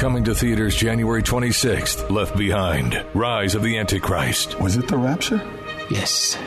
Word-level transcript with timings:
Coming 0.00 0.24
to 0.24 0.34
theaters 0.34 0.74
January 0.74 1.22
26th, 1.22 2.10
Left 2.10 2.34
Behind 2.34 3.04
Rise 3.12 3.54
of 3.54 3.62
the 3.62 3.76
Antichrist. 3.76 4.58
Was 4.58 4.78
it 4.78 4.88
the 4.88 4.96
rapture? 4.96 5.46
Yes. 5.90 6.38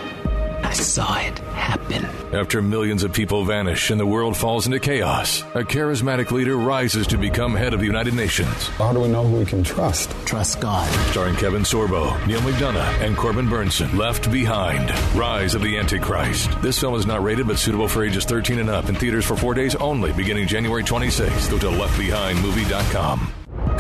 I 0.64 0.74
saw 0.74 1.20
it 1.20 1.38
happen. 1.38 2.04
After 2.34 2.64
millions 2.64 3.04
of 3.04 3.14
people 3.14 3.46
vanish 3.46 3.92
and 3.92 4.00
the 4.00 4.08
world 4.08 4.36
falls 4.36 4.66
into 4.66 4.80
chaos, 4.80 5.44
a 5.54 5.62
charismatic 5.62 6.32
leader 6.32 6.58
rises 6.58 7.06
to 7.08 7.18
become 7.20 7.54
head 7.54 7.76
of 7.76 7.80
the 7.80 7.86
United 7.86 8.16
Nations. 8.16 8.70
How 8.70 8.92
do 8.92 9.02
we 9.02 9.08
know 9.08 9.24
who 9.24 9.38
we 9.38 9.46
can 9.46 9.62
trust? 9.62 10.10
Trust 10.26 10.60
God. 10.60 10.90
Starring 11.12 11.36
Kevin 11.36 11.62
Sorbo, 11.62 12.26
Neal 12.26 12.42
McDonough, 12.42 13.02
and 13.06 13.16
Corbin 13.16 13.48
Bernsen. 13.48 13.96
Left 13.96 14.32
Behind 14.32 14.90
Rise 15.16 15.54
of 15.54 15.62
the 15.62 15.78
Antichrist. 15.78 16.60
This 16.64 16.80
film 16.80 16.96
is 16.96 17.06
not 17.06 17.22
rated 17.22 17.46
but 17.46 17.60
suitable 17.60 17.88
for 17.88 18.04
ages 18.04 18.26
13 18.26 18.58
and 18.58 18.70
up 18.72 18.90
in 18.90 18.96
theaters 18.96 19.26
for 19.26 19.36
four 19.36 19.54
days 19.54 19.76
only 19.76 20.12
beginning 20.14 20.48
January 20.48 20.84
26th. 20.84 21.52
Go 21.52 21.60
to 21.60 21.68
leftbehindmovie.com. 21.68 23.43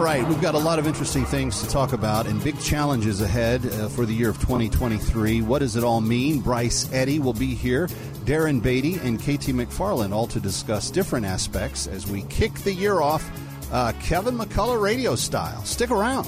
All 0.00 0.06
right, 0.06 0.26
we've 0.26 0.40
got 0.40 0.54
a 0.54 0.58
lot 0.58 0.78
of 0.78 0.86
interesting 0.86 1.26
things 1.26 1.60
to 1.60 1.68
talk 1.68 1.92
about 1.92 2.26
and 2.26 2.42
big 2.42 2.58
challenges 2.58 3.20
ahead 3.20 3.66
uh, 3.66 3.90
for 3.90 4.06
the 4.06 4.14
year 4.14 4.30
of 4.30 4.38
2023. 4.38 5.42
What 5.42 5.58
does 5.58 5.76
it 5.76 5.84
all 5.84 6.00
mean? 6.00 6.40
Bryce 6.40 6.90
Eddy 6.90 7.18
will 7.18 7.34
be 7.34 7.54
here, 7.54 7.86
Darren 8.24 8.62
Beattie 8.62 8.94
and 8.94 9.20
KT 9.20 9.52
McFarland, 9.52 10.14
all 10.14 10.26
to 10.28 10.40
discuss 10.40 10.90
different 10.90 11.26
aspects 11.26 11.86
as 11.86 12.06
we 12.06 12.22
kick 12.30 12.54
the 12.60 12.72
year 12.72 13.02
off 13.02 13.30
uh, 13.72 13.92
Kevin 14.00 14.38
McCullough 14.38 14.80
radio 14.80 15.16
style. 15.16 15.62
Stick 15.66 15.90
around. 15.90 16.26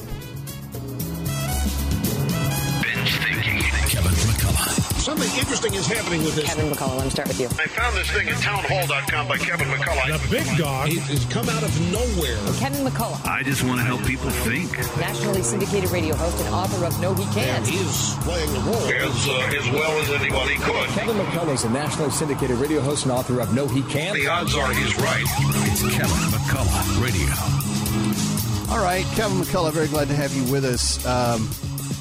Something 5.03 5.37
interesting 5.37 5.75
is 5.75 5.85
happening 5.89 6.23
with 6.23 6.37
this. 6.37 6.45
Kevin 6.47 6.71
McCullough, 6.71 6.95
let 6.95 7.05
me 7.07 7.11
start 7.11 7.27
with 7.27 7.41
you. 7.41 7.47
I 7.59 7.67
found 7.67 7.97
this 7.97 8.09
thing 8.13 8.29
at 8.29 8.37
townhall.com 8.39 9.27
by 9.27 9.37
Kevin 9.37 9.67
McCullough. 9.67 10.07
The 10.07 10.31
big 10.31 10.47
dog 10.57 10.91
has 10.91 11.25
come 11.25 11.49
out 11.49 11.65
of 11.65 11.75
nowhere. 11.91 12.39
Kevin 12.63 12.87
McCullough, 12.87 13.27
I 13.27 13.43
just 13.43 13.65
want 13.65 13.81
to 13.81 13.85
help 13.85 14.05
people 14.07 14.31
think. 14.31 14.71
nationally 15.01 15.43
syndicated 15.43 15.91
radio 15.91 16.15
host 16.15 16.39
and 16.39 16.55
author 16.55 16.87
of 16.87 17.01
No 17.01 17.15
He 17.15 17.25
Can't. 17.35 17.67
He 17.67 17.79
is 17.79 18.15
playing 18.21 18.53
the 18.53 18.61
role 18.61 18.77
as, 18.79 19.27
uh, 19.27 19.59
as 19.59 19.71
well 19.75 19.91
as 19.99 20.11
anybody 20.11 20.55
could. 20.55 20.89
Kevin 20.91 21.17
McCullough 21.17 21.55
is 21.55 21.65
a 21.65 21.71
nationally 21.71 22.13
syndicated 22.13 22.59
radio 22.59 22.81
host 22.81 23.03
and 23.03 23.11
author 23.11 23.41
of 23.41 23.53
No 23.53 23.67
He 23.67 23.83
Can't. 23.83 24.15
The 24.15 24.29
odds 24.29 24.55
are 24.55 24.73
he's 24.73 24.97
right. 24.99 25.27
It's 25.67 25.83
Kevin 25.83 26.31
McCullough 26.31 27.03
Radio. 27.03 28.73
All 28.73 28.79
right, 28.79 29.05
Kevin 29.17 29.39
McCullough, 29.39 29.73
very 29.73 29.89
glad 29.89 30.07
to 30.07 30.15
have 30.15 30.33
you 30.33 30.45
with 30.45 30.65
us. 30.65 31.05
Um, 31.05 31.51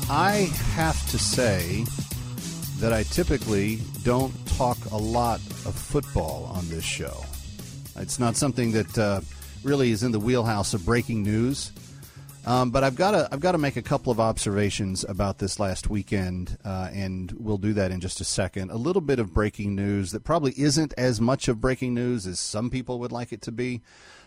I 0.08 0.52
have 0.76 1.02
to 1.10 1.18
say 1.18 1.84
that 2.82 2.92
I 2.92 3.04
typically 3.04 3.78
don't 4.02 4.34
talk 4.58 4.78
a 4.92 4.98
lot 4.98 5.40
of 5.68 5.76
football 5.76 6.46
on 6.46 6.68
this 6.68 6.84
show. 6.84 7.24
It's 7.96 8.20
not 8.20 8.36
something 8.36 8.72
that 8.72 8.98
uh, 8.98 9.22
really 9.64 9.92
is 9.92 10.02
in 10.02 10.12
the 10.12 10.20
wheelhouse 10.20 10.74
of 10.74 10.84
breaking 10.84 11.22
news. 11.22 11.72
Um, 12.44 12.72
but 12.72 12.84
I've 12.84 12.96
got 12.96 13.12
to 13.12 13.30
I've 13.32 13.40
got 13.40 13.52
to 13.52 13.60
make 13.60 13.76
a 13.76 13.84
couple 13.84 14.12
of 14.12 14.20
observations 14.20 15.06
about 15.08 15.38
this 15.38 15.60
last 15.60 15.92
weekend, 15.92 16.58
uh, 16.66 16.90
and 16.92 17.32
we'll 17.34 17.60
do 17.60 17.74
that 17.74 17.92
in 17.92 18.00
just 18.00 18.20
a 18.20 18.24
second. 18.24 18.72
A 18.72 18.78
little 18.78 19.02
bit 19.02 19.20
of 19.20 19.32
breaking 19.32 19.76
news 19.76 20.12
that 20.12 20.24
probably 20.24 20.54
isn't 20.58 20.92
as 20.98 21.22
much 21.22 21.48
of 21.48 21.62
breaking 21.62 21.94
news 21.94 22.26
as 22.26 22.40
some 22.40 22.72
people 22.72 22.98
would 22.98 23.12
like 23.12 23.32
it 23.32 23.44
to 23.44 23.52
be. 23.52 23.82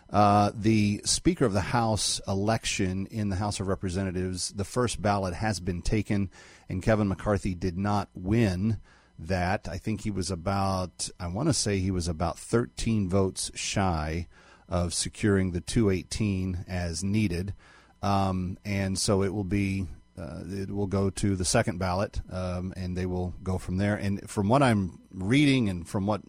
Uh, 0.09 0.51
the 0.55 1.01
Speaker 1.03 1.43
of 1.45 1.51
the 1.51 1.59
House 1.59 2.21
election 2.25 3.05
in 3.07 3.27
the 3.27 3.35
House 3.35 3.59
of 3.59 3.67
Representatives, 3.67 4.49
the 4.51 4.63
first 4.63 5.01
ballot 5.01 5.33
has 5.33 5.59
been 5.59 5.81
taken, 5.81 6.29
and 6.69 6.81
Kevin 6.81 7.07
McCarthy 7.07 7.53
did 7.55 7.77
not 7.77 8.09
win 8.13 8.79
that. 9.17 9.67
I 9.69 9.77
think 9.77 10.01
he 10.01 10.11
was 10.11 10.31
about, 10.31 11.09
I 11.19 11.27
want 11.27 11.49
to 11.49 11.53
say 11.53 11.79
he 11.79 11.91
was 11.91 12.07
about 12.07 12.37
13 12.37 13.09
votes 13.09 13.51
shy 13.55 14.27
of 14.67 14.93
securing 14.93 15.51
the 15.51 15.61
218 15.61 16.65
as 16.67 17.03
needed. 17.03 17.53
Um, 18.01 18.57
and 18.65 18.97
so 18.97 19.23
it 19.23 19.33
will 19.33 19.43
be, 19.43 19.87
uh, 20.17 20.41
it 20.47 20.71
will 20.71 20.87
go 20.87 21.09
to 21.09 21.35
the 21.35 21.45
second 21.45 21.77
ballot, 21.77 22.21
um, 22.31 22.73
and 22.75 22.97
they 22.97 23.05
will 23.05 23.33
go 23.43 23.57
from 23.57 23.77
there. 23.77 23.95
And 23.95 24.27
from 24.29 24.49
what 24.49 24.63
I'm 24.63 24.99
reading 25.11 25.69
and 25.69 25.87
from 25.87 26.05
what 26.05 26.21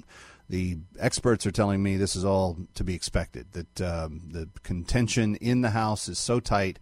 the 0.48 0.78
experts 0.98 1.46
are 1.46 1.50
telling 1.50 1.82
me, 1.82 1.96
this 1.96 2.14
is 2.14 2.24
all 2.24 2.56
to 2.74 2.84
be 2.84 2.94
expected. 2.94 3.46
That 3.52 3.80
um, 3.80 4.22
the 4.30 4.48
contention 4.62 5.36
in 5.36 5.62
the 5.62 5.70
House 5.70 6.08
is 6.08 6.18
so 6.18 6.40
tight. 6.40 6.78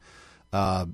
Uh, 0.53 0.87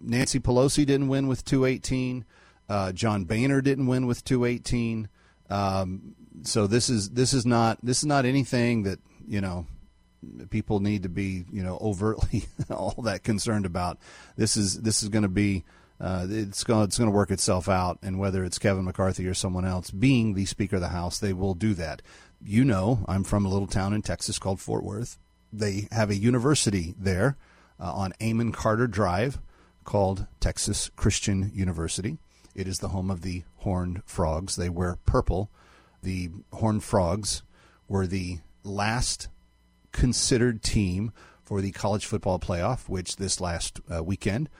Nancy 0.00 0.40
Pelosi 0.40 0.86
didn't 0.86 1.08
win 1.08 1.28
with 1.28 1.44
218. 1.44 2.24
Uh, 2.68 2.92
John 2.92 3.24
Boehner 3.24 3.60
didn't 3.60 3.86
win 3.86 4.06
with 4.06 4.24
218. 4.24 5.08
Um, 5.50 6.14
so 6.42 6.66
this 6.66 6.88
is 6.88 7.10
this 7.10 7.32
is 7.32 7.46
not 7.46 7.78
this 7.82 7.98
is 7.98 8.06
not 8.06 8.24
anything 8.24 8.82
that 8.84 8.98
you 9.26 9.40
know 9.40 9.66
people 10.50 10.80
need 10.80 11.04
to 11.04 11.08
be 11.08 11.44
you 11.50 11.62
know 11.62 11.78
overtly 11.80 12.44
all 12.70 13.02
that 13.02 13.22
concerned 13.22 13.66
about. 13.66 13.98
This 14.36 14.56
is 14.56 14.80
this 14.82 15.02
is 15.02 15.08
going 15.08 15.22
to 15.22 15.28
be 15.28 15.64
uh, 16.00 16.26
it's 16.28 16.64
going 16.64 16.84
it's 16.84 16.98
going 16.98 17.10
to 17.10 17.16
work 17.16 17.30
itself 17.30 17.68
out, 17.68 17.98
and 18.02 18.18
whether 18.18 18.44
it's 18.44 18.58
Kevin 18.58 18.84
McCarthy 18.84 19.26
or 19.26 19.34
someone 19.34 19.64
else 19.64 19.90
being 19.90 20.34
the 20.34 20.44
Speaker 20.44 20.76
of 20.76 20.82
the 20.82 20.88
House, 20.88 21.18
they 21.18 21.32
will 21.32 21.54
do 21.54 21.74
that. 21.74 22.02
You 22.44 22.64
know, 22.64 23.04
I'm 23.08 23.24
from 23.24 23.44
a 23.44 23.48
little 23.48 23.66
town 23.66 23.92
in 23.92 24.02
Texas 24.02 24.38
called 24.38 24.60
Fort 24.60 24.84
Worth. 24.84 25.18
They 25.52 25.88
have 25.90 26.10
a 26.10 26.16
university 26.16 26.94
there 26.98 27.36
uh, 27.80 27.92
on 27.92 28.12
Amon 28.22 28.52
Carter 28.52 28.86
Drive 28.86 29.40
called 29.88 30.26
Texas 30.38 30.90
Christian 30.96 31.50
University. 31.54 32.18
It 32.54 32.68
is 32.68 32.80
the 32.80 32.88
home 32.88 33.10
of 33.10 33.22
the 33.22 33.44
Horned 33.60 34.02
Frogs. 34.04 34.56
They 34.56 34.68
wear 34.68 34.98
purple. 35.06 35.50
The 36.02 36.28
Horned 36.52 36.84
Frogs 36.84 37.42
were 37.88 38.06
the 38.06 38.40
last 38.62 39.28
considered 39.90 40.62
team 40.62 41.10
for 41.42 41.62
the 41.62 41.72
college 41.72 42.04
football 42.04 42.38
playoff, 42.38 42.86
which 42.86 43.16
this 43.16 43.40
last 43.40 43.80
uh, 43.90 44.04
weekend 44.04 44.50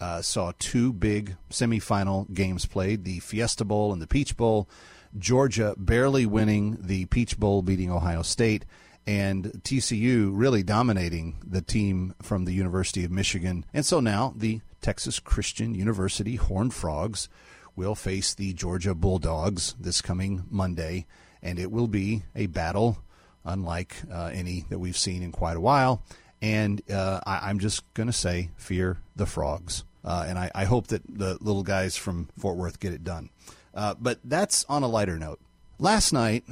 uh, 0.00 0.22
saw 0.22 0.52
two 0.58 0.94
big 0.94 1.36
semifinal 1.50 2.32
games 2.32 2.64
played 2.64 3.04
the 3.04 3.18
Fiesta 3.18 3.66
Bowl 3.66 3.92
and 3.92 4.00
the 4.00 4.06
Peach 4.06 4.38
Bowl. 4.38 4.70
Georgia 5.18 5.74
barely 5.76 6.24
winning 6.24 6.78
the 6.80 7.04
Peach 7.04 7.38
Bowl, 7.38 7.60
beating 7.60 7.90
Ohio 7.92 8.22
State, 8.22 8.64
and 9.06 9.52
TCU 9.64 10.30
really 10.32 10.62
dominating 10.62 11.36
the 11.46 11.60
team 11.60 12.14
from 12.22 12.46
the 12.46 12.54
University 12.54 13.04
of 13.04 13.10
Michigan. 13.10 13.66
And 13.74 13.84
so 13.84 14.00
now 14.00 14.32
the 14.34 14.62
Texas 14.80 15.18
Christian 15.18 15.74
University 15.74 16.36
Horned 16.36 16.74
Frogs 16.74 17.28
will 17.76 17.94
face 17.94 18.34
the 18.34 18.52
Georgia 18.52 18.94
Bulldogs 18.94 19.74
this 19.78 20.00
coming 20.02 20.44
Monday, 20.50 21.06
and 21.42 21.58
it 21.58 21.70
will 21.70 21.86
be 21.86 22.24
a 22.34 22.46
battle 22.46 22.98
unlike 23.44 23.96
uh, 24.12 24.30
any 24.32 24.64
that 24.68 24.78
we've 24.78 24.96
seen 24.96 25.22
in 25.22 25.32
quite 25.32 25.56
a 25.56 25.60
while. 25.60 26.02
And 26.42 26.82
uh, 26.90 27.20
I, 27.26 27.48
I'm 27.48 27.58
just 27.58 27.82
going 27.94 28.08
to 28.08 28.12
say, 28.12 28.50
fear 28.56 28.98
the 29.16 29.26
frogs. 29.26 29.84
Uh, 30.04 30.24
and 30.28 30.38
I, 30.38 30.50
I 30.54 30.64
hope 30.64 30.88
that 30.88 31.02
the 31.08 31.38
little 31.40 31.62
guys 31.62 31.96
from 31.96 32.28
Fort 32.38 32.56
Worth 32.56 32.80
get 32.80 32.92
it 32.92 33.04
done. 33.04 33.30
Uh, 33.74 33.94
but 33.98 34.18
that's 34.24 34.64
on 34.68 34.82
a 34.82 34.88
lighter 34.88 35.18
note. 35.18 35.40
Last 35.78 36.12
night, 36.12 36.44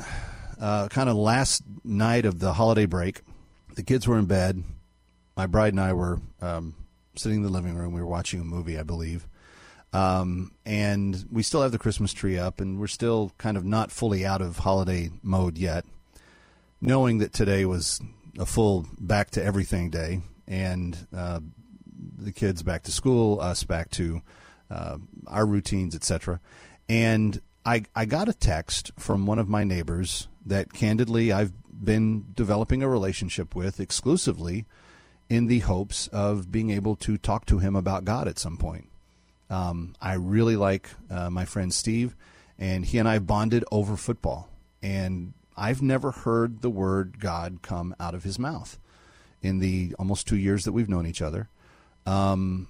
uh, 0.61 0.89
kind 0.89 1.09
of 1.09 1.17
last 1.17 1.63
night 1.85 2.25
of 2.25 2.39
the 2.39 2.53
holiday 2.53 2.87
break, 2.87 3.23
the 3.75 3.83
kids 3.83 4.07
were 4.07 4.19
in 4.19 4.27
bed. 4.27 4.63
My 5.37 5.47
bride 5.47 5.73
and 5.73 5.81
I 5.81 5.93
were 5.93 6.21
um, 6.41 6.75
sitting 7.17 7.39
in 7.39 7.45
the 7.45 7.51
living 7.51 7.75
room. 7.75 7.93
We 7.93 8.01
were 8.01 8.07
watching 8.07 8.41
a 8.41 8.45
movie, 8.45 8.79
I 8.79 8.83
believe. 8.83 9.27
Um, 9.93 10.53
and 10.65 11.25
we 11.31 11.43
still 11.43 11.63
have 11.63 11.73
the 11.73 11.79
Christmas 11.79 12.13
tree 12.13 12.39
up, 12.39 12.61
and 12.61 12.79
we're 12.79 12.87
still 12.87 13.33
kind 13.39 13.57
of 13.57 13.65
not 13.65 13.91
fully 13.91 14.27
out 14.27 14.43
of 14.43 14.59
holiday 14.59 15.11
mode 15.23 15.57
yet. 15.57 15.85
Knowing 16.81 17.19
that 17.19 17.33
today 17.33 17.65
was 17.65 18.01
a 18.39 18.45
full 18.45 18.87
back 18.99 19.31
to 19.31 19.43
everything 19.43 19.91
day, 19.91 20.21
and 20.47 21.07
uh, 21.17 21.41
the 22.19 22.33
kids 22.33 22.63
back 22.63 22.83
to 22.83 22.93
school, 22.93 23.41
us 23.41 23.65
back 23.65 23.91
to 23.91 24.21
uh, 24.71 24.99
our 25.27 25.47
routines, 25.47 25.95
etc. 25.95 26.41
And 26.89 27.41
I, 27.65 27.85
I 27.95 28.05
got 28.05 28.29
a 28.29 28.35
text 28.35 28.93
from 28.99 29.27
one 29.27 29.39
of 29.39 29.49
my 29.49 29.65
neighbors 29.65 30.29
that 30.45 30.73
candidly 30.73 31.33
I've 31.33 31.53
been 31.85 32.27
developing 32.35 32.83
a 32.83 32.89
relationship 32.89 33.55
with 33.55 33.81
exclusively 33.81 34.67
in 35.29 35.47
the 35.47 35.61
hopes 35.61 36.09
of 36.09 36.51
being 36.53 36.71
able 36.71 36.97
to 36.97 37.19
talk 37.19 37.47
to 37.47 37.59
him 37.59 37.75
about 37.77 38.05
God 38.05 38.29
at 38.29 38.39
some 38.39 38.57
point. 38.57 38.89
Um, 39.51 39.95
I 40.01 40.15
really 40.15 40.57
like 40.57 40.91
uh, 41.11 41.31
my 41.31 41.45
friend 41.45 41.73
Steve, 41.73 42.15
and 42.59 42.85
he 42.85 42.99
and 42.99 43.09
I 43.09 43.19
bonded 43.19 43.65
over 43.71 43.97
football. 43.97 44.49
And 44.83 45.33
I've 45.57 45.83
never 45.83 46.11
heard 46.13 46.63
the 46.63 46.71
word 46.71 47.19
God 47.21 47.59
come 47.63 47.95
out 47.99 48.15
of 48.15 48.25
his 48.25 48.39
mouth. 48.39 48.79
in 49.43 49.59
the 49.61 49.95
almost 49.99 50.27
two 50.27 50.37
years 50.37 50.65
that 50.65 50.73
we've 50.73 50.89
known 50.89 51.07
each 51.07 51.23
other. 51.23 51.49
Um, 52.05 52.69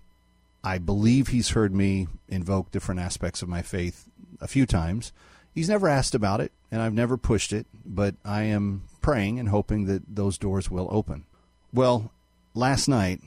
I 0.62 0.79
believe 0.79 1.29
he's 1.29 1.50
heard 1.50 1.75
me 1.75 2.08
invoke 2.29 2.70
different 2.70 3.00
aspects 3.00 3.43
of 3.43 3.49
my 3.49 3.62
faith 3.62 4.08
a 4.41 4.49
few 4.49 4.67
times. 4.67 5.12
He's 5.55 5.69
never 5.69 5.88
asked 5.88 6.14
about 6.14 6.41
it, 6.41 6.53
and 6.70 6.82
I've 6.82 6.93
never 6.93 7.17
pushed 7.17 7.53
it, 7.53 7.67
but 7.85 8.14
I 8.25 8.43
am 8.43 8.82
praying 9.00 9.38
and 9.38 9.49
hoping 9.49 9.87
that 9.87 10.03
those 10.14 10.37
doors 10.38 10.70
will 10.70 10.88
open. 10.91 11.25
Well, 11.73 12.11
last 12.56 12.88
night, 12.88 13.20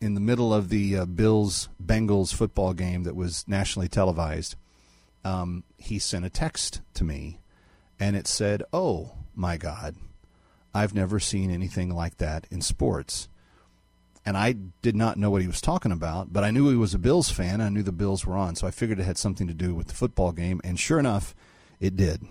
in 0.00 0.14
the 0.14 0.20
middle 0.20 0.52
of 0.52 0.68
the 0.68 0.98
uh, 0.98 1.04
Bills 1.06 1.68
Bengals 1.82 2.34
football 2.34 2.74
game 2.74 3.04
that 3.04 3.16
was 3.16 3.46
nationally 3.48 3.88
televised, 3.88 4.56
um, 5.24 5.64
he 5.78 5.98
sent 5.98 6.24
a 6.24 6.30
text 6.30 6.80
to 6.94 7.04
me, 7.04 7.38
and 7.98 8.16
it 8.16 8.26
said, 8.26 8.62
Oh 8.72 9.12
my 9.34 9.56
God, 9.56 9.96
I've 10.74 10.94
never 10.94 11.18
seen 11.18 11.50
anything 11.50 11.90
like 11.90 12.18
that 12.18 12.46
in 12.50 12.60
sports. 12.60 13.28
And 14.24 14.36
I 14.36 14.56
did 14.82 14.96
not 14.96 15.18
know 15.18 15.30
what 15.30 15.42
he 15.42 15.46
was 15.46 15.60
talking 15.60 15.92
about, 15.92 16.32
but 16.32 16.42
I 16.42 16.50
knew 16.50 16.68
he 16.68 16.76
was 16.76 16.94
a 16.94 16.98
Bills 16.98 17.30
fan. 17.30 17.60
I 17.60 17.68
knew 17.68 17.84
the 17.84 17.92
Bills 17.92 18.26
were 18.26 18.36
on, 18.36 18.56
so 18.56 18.66
I 18.66 18.72
figured 18.72 18.98
it 18.98 19.04
had 19.04 19.18
something 19.18 19.46
to 19.46 19.54
do 19.54 19.72
with 19.72 19.86
the 19.86 19.94
football 19.94 20.32
game. 20.32 20.60
And 20.64 20.80
sure 20.80 20.98
enough, 20.98 21.32
it 21.78 21.94
did. 21.96 22.26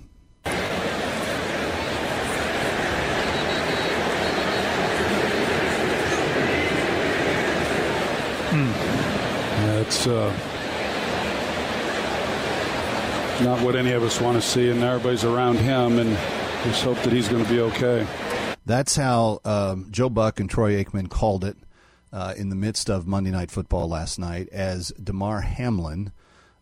It's 8.58 10.08
uh, 10.08 10.32
not 13.44 13.62
what 13.62 13.76
any 13.76 13.92
of 13.92 14.04
us 14.04 14.22
want 14.22 14.42
to 14.42 14.42
see, 14.42 14.70
and 14.70 14.82
everybody's 14.82 15.24
around 15.24 15.58
him, 15.58 16.00
and 16.00 16.18
just 16.64 16.84
hope 16.84 16.98
that 17.00 17.12
he's 17.12 17.28
going 17.28 17.44
to 17.44 17.50
be 17.50 17.60
okay. 17.60 18.08
That's 18.66 18.96
how 18.96 19.42
um, 19.44 19.88
Joe 19.92 20.10
Buck 20.10 20.40
and 20.40 20.50
Troy 20.50 20.84
Aikman 20.84 21.10
called 21.10 21.44
it 21.44 21.58
uh, 22.14 22.34
in 22.38 22.50
the 22.50 22.56
midst 22.56 22.90
of 22.90 23.06
Monday 23.06 23.30
Night 23.32 23.52
Football 23.52 23.90
last 23.90 24.18
night 24.18 24.48
as 24.50 24.90
Damar 24.92 25.42
Hamlin 25.42 26.12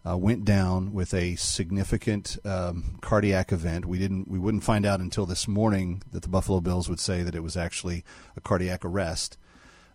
uh, 0.05 0.17
went 0.17 0.43
down 0.43 0.93
with 0.93 1.13
a 1.13 1.35
significant 1.35 2.37
um, 2.43 2.97
cardiac 3.01 3.51
event. 3.51 3.85
We 3.85 3.99
didn't, 3.99 4.27
we 4.27 4.39
wouldn't 4.39 4.63
find 4.63 4.85
out 4.85 4.99
until 4.99 5.25
this 5.25 5.47
morning 5.47 6.01
that 6.11 6.23
the 6.23 6.27
Buffalo 6.27 6.59
Bills 6.59 6.89
would 6.89 6.99
say 6.99 7.21
that 7.21 7.35
it 7.35 7.43
was 7.43 7.55
actually 7.55 8.03
a 8.35 8.41
cardiac 8.41 8.83
arrest. 8.83 9.37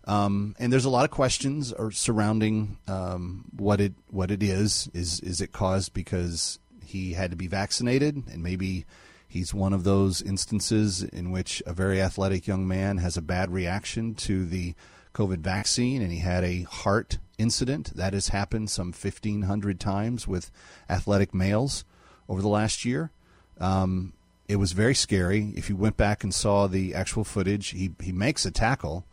Um, 0.05 0.55
and 0.59 0.71
there's 0.71 0.85
a 0.85 0.89
lot 0.89 1.05
of 1.05 1.11
questions 1.11 1.73
surrounding 1.91 2.77
um, 2.87 3.45
what 3.55 3.79
it 3.79 3.93
what 4.09 4.31
it 4.31 4.41
is. 4.41 4.89
Is 4.93 5.19
is 5.19 5.41
it 5.41 5.51
caused 5.51 5.93
because 5.93 6.59
he 6.83 7.13
had 7.13 7.31
to 7.31 7.37
be 7.37 7.47
vaccinated, 7.47 8.23
and 8.31 8.41
maybe 8.41 8.85
he's 9.27 9.53
one 9.53 9.73
of 9.73 9.83
those 9.83 10.21
instances 10.21 11.03
in 11.03 11.31
which 11.31 11.61
a 11.65 11.73
very 11.73 12.01
athletic 12.01 12.47
young 12.47 12.67
man 12.67 12.97
has 12.97 13.15
a 13.15 13.21
bad 13.21 13.51
reaction 13.51 14.15
to 14.15 14.45
the 14.45 14.73
COVID 15.13 15.39
vaccine, 15.39 16.01
and 16.01 16.11
he 16.11 16.19
had 16.19 16.43
a 16.43 16.63
heart 16.63 17.19
incident 17.37 17.95
that 17.95 18.13
has 18.13 18.29
happened 18.29 18.69
some 18.69 18.87
1,500 18.87 19.79
times 19.79 20.27
with 20.27 20.51
athletic 20.89 21.33
males 21.33 21.83
over 22.27 22.41
the 22.41 22.47
last 22.47 22.85
year. 22.85 23.11
Um, 23.59 24.13
it 24.47 24.55
was 24.55 24.71
very 24.71 24.95
scary. 24.95 25.53
If 25.55 25.69
you 25.69 25.75
went 25.75 25.97
back 25.97 26.23
and 26.23 26.33
saw 26.33 26.67
the 26.67 26.95
actual 26.95 27.23
footage, 27.23 27.69
he 27.69 27.91
he 28.01 28.11
makes 28.11 28.45
a 28.45 28.51
tackle 28.51 29.05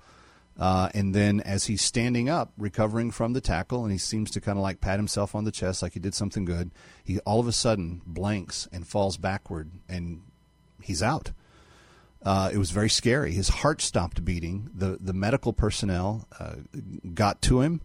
uh, 0.58 0.88
and 0.94 1.14
then 1.14 1.40
as 1.40 1.66
he's 1.66 1.82
standing 1.82 2.28
up, 2.28 2.52
recovering 2.56 3.10
from 3.10 3.34
the 3.34 3.40
tackle, 3.40 3.82
and 3.82 3.92
he 3.92 3.98
seems 3.98 4.30
to 4.30 4.40
kind 4.40 4.58
of 4.58 4.62
like 4.62 4.80
pat 4.80 4.98
himself 4.98 5.34
on 5.34 5.44
the 5.44 5.52
chest 5.52 5.82
like 5.82 5.92
he 5.92 6.00
did 6.00 6.14
something 6.14 6.44
good, 6.44 6.70
he 7.04 7.18
all 7.20 7.40
of 7.40 7.46
a 7.46 7.52
sudden 7.52 8.00
blanks 8.06 8.68
and 8.72 8.86
falls 8.86 9.16
backward, 9.16 9.70
and 9.88 10.22
he's 10.82 11.02
out. 11.02 11.32
Uh, 12.22 12.50
it 12.52 12.58
was 12.58 12.70
very 12.70 12.88
scary. 12.88 13.32
His 13.32 13.48
heart 13.48 13.82
stopped 13.82 14.24
beating. 14.24 14.70
The 14.74 14.98
the 15.00 15.12
medical 15.12 15.52
personnel 15.52 16.26
uh, 16.40 16.56
got 17.12 17.42
to 17.42 17.60
him. 17.60 17.82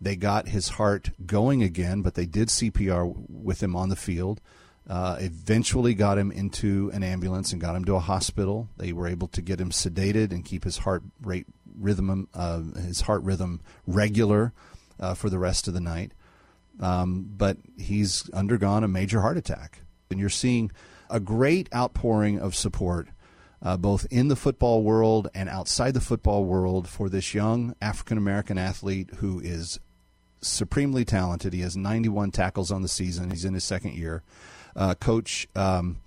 They 0.00 0.16
got 0.16 0.48
his 0.48 0.70
heart 0.70 1.10
going 1.24 1.62
again, 1.62 2.02
but 2.02 2.14
they 2.14 2.26
did 2.26 2.48
CPR 2.48 3.14
with 3.28 3.62
him 3.62 3.76
on 3.76 3.90
the 3.90 3.96
field. 3.96 4.40
Uh, 4.88 5.16
eventually 5.20 5.94
got 5.94 6.18
him 6.18 6.30
into 6.30 6.90
an 6.92 7.02
ambulance 7.02 7.52
and 7.52 7.60
got 7.60 7.74
him 7.74 7.86
to 7.86 7.94
a 7.94 8.00
hospital. 8.00 8.68
They 8.76 8.92
were 8.92 9.08
able 9.08 9.28
to 9.28 9.40
get 9.40 9.58
him 9.58 9.70
sedated 9.70 10.30
and 10.30 10.44
keep 10.44 10.64
his 10.64 10.78
heart 10.78 11.02
rate 11.22 11.46
rhythm, 11.78 12.28
uh, 12.34 12.60
his 12.86 13.00
heart 13.02 13.22
rhythm 13.22 13.62
regular 13.86 14.52
uh, 15.00 15.14
for 15.14 15.30
the 15.30 15.38
rest 15.38 15.68
of 15.68 15.74
the 15.74 15.80
night. 15.80 16.12
Um, 16.80 17.30
but 17.36 17.56
he's 17.78 18.28
undergone 18.30 18.84
a 18.84 18.88
major 18.88 19.22
heart 19.22 19.38
attack, 19.38 19.80
and 20.10 20.20
you're 20.20 20.28
seeing 20.28 20.70
a 21.08 21.20
great 21.20 21.68
outpouring 21.74 22.38
of 22.38 22.54
support. 22.54 23.08
Uh, 23.62 23.78
both 23.78 24.06
in 24.10 24.28
the 24.28 24.36
football 24.36 24.82
world 24.82 25.28
and 25.34 25.48
outside 25.48 25.94
the 25.94 26.00
football 26.00 26.44
world 26.44 26.86
for 26.86 27.08
this 27.08 27.32
young 27.32 27.74
African 27.80 28.18
American 28.18 28.58
athlete 28.58 29.08
who 29.16 29.40
is 29.40 29.80
supremely 30.42 31.02
talented. 31.06 31.54
He 31.54 31.62
has 31.62 31.74
91 31.74 32.30
tackles 32.30 32.70
on 32.70 32.82
the 32.82 32.88
season. 32.88 33.30
He's 33.30 33.46
in 33.46 33.54
his 33.54 33.64
second 33.64 33.94
year. 33.94 34.22
Uh, 34.76 34.94
coach, 34.94 35.46
um, 35.54 35.98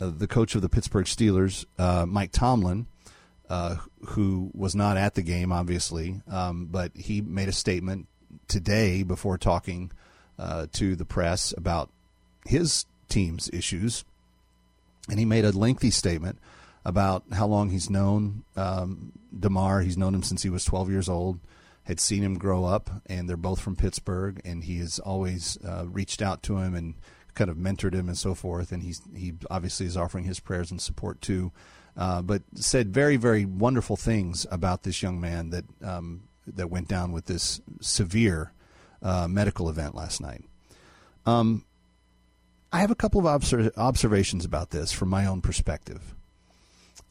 uh, 0.00 0.10
the 0.16 0.26
coach 0.26 0.54
of 0.54 0.62
the 0.62 0.68
Pittsburgh 0.68 1.06
Steelers, 1.06 1.64
uh, 1.78 2.06
Mike 2.06 2.32
Tomlin, 2.32 2.86
uh, 3.48 3.76
who 4.06 4.50
was 4.54 4.74
not 4.74 4.96
at 4.96 5.14
the 5.14 5.22
game, 5.22 5.52
obviously, 5.52 6.22
um, 6.28 6.66
but 6.66 6.92
he 6.94 7.20
made 7.20 7.48
a 7.48 7.52
statement 7.52 8.06
today 8.48 9.02
before 9.02 9.36
talking 9.36 9.90
uh, 10.38 10.66
to 10.72 10.96
the 10.96 11.04
press 11.04 11.52
about 11.56 11.90
his 12.46 12.86
team's 13.08 13.50
issues. 13.52 14.04
And 15.08 15.18
he 15.18 15.24
made 15.24 15.44
a 15.44 15.52
lengthy 15.52 15.90
statement 15.90 16.38
about 16.84 17.24
how 17.32 17.46
long 17.46 17.70
he's 17.70 17.90
known 17.90 18.44
um, 18.56 19.12
Damar. 19.38 19.80
He's 19.82 19.98
known 19.98 20.14
him 20.14 20.22
since 20.22 20.42
he 20.42 20.50
was 20.50 20.64
12 20.64 20.90
years 20.90 21.08
old, 21.08 21.40
had 21.84 22.00
seen 22.00 22.22
him 22.22 22.38
grow 22.38 22.64
up, 22.64 22.90
and 23.06 23.28
they're 23.28 23.36
both 23.36 23.60
from 23.60 23.76
Pittsburgh. 23.76 24.40
And 24.44 24.64
he 24.64 24.78
has 24.78 24.98
always 24.98 25.58
uh, 25.64 25.86
reached 25.88 26.22
out 26.22 26.42
to 26.44 26.58
him 26.58 26.74
and 26.74 26.94
kind 27.34 27.50
of 27.50 27.56
mentored 27.56 27.94
him 27.94 28.08
and 28.08 28.18
so 28.18 28.34
forth. 28.34 28.72
And 28.72 28.82
he's 28.82 29.02
he 29.14 29.34
obviously 29.50 29.86
is 29.86 29.96
offering 29.96 30.24
his 30.24 30.40
prayers 30.40 30.70
and 30.70 30.80
support 30.80 31.20
too 31.20 31.52
uh, 31.96 32.22
but 32.22 32.42
said 32.54 32.92
very, 32.92 33.16
very 33.16 33.44
wonderful 33.44 33.96
things 33.96 34.46
about 34.50 34.82
this 34.82 35.02
young 35.02 35.20
man 35.20 35.50
that 35.50 35.64
um, 35.84 36.22
that 36.46 36.70
went 36.70 36.88
down 36.88 37.12
with 37.12 37.26
this 37.26 37.60
severe 37.80 38.52
uh, 39.02 39.28
medical 39.28 39.68
event 39.68 39.94
last 39.94 40.20
night. 40.20 40.44
Um, 41.26 41.64
I 42.72 42.80
have 42.80 42.90
a 42.90 42.96
couple 42.96 43.20
of 43.20 43.26
obser- 43.26 43.72
observations 43.76 44.44
about 44.44 44.70
this 44.70 44.92
from 44.92 45.08
my 45.08 45.26
own 45.26 45.40
perspective. 45.40 46.14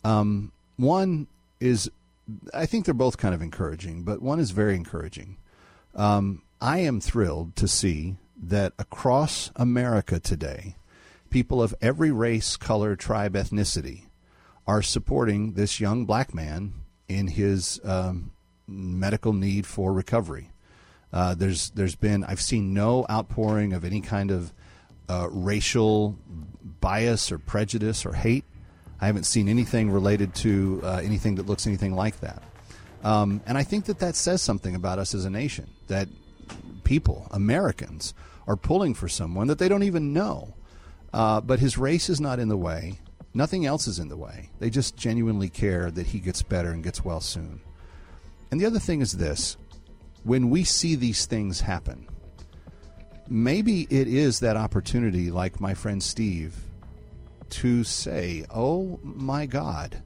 Um, 0.04 0.52
one 0.78 1.28
is, 1.60 1.92
I 2.54 2.66
think 2.66 2.86
they're 2.86 2.94
both 2.94 3.18
kind 3.18 3.36
of 3.36 3.42
encouraging, 3.42 4.04
but 4.04 4.22
one 4.22 4.40
is 4.40 4.52
very 4.52 4.76
encouraging. 4.76 5.38
Um, 5.96 6.42
I 6.62 6.80
am 6.80 7.02
thrilled 7.02 7.56
to 7.58 7.68
see 7.68 8.16
that 8.42 8.74
across 8.80 9.52
America 9.56 10.20
today, 10.20 10.76
people 11.30 11.62
of 11.62 11.76
every 11.82 12.12
race, 12.12 12.58
color, 12.58 12.96
tribe, 12.96 13.34
ethnicity 13.34 14.04
are 14.68 14.82
supporting 14.82 15.54
this 15.54 15.80
young 15.80 16.06
black 16.06 16.34
man 16.34 16.74
in 17.08 17.28
his 17.28 17.80
um, 17.84 18.32
medical 18.68 19.34
need 19.34 19.66
for 19.66 19.92
recovery. 19.92 20.52
Uh, 21.12 21.34
there's 21.34 21.72
there's 21.72 21.96
been 21.96 22.24
I've 22.24 22.42
seen 22.42 22.74
no 22.74 23.06
outpouring 23.10 23.74
of 23.74 23.84
any 23.84 24.00
kind 24.00 24.30
of 24.30 24.54
uh, 25.10 25.28
racial 25.32 26.16
bias 26.80 27.32
or 27.32 27.40
prejudice 27.40 28.06
or 28.06 28.14
hate. 28.14 28.46
I 29.02 29.08
haven't 29.08 29.24
seen 29.24 29.50
anything 29.50 29.90
related 29.90 30.36
to 30.36 30.82
uh, 30.84 31.02
anything 31.04 31.36
that 31.36 31.48
looks 31.48 31.66
anything 31.66 31.96
like 31.96 32.20
that. 32.20 32.44
Um, 33.04 33.42
and 33.48 33.58
I 33.58 33.64
think 33.64 33.86
that 33.86 34.00
that 34.00 34.16
says 34.16 34.42
something 34.42 34.76
about 34.76 35.00
us 35.00 35.16
as 35.16 35.26
a 35.26 35.30
nation 35.30 35.70
that 35.88 36.10
people, 36.84 37.28
Americans, 37.32 38.14
are 38.50 38.58
pulling 38.58 38.96
for 38.96 39.08
someone 39.08 39.48
that 39.48 39.60
they 39.60 39.70
don't 39.70 39.84
even 39.84 40.12
know. 40.12 40.56
Uh, 41.14 41.40
but 41.40 41.60
his 41.60 41.78
race 41.78 42.10
is 42.10 42.20
not 42.20 42.40
in 42.40 42.50
the 42.50 42.58
way. 42.58 43.00
Nothing 43.32 43.68
else 43.68 43.88
is 43.88 44.00
in 44.00 44.10
the 44.10 44.18
way. 44.18 44.50
They 44.58 44.72
just 44.72 44.98
genuinely 44.98 45.50
care 45.50 45.92
that 45.92 46.08
he 46.08 46.20
gets 46.20 46.42
better 46.42 46.72
and 46.72 46.84
gets 46.84 47.06
well 47.06 47.22
soon. 47.22 47.62
And 48.50 48.60
the 48.60 48.66
other 48.66 48.80
thing 48.80 49.02
is 49.02 49.14
this 49.14 49.56
when 50.24 50.50
we 50.50 50.64
see 50.64 50.96
these 50.96 51.28
things 51.28 51.62
happen, 51.62 52.08
maybe 53.30 53.84
it 53.92 54.08
is 54.08 54.40
that 54.40 54.58
opportunity, 54.58 55.30
like 55.30 55.62
my 55.62 55.76
friend 55.76 56.02
Steve, 56.02 56.56
to 57.52 57.84
say, 57.84 58.46
Oh 58.50 59.00
my 59.04 59.46
God, 59.46 60.02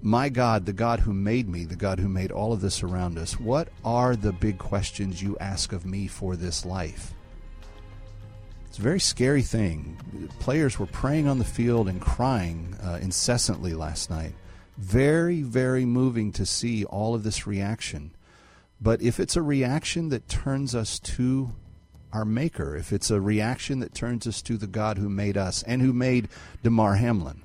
my 0.00 0.30
God, 0.30 0.64
the 0.64 0.72
God 0.72 1.00
who 1.00 1.12
made 1.12 1.46
me, 1.46 1.64
the 1.64 1.76
God 1.76 1.98
who 1.98 2.08
made 2.08 2.32
all 2.32 2.54
of 2.54 2.62
this 2.62 2.82
around 2.82 3.18
us, 3.18 3.38
what 3.38 3.68
are 3.84 4.16
the 4.16 4.32
big 4.32 4.56
questions 4.56 5.22
you 5.22 5.36
ask 5.40 5.74
of 5.74 5.84
me 5.84 6.06
for 6.06 6.36
this 6.36 6.64
life? 6.64 7.14
It's 8.74 8.80
a 8.80 8.82
very 8.82 8.98
scary 8.98 9.42
thing. 9.42 10.28
Players 10.40 10.80
were 10.80 10.86
praying 10.86 11.28
on 11.28 11.38
the 11.38 11.44
field 11.44 11.86
and 11.86 12.00
crying 12.00 12.76
uh, 12.82 12.98
incessantly 13.00 13.72
last 13.72 14.10
night. 14.10 14.32
Very, 14.76 15.42
very 15.42 15.84
moving 15.84 16.32
to 16.32 16.44
see 16.44 16.84
all 16.84 17.14
of 17.14 17.22
this 17.22 17.46
reaction. 17.46 18.10
But 18.80 19.00
if 19.00 19.20
it's 19.20 19.36
a 19.36 19.42
reaction 19.42 20.08
that 20.08 20.28
turns 20.28 20.74
us 20.74 20.98
to 20.98 21.52
our 22.12 22.24
Maker, 22.24 22.74
if 22.74 22.92
it's 22.92 23.12
a 23.12 23.20
reaction 23.20 23.78
that 23.78 23.94
turns 23.94 24.26
us 24.26 24.42
to 24.42 24.56
the 24.56 24.66
God 24.66 24.98
who 24.98 25.08
made 25.08 25.36
us 25.36 25.62
and 25.62 25.80
who 25.80 25.92
made 25.92 26.28
Damar 26.64 26.96
Hamlin, 26.96 27.42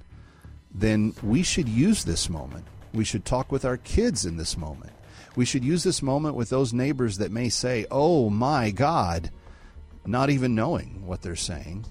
then 0.74 1.14
we 1.22 1.44
should 1.44 1.70
use 1.70 2.06
this 2.06 2.28
moment 2.28 2.66
We 2.92 3.04
should 3.04 3.24
talk 3.24 3.52
with 3.52 3.66
our 3.66 3.78
kids 3.78 4.26
in 4.26 4.38
this 4.38 4.58
moment. 4.58 4.94
We 5.36 5.46
should 5.46 5.64
use 5.64 5.84
this 5.84 6.02
moment 6.02 6.34
with 6.34 6.50
those 6.50 6.74
neighbors 6.74 7.20
that 7.20 7.30
may 7.32 7.50
say, 7.50 7.86
Oh 7.92 8.32
my 8.32 8.72
God, 8.72 9.30
not 10.06 10.30
even 10.30 10.56
knowing 10.56 11.06
what 11.06 11.22
they're 11.22 11.36
saying, 11.36 11.86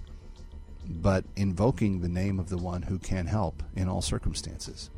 but 0.88 1.24
invoking 1.36 2.00
the 2.00 2.08
name 2.08 2.38
of 2.38 2.48
the 2.48 2.56
one 2.56 2.82
who 2.82 2.98
can 2.98 3.26
help 3.26 3.62
in 3.76 3.88
all 3.88 4.02
circumstances. 4.02 4.90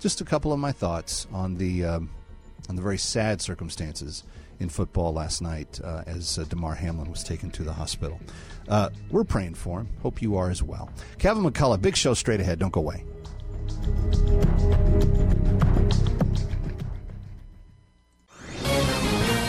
Just 0.00 0.20
a 0.20 0.24
couple 0.24 0.52
of 0.52 0.58
my 0.58 0.72
thoughts 0.72 1.26
on 1.32 1.56
the, 1.56 1.84
um, 1.84 2.10
on 2.68 2.76
the 2.76 2.82
very 2.82 2.98
sad 2.98 3.40
circumstances 3.40 4.24
in 4.60 4.68
football 4.68 5.12
last 5.12 5.42
night 5.42 5.80
uh, 5.82 6.02
as 6.06 6.38
uh, 6.38 6.44
Damar 6.44 6.74
Hamlin 6.74 7.10
was 7.10 7.24
taken 7.24 7.50
to 7.50 7.62
the 7.62 7.72
hospital. 7.72 8.20
Uh, 8.68 8.90
we're 9.10 9.24
praying 9.24 9.54
for 9.54 9.80
him. 9.80 9.88
Hope 10.02 10.22
you 10.22 10.36
are 10.36 10.50
as 10.50 10.62
well. 10.62 10.90
Kevin 11.18 11.44
McCullough, 11.44 11.80
big 11.80 11.96
show 11.96 12.14
straight 12.14 12.40
ahead. 12.40 12.58
Don't 12.58 12.72
go 12.72 12.80
away. 12.80 13.04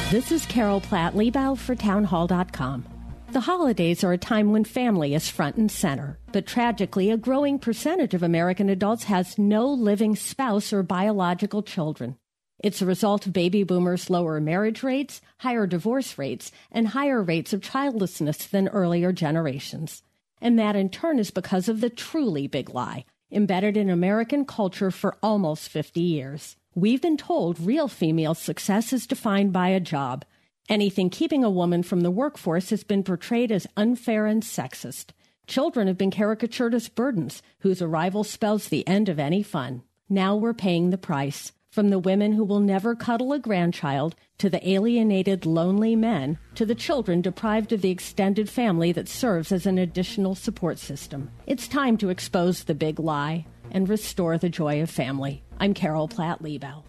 This 0.10 0.32
is 0.32 0.46
Carol 0.46 0.80
Platt 0.80 1.16
Liebau 1.16 1.58
for 1.58 1.76
Townhall.com. 1.76 2.86
The 3.34 3.42
holidays 3.42 4.06
are 4.06 4.14
a 4.14 4.18
time 4.18 4.54
when 4.54 4.64
family 4.64 5.14
is 5.14 5.30
front 5.30 5.58
and 5.58 5.70
center, 5.70 6.18
but 6.32 6.48
tragically, 6.48 7.12
a 7.12 7.18
growing 7.18 7.60
percentage 7.60 8.14
of 8.14 8.24
American 8.24 8.70
adults 8.70 9.04
has 9.04 9.38
no 9.38 9.68
living 9.68 10.16
spouse 10.16 10.72
or 10.72 10.82
biological 10.82 11.62
children. 11.62 12.18
It's 12.64 12.82
a 12.82 12.86
result 12.86 13.26
of 13.26 13.34
baby 13.34 13.64
boomers' 13.64 14.10
lower 14.10 14.40
marriage 14.40 14.82
rates, 14.82 15.20
higher 15.40 15.68
divorce 15.68 16.18
rates, 16.18 16.54
and 16.72 16.88
higher 16.88 17.22
rates 17.22 17.52
of 17.52 17.62
childlessness 17.62 18.48
than 18.48 18.70
earlier 18.70 19.12
generations. 19.12 20.04
And 20.42 20.58
that 20.58 20.78
in 20.78 20.88
turn 20.88 21.20
is 21.20 21.32
because 21.32 21.68
of 21.68 21.82
the 21.82 21.90
truly 21.90 22.48
big 22.48 22.70
lie, 22.70 23.04
embedded 23.30 23.76
in 23.76 23.90
American 23.90 24.46
culture 24.46 24.90
for 24.90 25.18
almost 25.22 25.68
50 25.68 26.00
years. 26.00 26.56
We've 26.78 27.02
been 27.02 27.18
told 27.18 27.60
real 27.60 27.88
female 27.88 28.36
success 28.36 28.94
is 28.94 29.08
defined 29.08 29.52
by 29.52 29.70
a 29.70 29.80
job. 29.80 30.24
Anything 30.70 31.10
keeping 31.10 31.44
a 31.44 31.50
woman 31.50 31.82
from 31.82 32.02
the 32.02 32.12
workforce 32.12 32.70
has 32.70 32.84
been 32.84 33.02
portrayed 33.02 33.52
as 33.52 33.66
unfair 33.76 34.28
and 34.28 34.44
sexist. 34.44 35.06
Children 35.48 35.88
have 35.88 35.98
been 35.98 36.12
caricatured 36.12 36.76
as 36.76 36.88
burdens, 36.88 37.42
whose 37.62 37.82
arrival 37.82 38.24
spells 38.24 38.68
the 38.68 38.88
end 38.88 39.10
of 39.10 39.18
any 39.18 39.42
fun. 39.42 39.82
Now 40.08 40.36
we're 40.36 40.54
paying 40.54 40.92
the 40.92 41.00
price. 41.00 41.52
From 41.72 41.90
the 41.90 41.98
women 41.98 42.34
who 42.34 42.46
will 42.46 42.60
never 42.60 42.94
cuddle 42.94 43.34
a 43.34 43.40
grandchild, 43.40 44.16
to 44.38 44.48
the 44.48 44.70
alienated, 44.70 45.48
lonely 45.48 45.96
men, 45.96 46.38
to 46.54 46.64
the 46.64 46.76
children 46.76 47.22
deprived 47.22 47.74
of 47.74 47.82
the 47.82 47.90
extended 47.90 48.50
family 48.50 48.92
that 48.92 49.10
serves 49.10 49.52
as 49.52 49.66
an 49.66 49.80
additional 49.80 50.36
support 50.36 50.78
system. 50.78 51.32
It's 51.48 51.68
time 51.68 51.98
to 51.98 52.10
expose 52.10 52.66
the 52.66 52.76
big 52.76 53.00
lie 53.00 53.48
and 53.72 53.88
restore 53.90 54.38
the 54.38 54.50
joy 54.50 54.82
of 54.82 54.90
family. 54.90 55.44
I'm 55.60 55.74
Carol 55.74 56.08
Platt 56.08 56.42
Liebau. 56.42 56.84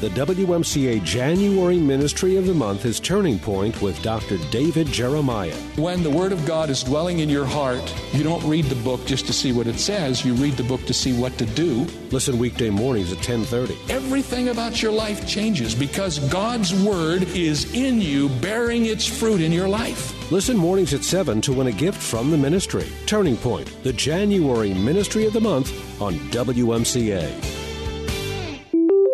The 0.00 0.08
WMCA 0.08 1.04
January 1.04 1.76
Ministry 1.76 2.36
of 2.36 2.46
the 2.46 2.54
Month 2.54 2.86
is 2.86 2.98
Turning 2.98 3.38
Point 3.38 3.82
with 3.82 4.02
Dr. 4.02 4.38
David 4.50 4.86
Jeremiah. 4.86 5.52
When 5.76 6.02
the 6.02 6.08
Word 6.08 6.32
of 6.32 6.46
God 6.46 6.70
is 6.70 6.82
dwelling 6.82 7.18
in 7.18 7.28
your 7.28 7.44
heart, 7.44 7.94
you 8.14 8.22
don't 8.22 8.42
read 8.48 8.64
the 8.64 8.82
book 8.82 9.04
just 9.04 9.26
to 9.26 9.34
see 9.34 9.52
what 9.52 9.66
it 9.66 9.78
says, 9.78 10.24
you 10.24 10.32
read 10.32 10.54
the 10.54 10.62
book 10.62 10.86
to 10.86 10.94
see 10.94 11.12
what 11.12 11.36
to 11.36 11.44
do. 11.44 11.86
Listen 12.12 12.38
weekday 12.38 12.70
mornings 12.70 13.12
at 13.12 13.18
10:30. 13.18 13.76
Everything 13.90 14.48
about 14.48 14.80
your 14.80 14.90
life 14.90 15.28
changes 15.28 15.74
because 15.74 16.18
God's 16.30 16.72
Word 16.82 17.24
is 17.36 17.70
in 17.74 18.00
you, 18.00 18.30
bearing 18.40 18.86
its 18.86 19.04
fruit 19.04 19.42
in 19.42 19.52
your 19.52 19.68
life. 19.68 20.14
Listen 20.32 20.56
mornings 20.56 20.94
at 20.94 21.04
7 21.04 21.42
to 21.42 21.52
win 21.52 21.66
a 21.66 21.72
gift 21.72 22.00
from 22.00 22.30
the 22.30 22.38
ministry. 22.38 22.86
Turning 23.04 23.36
Point, 23.36 23.68
the 23.82 23.92
January 23.92 24.72
Ministry 24.72 25.26
of 25.26 25.34
the 25.34 25.42
Month 25.42 25.70
on 26.00 26.14
WMCA. 26.30 27.59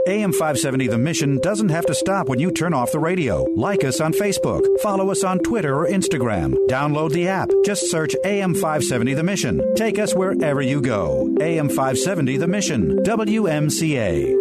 AM 0.06 0.32
570 0.32 0.86
The 0.86 0.98
Mission 0.98 1.38
doesn't 1.38 1.68
have 1.70 1.84
to 1.86 1.94
stop 1.94 2.28
when 2.28 2.38
you 2.38 2.52
turn 2.52 2.72
off 2.72 2.92
the 2.92 2.98
radio. 3.00 3.42
Like 3.56 3.82
us 3.84 4.00
on 4.00 4.12
Facebook. 4.12 4.62
Follow 4.80 5.10
us 5.10 5.24
on 5.24 5.40
Twitter 5.40 5.74
or 5.76 5.88
Instagram. 5.88 6.54
Download 6.68 7.10
the 7.10 7.26
app. 7.26 7.48
Just 7.64 7.90
search 7.90 8.14
AM 8.24 8.54
570 8.54 9.14
The 9.14 9.22
Mission. 9.24 9.74
Take 9.74 9.98
us 9.98 10.14
wherever 10.14 10.62
you 10.62 10.80
go. 10.80 11.34
AM 11.40 11.68
570 11.68 12.36
The 12.36 12.46
Mission. 12.46 12.98
WMCA. 13.02 14.36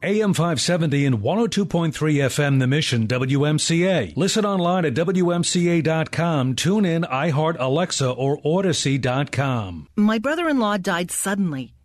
AM 0.00 0.32
570 0.32 1.06
and 1.06 1.16
102.3 1.18 1.92
FM 1.92 2.60
The 2.60 2.66
Mission 2.68 3.08
WMCA. 3.08 4.16
Listen 4.16 4.46
online 4.46 4.84
at 4.84 4.94
WMCA.com. 4.94 6.54
Tune 6.54 6.84
in, 6.84 7.02
iHeart, 7.02 7.56
Alexa, 7.58 8.08
or 8.08 8.38
Odyssey.com. 8.44 9.88
My 9.96 10.20
brother 10.20 10.48
in 10.48 10.60
law 10.60 10.76
died 10.76 11.10
suddenly, 11.10 11.74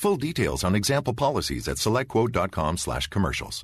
Full 0.00 0.16
details 0.16 0.64
on 0.64 0.74
example 0.74 1.12
policies 1.12 1.68
at 1.68 1.76
selectquote.com 1.76 2.78
slash 2.78 3.08
commercials. 3.08 3.62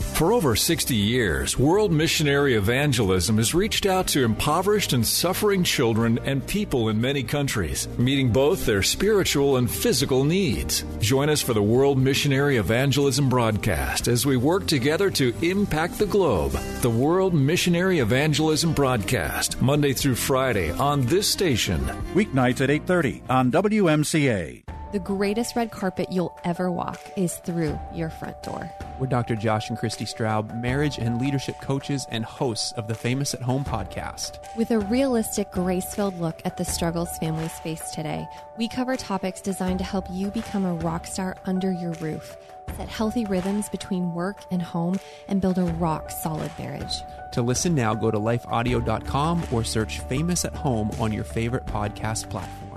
For 0.00 0.32
over 0.32 0.54
60 0.54 0.94
years, 0.94 1.58
World 1.58 1.92
Missionary 1.92 2.54
Evangelism 2.54 3.38
has 3.38 3.54
reached 3.54 3.86
out 3.86 4.06
to 4.08 4.24
impoverished 4.24 4.92
and 4.92 5.06
suffering 5.06 5.64
children 5.64 6.18
and 6.24 6.46
people 6.46 6.88
in 6.88 7.00
many 7.00 7.22
countries, 7.22 7.88
meeting 7.96 8.30
both 8.30 8.66
their 8.66 8.82
spiritual 8.82 9.56
and 9.56 9.70
physical 9.70 10.24
needs. 10.24 10.84
Join 11.00 11.30
us 11.30 11.40
for 11.40 11.54
the 11.54 11.62
World 11.62 11.98
Missionary 11.98 12.56
Evangelism 12.56 13.28
broadcast 13.28 14.08
as 14.08 14.26
we 14.26 14.36
work 14.36 14.66
together 14.66 15.10
to 15.10 15.34
impact 15.40 15.98
the 15.98 16.06
globe. 16.06 16.52
The 16.82 16.90
World 16.90 17.32
Missionary 17.32 18.00
Evangelism 18.00 18.74
broadcast, 18.74 19.60
Monday 19.62 19.92
through 19.92 20.16
Friday 20.16 20.70
on 20.72 21.06
this 21.06 21.28
station. 21.28 21.80
Weeknights 22.14 22.60
at 22.60 22.70
8:30 22.70 23.22
on 23.28 23.50
WMCA. 23.50 24.64
The 24.92 24.98
greatest 24.98 25.54
red 25.54 25.70
carpet 25.70 26.08
you'll 26.10 26.36
ever 26.42 26.68
walk 26.68 26.98
is 27.16 27.36
through 27.46 27.78
your 27.94 28.10
front 28.10 28.42
door. 28.42 28.68
We're 28.98 29.06
Dr. 29.06 29.36
Josh 29.36 29.70
and 29.70 29.78
Christy 29.90 30.04
Straub, 30.04 30.54
marriage 30.54 30.98
and 30.98 31.20
leadership 31.20 31.60
coaches 31.60 32.06
and 32.12 32.24
hosts 32.24 32.70
of 32.74 32.86
the 32.86 32.94
Famous 32.94 33.34
at 33.34 33.42
Home 33.42 33.64
podcast. 33.64 34.38
With 34.56 34.70
a 34.70 34.78
realistic, 34.78 35.50
grace 35.50 35.96
filled 35.96 36.16
look 36.20 36.40
at 36.44 36.56
the 36.56 36.64
struggles 36.64 37.18
families 37.18 37.58
face 37.58 37.90
today, 37.90 38.24
we 38.56 38.68
cover 38.68 38.94
topics 38.94 39.40
designed 39.40 39.80
to 39.80 39.84
help 39.84 40.06
you 40.08 40.30
become 40.30 40.64
a 40.64 40.74
rock 40.74 41.08
star 41.08 41.36
under 41.44 41.72
your 41.72 41.90
roof, 41.94 42.36
set 42.76 42.88
healthy 42.88 43.24
rhythms 43.24 43.68
between 43.68 44.14
work 44.14 44.44
and 44.52 44.62
home, 44.62 45.00
and 45.26 45.40
build 45.40 45.58
a 45.58 45.64
rock 45.64 46.12
solid 46.12 46.52
marriage. 46.56 47.02
To 47.32 47.42
listen 47.42 47.74
now, 47.74 47.92
go 47.92 48.12
to 48.12 48.18
lifeaudio.com 48.18 49.48
or 49.50 49.64
search 49.64 49.98
Famous 49.98 50.44
at 50.44 50.54
Home 50.54 50.92
on 51.00 51.12
your 51.12 51.24
favorite 51.24 51.66
podcast 51.66 52.30
platform. 52.30 52.69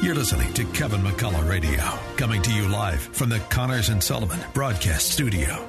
You're 0.00 0.14
listening 0.14 0.54
to 0.54 0.64
Kevin 0.66 1.00
McCullough 1.00 1.50
Radio, 1.50 1.82
coming 2.16 2.40
to 2.42 2.52
you 2.52 2.68
live 2.68 3.00
from 3.00 3.30
the 3.30 3.40
Connors 3.50 3.88
and 3.88 4.00
Sullivan 4.00 4.38
Broadcast 4.54 5.10
Studio. 5.10 5.68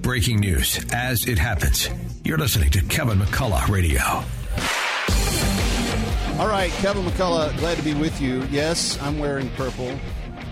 Breaking 0.00 0.40
news 0.40 0.82
as 0.94 1.28
it 1.28 1.38
happens. 1.38 1.90
You're 2.24 2.38
listening 2.38 2.70
to 2.70 2.80
Kevin 2.84 3.18
McCullough 3.18 3.68
Radio. 3.68 4.00
All 6.40 6.48
right, 6.48 6.70
Kevin 6.78 7.04
McCullough, 7.04 7.54
glad 7.58 7.76
to 7.76 7.84
be 7.84 7.92
with 7.92 8.18
you. 8.22 8.42
Yes, 8.50 8.98
I'm 9.02 9.18
wearing 9.18 9.50
purple. 9.50 9.94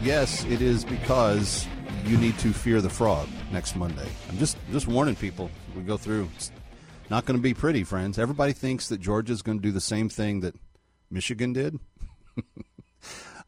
Yes, 0.03 0.45
it 0.45 0.61
is 0.61 0.85
because 0.85 1.67
you 2.05 2.19
need 2.19 2.39
to 2.41 2.53
fear 2.53 2.83
the 2.83 2.91
frog 2.91 3.27
next 3.51 3.75
Monday. 3.75 4.09
I'm 4.29 4.37
just 4.37 4.59
just 4.71 4.87
warning 4.87 5.17
people. 5.17 5.51
We 5.75 5.81
go 5.81 5.97
through. 5.97 6.29
It's 6.37 6.53
not 7.13 7.27
going 7.27 7.37
to 7.37 7.43
be 7.43 7.53
pretty, 7.53 7.85
friends. 7.85 8.19
Everybody 8.19 8.55
thinks 8.55 8.89
that 8.89 8.99
Georgia's 8.99 9.43
going 9.43 9.59
to 9.59 9.63
do 9.63 9.71
the 9.71 9.83
same 9.83 10.09
thing 10.09 10.41
that 10.41 10.55
Michigan 11.11 11.53
did. 11.53 11.79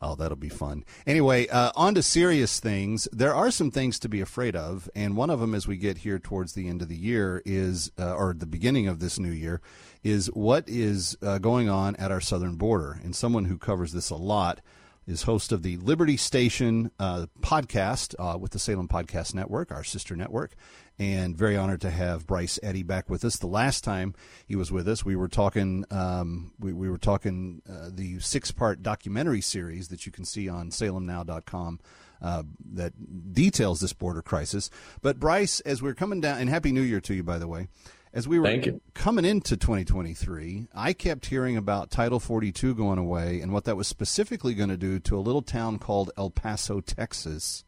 Oh, 0.03 0.17
that'll 0.17 0.37
be 0.37 0.51
fun. 0.51 0.85
Anyway, 1.07 1.47
uh, 1.49 1.71
on 1.77 1.95
to 1.95 2.03
serious 2.03 2.61
things. 2.61 3.09
There 3.11 3.35
are 3.35 3.51
some 3.51 3.71
things 3.71 3.99
to 4.01 4.09
be 4.09 4.21
afraid 4.21 4.55
of, 4.55 4.91
and 4.95 5.17
one 5.17 5.31
of 5.31 5.41
them, 5.41 5.55
as 5.55 5.67
we 5.67 5.79
get 5.79 5.99
here 5.99 6.19
towards 6.19 6.53
the 6.53 6.69
end 6.69 6.83
of 6.83 6.89
the 6.89 6.97
year, 6.97 7.41
is 7.47 7.91
uh, 7.99 8.15
or 8.15 8.35
the 8.35 8.45
beginning 8.45 8.87
of 8.87 8.99
this 8.99 9.19
new 9.19 9.31
year, 9.31 9.63
is 10.03 10.27
what 10.35 10.69
is 10.69 11.17
uh, 11.23 11.39
going 11.39 11.71
on 11.71 11.97
at 11.97 12.11
our 12.11 12.21
southern 12.21 12.57
border. 12.57 13.01
And 13.03 13.17
someone 13.17 13.47
who 13.47 13.57
covers 13.57 13.93
this 13.93 14.11
a 14.11 14.17
lot 14.17 14.61
is 15.07 15.23
host 15.23 15.53
of 15.53 15.63
the 15.63 15.79
Liberty 15.79 16.19
Station 16.19 16.91
uh, 16.99 17.27
podcast 17.41 18.15
uh, 18.19 18.37
with 18.37 18.51
the 18.51 18.59
Salem 18.59 18.89
Podcast 18.89 19.35
Network, 19.35 19.71
our 19.73 19.85
sister 19.85 20.17
network, 20.17 20.55
and 20.99 21.37
very 21.37 21.57
honored 21.57 21.81
to 21.81 21.91
have 21.91 22.27
Bryce 22.27 22.59
Eddy 22.63 22.83
back 22.83 23.11
with 23.11 23.25
us. 23.25 23.37
The 23.37 23.47
last 23.47 23.83
time 23.83 24.15
he 24.47 24.55
was 24.57 24.71
with 24.71 24.89
us, 24.89 25.05
we 25.05 25.17
were 25.17 25.29
talking 25.29 25.85
um, 25.91 26.53
we, 26.59 26.73
we 26.73 26.89
were 26.89 26.99
talking 26.99 27.63
uh, 27.69 27.91
the 27.93 28.21
six 28.21 28.51
part 28.53 28.83
documentary 28.83 29.41
series 29.41 29.89
that 29.89 30.07
you 30.07 30.13
can 30.13 30.25
see 30.25 30.49
on 30.49 30.71
SalemNow.com. 30.71 31.81
Uh, 32.23 32.43
that 32.73 33.35
details 33.35 33.81
this 33.81 33.93
border 33.93 34.23
crisis. 34.23 34.71
But 35.03 35.21
Bryce, 35.21 35.61
as 35.61 35.83
we're 35.83 35.95
coming 35.95 36.23
down, 36.23 36.39
and 36.41 36.49
Happy 36.49 36.73
New 36.73 36.81
Year 36.81 37.01
to 37.03 37.13
you, 37.13 37.23
by 37.23 37.39
the 37.39 37.49
way. 37.49 37.69
As 38.15 38.29
we 38.29 38.39
were 38.39 38.47
coming 38.95 39.25
into 39.25 39.57
2023, 39.57 40.69
I 40.73 40.93
kept 40.93 41.27
hearing 41.27 41.57
about 41.57 41.91
Title 41.91 42.21
42 42.21 42.77
going 42.77 42.99
away 42.99 43.41
and 43.41 43.53
what 43.53 43.65
that 43.65 43.77
was 43.77 43.89
specifically 43.89 44.55
going 44.55 44.69
to 44.69 44.77
do 44.77 45.01
to 45.01 45.19
a 45.19 45.21
little 45.21 45.43
town 45.43 45.79
called 45.81 46.13
El 46.17 46.31
Paso, 46.31 46.81
Texas. 46.81 47.65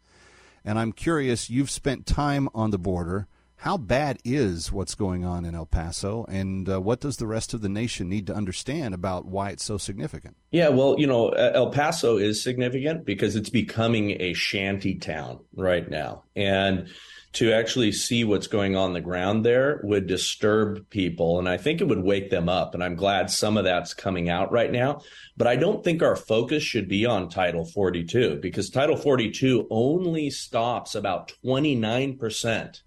And 0.66 0.80
I'm 0.80 0.92
curious, 0.92 1.49
you've 1.49 1.70
spent 1.70 2.04
time 2.06 2.49
on 2.52 2.73
the 2.73 2.78
border. 2.78 3.28
How 3.61 3.78
bad 3.78 4.18
is 4.25 4.70
what's 4.70 4.94
going 4.94 5.25
on 5.25 5.46
in 5.46 5.54
El 5.54 5.64
Paso, 5.64 6.26
and 6.28 6.68
uh, 6.68 6.78
what 6.78 7.00
does 7.00 7.16
the 7.16 7.26
rest 7.26 7.54
of 7.54 7.62
the 7.62 7.70
nation 7.70 8.08
need 8.08 8.26
to 8.26 8.35
understand 8.35 8.92
about 8.92 9.25
why 9.25 9.50
it's 9.50 9.64
so 9.64 9.78
significant? 9.78 10.37
Yeah, 10.50 10.68
well, 10.68 10.96
you 10.99 11.06
know, 11.06 11.28
El 11.30 11.70
Paso 11.70 12.18
is 12.18 12.42
significant 12.42 13.06
because 13.06 13.35
it's 13.35 13.49
becoming 13.49 14.20
a 14.20 14.35
shanty 14.35 14.96
town 14.96 15.40
right 15.54 15.88
now. 15.88 16.25
And 16.35 16.88
to 17.36 17.52
actually 17.52 17.92
see 17.92 18.24
what's 18.24 18.46
going 18.46 18.76
on 18.76 18.92
the 18.92 19.00
ground 19.00 19.44
there 19.44 19.80
would 19.82 20.06
disturb 20.06 20.88
people 20.90 21.38
and 21.38 21.48
i 21.48 21.56
think 21.56 21.80
it 21.80 21.88
would 21.88 22.02
wake 22.02 22.30
them 22.30 22.48
up 22.48 22.74
and 22.74 22.82
i'm 22.82 22.94
glad 22.94 23.30
some 23.30 23.56
of 23.56 23.64
that's 23.64 23.94
coming 23.94 24.28
out 24.28 24.52
right 24.52 24.72
now 24.72 25.00
but 25.36 25.46
i 25.46 25.56
don't 25.56 25.84
think 25.84 26.02
our 26.02 26.16
focus 26.16 26.62
should 26.62 26.88
be 26.88 27.06
on 27.06 27.28
title 27.28 27.64
42 27.64 28.36
because 28.36 28.70
title 28.70 28.96
42 28.96 29.66
only 29.70 30.30
stops 30.30 30.94
about 30.94 31.32
29% 31.44 32.80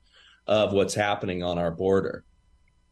of 0.50 0.74
what's 0.74 0.96
happening 0.96 1.44
on 1.44 1.60
our 1.60 1.70
border. 1.70 2.26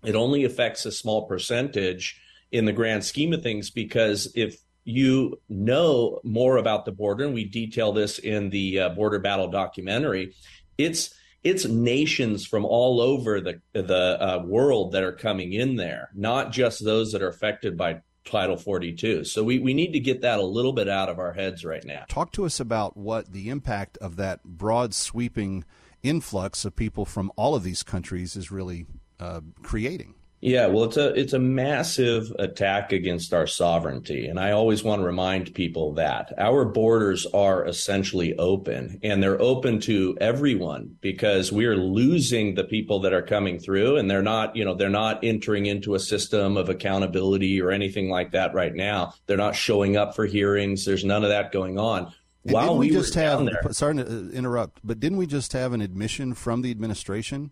It 0.06 0.16
only 0.16 0.44
affects 0.46 0.86
a 0.86 0.92
small 0.92 1.28
percentage 1.28 2.22
in 2.52 2.66
the 2.66 2.72
grand 2.72 3.04
scheme 3.04 3.34
of 3.34 3.42
things 3.42 3.72
because 3.72 4.32
if 4.36 4.58
you 4.84 5.42
know 5.50 6.22
more 6.24 6.58
about 6.58 6.86
the 6.86 6.92
border 6.92 7.26
and 7.26 7.34
we 7.34 7.44
detail 7.46 7.92
this 7.92 8.20
in 8.20 8.52
the 8.52 8.80
uh, 8.80 8.90
border 8.90 9.20
battle 9.20 9.50
documentary 9.50 10.34
it's 10.78 11.14
it's 11.48 11.66
nations 11.66 12.46
from 12.46 12.66
all 12.66 13.00
over 13.00 13.42
the 13.42 13.62
the 13.74 14.18
uh, 14.22 14.44
world 14.46 14.92
that 14.92 15.04
are 15.04 15.14
coming 15.14 15.54
in 15.54 15.76
there, 15.76 16.10
not 16.14 16.52
just 16.52 16.84
those 16.84 17.12
that 17.12 17.22
are 17.22 17.30
affected 17.30 17.78
by 17.78 18.02
Title 18.26 18.58
42. 18.58 19.24
So 19.24 19.44
we, 19.44 19.60
we 19.60 19.74
need 19.74 19.94
to 19.94 20.00
get 20.00 20.22
that 20.22 20.40
a 20.40 20.44
little 20.44 20.74
bit 20.74 20.90
out 20.90 21.10
of 21.10 21.18
our 21.18 21.34
heads 21.34 21.64
right 21.64 21.84
now. 21.86 22.04
Talk 22.10 22.32
to 22.34 22.46
us 22.46 22.60
about 22.60 22.98
what 22.98 23.32
the 23.32 23.50
impact 23.50 23.98
of 24.00 24.18
that 24.18 24.44
broad 24.44 24.94
sweeping 24.94 25.64
influx 26.04 26.66
of 26.66 26.76
people 26.76 27.06
from 27.06 27.32
all 27.36 27.56
of 27.56 27.64
these 27.64 27.84
countries 27.84 28.36
is 28.36 28.52
really 28.52 28.86
uh, 29.20 29.42
creating. 29.64 30.16
Yeah, 30.40 30.68
well, 30.68 30.84
it's 30.84 30.98
a 30.98 31.20
it's 31.20 31.34
a 31.34 31.40
massive 31.40 32.32
attack 32.38 32.92
against 32.92 33.34
our 33.34 33.48
sovereignty, 33.48 34.28
and 34.28 34.40
I 34.40 34.52
always 34.52 34.84
want 34.84 35.02
to 35.02 35.06
remind 35.06 35.56
people 35.56 35.94
that 35.94 36.32
our 36.38 36.64
borders 36.64 37.26
are 37.34 37.66
essentially 37.66 38.38
open, 38.38 39.00
and 39.02 39.22
they're 39.22 39.42
open 39.42 39.80
to 39.82 40.16
everyone 40.22 40.96
because 41.02 41.52
we 41.52 41.66
are 41.66 41.76
losing 41.76 42.54
the 42.54 42.64
people 42.64 43.00
that 43.00 43.14
are 43.14 43.24
coming 43.24 43.58
through, 43.58 43.98
and 43.98 44.12
they're 44.12 44.22
not, 44.22 44.56
you 44.56 44.64
know, 44.64 44.76
they're 44.76 44.90
not 44.90 45.24
entering 45.24 45.66
into 45.66 45.96
a 45.96 46.00
system 46.00 46.56
of 46.56 46.70
accountability 46.70 47.60
or 47.60 47.72
anything 47.72 48.08
like 48.08 48.32
that 48.34 48.54
right 48.54 48.76
now. 48.76 49.16
They're 49.26 49.38
not 49.38 49.56
showing 49.56 49.98
up 49.98 50.16
for 50.16 50.28
hearings. 50.28 50.86
There's 50.86 51.04
none 51.04 51.24
of 51.24 51.30
that 51.30 51.52
going 51.52 51.80
on. 51.80 52.14
And 52.44 52.54
While 52.54 52.78
we, 52.78 52.92
just 52.92 53.16
have, 53.16 53.50
sorry 53.72 53.96
to 53.96 54.32
interrupt, 54.32 54.82
but 54.84 55.00
didn't 55.00 55.18
we 55.18 55.26
just 55.26 55.54
have 55.54 55.74
an 55.74 55.82
admission 55.82 56.36
from 56.36 56.62
the 56.62 56.70
administration? 56.70 57.52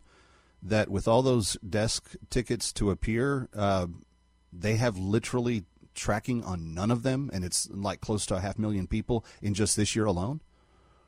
That 0.61 0.89
with 0.89 1.07
all 1.07 1.21
those 1.21 1.57
desk 1.67 2.15
tickets 2.29 2.73
to 2.73 2.91
appear, 2.91 3.49
uh, 3.55 3.87
they 4.51 4.75
have 4.75 4.97
literally 4.97 5.63
tracking 5.93 6.43
on 6.43 6.73
none 6.73 6.91
of 6.91 7.03
them, 7.03 7.29
and 7.33 7.43
it's 7.43 7.69
like 7.71 8.01
close 8.01 8.25
to 8.27 8.35
a 8.35 8.39
half 8.39 8.59
million 8.59 8.87
people 8.87 9.25
in 9.41 9.53
just 9.53 9.75
this 9.75 9.95
year 9.95 10.05
alone. 10.05 10.41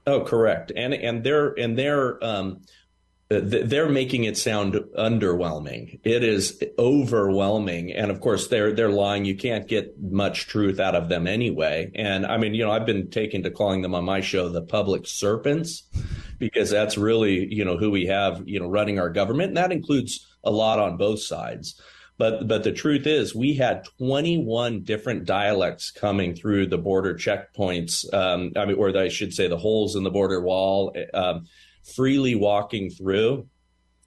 Oh, 0.06 0.22
correct, 0.22 0.72
and 0.76 0.94
and 0.94 1.24
they're 1.24 1.50
and 1.60 1.78
they're 1.78 2.24
um, 2.24 2.62
they're 3.30 3.90
making 3.90 4.24
it 4.24 4.38
sound 4.38 4.76
underwhelming. 4.98 6.00
It 6.06 6.24
is 6.24 6.64
overwhelming, 6.80 7.92
and 7.92 8.10
of 8.10 8.22
course 8.22 8.48
they're 8.48 8.72
they're 8.72 8.90
lying. 8.90 9.26
You 9.26 9.36
can't 9.36 9.68
get 9.68 10.02
much 10.02 10.48
truth 10.48 10.80
out 10.80 10.96
of 10.96 11.10
them 11.10 11.28
anyway. 11.28 11.92
And 11.94 12.26
I 12.26 12.38
mean, 12.38 12.54
you 12.54 12.66
know, 12.66 12.72
I've 12.72 12.86
been 12.86 13.10
taken 13.10 13.44
to 13.44 13.52
calling 13.52 13.82
them 13.82 13.94
on 13.94 14.06
my 14.06 14.22
show 14.22 14.48
the 14.48 14.62
public 14.62 15.08
serpents 15.08 15.84
because 16.40 16.70
that's 16.70 16.98
really 16.98 17.54
you 17.54 17.66
know 17.66 17.78
who 17.78 17.92
we 17.92 18.06
have 18.08 18.44
you 18.46 18.60
know 18.60 18.68
running 18.68 19.00
our 19.00 19.10
government, 19.10 19.50
and 19.50 19.58
that 19.58 19.72
includes 19.72 20.28
a 20.44 20.52
lot 20.52 20.80
on 20.80 20.98
both 20.98 21.22
sides. 21.22 21.80
But 22.18 22.48
but 22.48 22.64
the 22.64 22.72
truth 22.72 23.06
is, 23.06 23.36
we 23.36 23.54
had 23.54 23.86
21 24.00 24.84
different 24.84 25.26
dialects 25.26 25.92
coming 25.92 26.34
through 26.36 26.68
the 26.68 26.78
border 26.78 27.14
checkpoints. 27.14 28.12
Um, 28.14 28.54
I 28.56 28.66
mean, 28.66 28.78
or 28.78 28.96
I 28.98 29.10
should 29.10 29.34
say, 29.34 29.48
the 29.48 29.58
holes 29.58 29.96
in 29.96 30.04
the 30.04 30.12
border 30.12 30.42
wall. 30.42 30.96
Um, 31.14 31.46
freely 31.88 32.36
walking 32.36 32.90
through. 32.90 33.48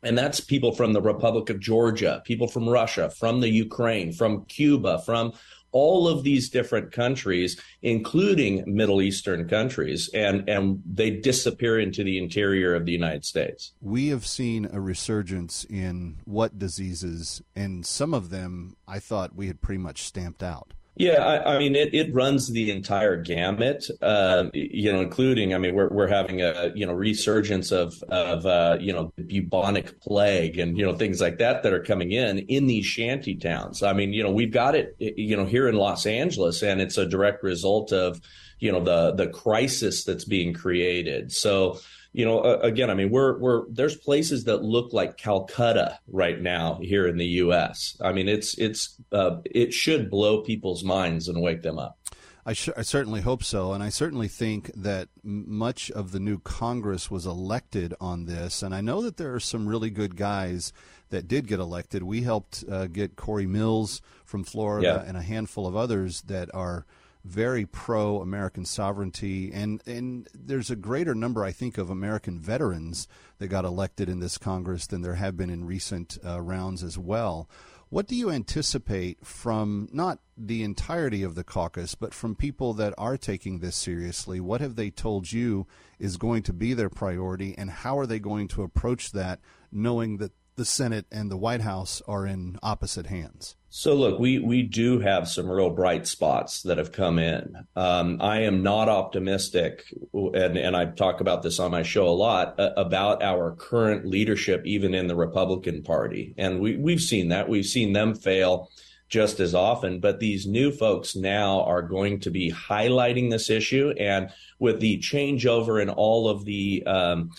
And 0.03 0.17
that's 0.17 0.41
people 0.41 0.73
from 0.73 0.93
the 0.93 1.03
Republic 1.03 1.51
of 1.51 1.61
Georgia, 1.61 2.23
people 2.25 2.49
from 2.49 2.69
Russia, 2.69 3.11
from 3.11 3.41
the 3.41 3.49
Ukraine, 3.49 4.13
from 4.13 4.47
Cuba, 4.47 5.03
from 5.05 5.33
all 5.73 6.09
of 6.09 6.23
these 6.23 6.51
different 6.51 6.93
countries, 6.93 7.61
including 7.83 8.65
Middle 8.67 9.03
Eastern 9.03 9.49
countries, 9.49 10.11
and, 10.15 10.49
and 10.49 10.83
they 10.85 11.11
disappear 11.11 11.79
into 11.79 12.05
the 12.05 12.19
interior 12.19 12.75
of 12.75 12.87
the 12.87 12.93
United 12.93 13.25
States. 13.25 13.73
We 13.81 14.09
have 14.09 14.27
seen 14.27 14.69
a 14.73 14.81
resurgence 14.81 15.65
in 15.65 16.19
what 16.25 16.59
diseases, 16.59 17.43
and 17.55 17.85
some 17.87 18.15
of 18.15 18.31
them 18.31 18.77
I 18.87 18.99
thought 18.99 19.35
we 19.35 19.47
had 19.47 19.61
pretty 19.61 19.79
much 19.79 20.03
stamped 20.03 20.43
out. 20.43 20.73
Yeah, 21.01 21.25
I, 21.25 21.55
I, 21.55 21.59
mean, 21.59 21.75
it, 21.77 21.95
it 21.95 22.15
runs 22.15 22.49
the 22.49 22.71
entire 22.71 23.17
gamut, 23.17 23.89
uh, 24.03 24.51
you 24.53 24.93
know, 24.93 25.01
including, 25.01 25.55
I 25.55 25.59
mean, 25.59 25.75
we're, 25.75 25.89
we're 25.89 26.09
having 26.09 26.43
a, 26.43 26.73
you 26.75 26.85
know, 26.85 26.93
resurgence 26.93 27.73
of, 27.73 28.03
of 28.11 28.45
uh, 28.45 28.77
you 28.79 28.93
know, 28.93 29.11
bubonic 29.17 29.99
plague 30.03 30.59
and, 30.59 30.77
you 30.77 30.85
know, 30.85 30.95
things 30.95 31.19
like 31.19 31.39
that 31.39 31.63
that 31.63 31.73
are 31.73 31.83
coming 31.83 32.13
in 32.13 32.41
in 32.41 32.67
these 32.67 32.85
shanty 32.85 33.35
towns. 33.35 33.83
I 33.83 33.95
mean, 33.95 34.13
you 34.13 34.23
know, 34.23 34.31
we've 34.31 34.53
got 34.53 34.75
it, 34.75 34.95
you 34.99 35.39
know, 35.39 35.47
here 35.47 35.69
in 35.69 35.75
Los 35.75 36.05
Angeles, 36.05 36.63
and 36.63 36.83
it's 36.83 36.99
a 36.99 37.07
direct 37.07 37.43
result 37.43 37.95
of, 37.95 38.21
you 38.59 38.71
know, 38.71 38.85
the, 38.85 39.15
the 39.15 39.29
crisis 39.31 40.05
that's 40.05 40.27
being 40.27 40.53
created. 40.53 41.33
So, 41.33 41.81
you 42.13 42.25
know, 42.25 42.41
uh, 42.41 42.59
again, 42.63 42.91
I 42.91 42.95
mean, 42.95 43.11
we're 43.11 43.39
we're 43.39 43.63
there's 43.69 43.97
places 43.97 44.45
that 44.45 44.63
look 44.63 44.93
like 44.93 45.17
Calcutta 45.17 45.99
right 46.09 46.41
now 46.41 46.79
here 46.83 47.07
in 47.07 47.17
the 47.17 47.27
U.S. 47.27 47.97
I 48.01 48.13
mean, 48.13 48.29
it's 48.29 48.59
it's 48.59 49.01
uh, 49.13 49.37
it 49.45 49.73
should 49.73 50.11
blow 50.11 50.41
people's 50.43 50.83
minds 50.83 51.29
and 51.29 51.41
wake 51.41 51.63
them 51.63 51.79
up. 51.79 51.99
I, 52.45 52.55
sh- 52.55 52.71
I, 52.77 52.83
certainly 52.83 53.21
hope 53.21 53.45
so, 53.45 53.75
and 53.75 53.83
I 53.83 53.91
certainly 53.91 54.27
think 54.27 54.71
that 54.75 55.09
much 55.23 55.91
of 55.91 56.11
the 56.11 56.19
new 56.19 56.39
Congress 56.39 57.11
was 57.11 57.27
elected 57.27 57.95
on 58.01 58.25
this. 58.25 58.63
And 58.63 58.75
I 58.75 58.81
know 58.81 59.03
that 59.03 59.19
there 59.19 59.35
are 59.35 59.41
some 59.41 59.69
really 59.69 59.91
good 59.91 60.17
guys 60.17 60.73
that 61.11 61.29
did 61.29 61.47
get 61.47 61.61
elected. 61.61 62.03
We 62.03 62.23
helped 62.23 62.65
uh, 62.69 62.87
get 62.87 63.15
Corey 63.15 63.47
Mills 63.47 64.01
from 64.25 64.43
Florida 64.43 65.03
yeah. 65.03 65.09
and 65.09 65.19
a 65.19 65.23
handful 65.23 65.67
of 65.67 65.77
others 65.77 66.23
that 66.23 66.53
are 66.55 66.87
very 67.25 67.67
pro 67.67 68.21
American 68.21 68.65
sovereignty, 68.65 69.53
and 69.53 69.83
and 69.87 70.29
there's 70.35 70.71
a 70.71 70.77
greater 70.77 71.15
number, 71.15 71.45
I 71.45 71.53
think, 71.53 71.79
of 71.79 71.91
American 71.91 72.39
veterans 72.39 73.07
that 73.39 73.49
got 73.49 73.65
elected 73.65 74.09
in 74.09 74.21
this 74.21 74.39
Congress 74.39 74.87
than 74.87 75.03
there 75.03 75.15
have 75.15 75.37
been 75.37 75.51
in 75.51 75.65
recent 75.65 76.19
uh, 76.25 76.41
rounds 76.41 76.83
as 76.83 76.99
well. 76.99 77.49
What 77.91 78.07
do 78.07 78.15
you 78.15 78.31
anticipate 78.31 79.27
from 79.27 79.89
not 79.93 80.21
the 80.37 80.63
entirety 80.63 81.25
of 81.25 81.35
the 81.35 81.43
caucus, 81.43 81.97
but 81.97 82.15
from 82.15 82.37
people 82.37 82.73
that 82.75 82.95
are 82.97 83.17
taking 83.17 83.59
this 83.59 83.75
seriously? 83.75 84.39
What 84.39 84.61
have 84.61 84.77
they 84.77 84.91
told 84.91 85.33
you 85.33 85.67
is 85.99 86.17
going 86.17 86.45
to 86.45 86.53
be 86.53 86.73
their 86.73 86.89
priority, 86.89 87.55
and 87.59 87.69
how 87.69 87.99
are 87.99 88.07
they 88.07 88.21
going 88.21 88.47
to 88.49 88.63
approach 88.63 89.11
that, 89.11 89.41
knowing 89.73 90.19
that 90.19 90.33
the 90.55 90.65
Senate 90.65 91.07
and 91.11 91.31
the 91.31 91.37
White 91.37 91.63
House 91.63 92.01
are 92.07 92.25
in 92.25 92.61
opposite 92.63 93.07
hands? 93.07 93.57
So 93.73 93.95
look, 93.95 94.19
we 94.19 94.41
we 94.41 94.63
do 94.63 94.99
have 94.99 95.29
some 95.29 95.49
real 95.49 95.71
bright 95.71 96.07
spots 96.07 96.63
that 96.65 96.79
have 96.79 96.91
come 96.91 97.21
in. 97.21 97.55
Um, 97.77 98.19
I 98.21 98.41
am 98.41 98.65
not 98.65 98.89
optimistic, 98.89 99.85
and 100.13 100.59
and 100.59 100.77
I 100.77 100.87
talk 100.87 101.21
about 101.21 101.43
this 101.43 101.61
on 101.61 101.71
my 101.71 101.85
show 101.85 102.09
a 102.09 102.11
lot 102.11 102.59
uh, 102.59 102.73
about 102.77 103.23
our 103.23 103.55
current 103.55 104.05
leadership, 104.07 104.63
even 104.67 104.93
in 104.93 105.07
the 105.07 105.15
Republican 105.15 105.85
Party, 105.85 106.35
and 106.37 106.59
we 106.59 106.77
we've 106.77 107.01
seen 107.01 107.29
that 107.29 107.49
we've 107.49 107.65
seen 107.65 107.93
them 107.93 108.15
fail 108.17 108.71
just 109.11 109.41
as 109.41 109.55
often. 109.55 110.01
But 110.01 110.21
these 110.21 110.47
new 110.47 110.71
folks 110.71 111.15
now 111.15 111.63
are 111.63 111.83
going 111.83 112.21
to 112.21 112.31
be 112.31 112.51
highlighting 112.51 113.31
this 113.31 113.51
issue. 113.51 113.93
And 113.99 114.31
with 114.59 114.81
the 114.81 114.99
changeover 114.99 115.83
in 115.83 115.91
all 115.91 116.29
of 116.29 116.45
the, 116.45 116.85
um, 116.87 117.31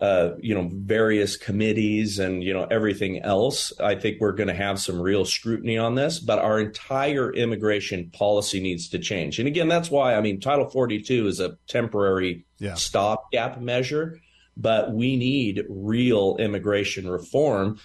uh, 0.00 0.30
you 0.38 0.54
know, 0.54 0.68
various 0.72 1.36
committees 1.36 2.18
and, 2.18 2.42
you 2.42 2.52
know, 2.52 2.66
everything 2.70 3.20
else, 3.22 3.72
I 3.80 3.94
think 3.94 4.20
we're 4.20 4.32
going 4.32 4.48
to 4.48 4.54
have 4.54 4.80
some 4.80 5.00
real 5.00 5.24
scrutiny 5.24 5.78
on 5.78 5.94
this. 5.94 6.18
But 6.18 6.38
our 6.38 6.58
entire 6.58 7.32
immigration 7.32 8.10
policy 8.10 8.60
needs 8.60 8.88
to 8.90 8.98
change. 8.98 9.38
And 9.38 9.48
again, 9.48 9.68
that's 9.68 9.90
why, 9.90 10.14
I 10.14 10.20
mean, 10.20 10.40
Title 10.40 10.68
42 10.68 11.26
is 11.26 11.40
a 11.40 11.56
temporary 11.68 12.44
yeah. 12.58 12.74
stopgap 12.74 13.60
measure, 13.60 14.18
but 14.56 14.92
we 14.92 15.16
need 15.16 15.64
real 15.68 16.36
immigration 16.38 17.08
reform 17.08 17.78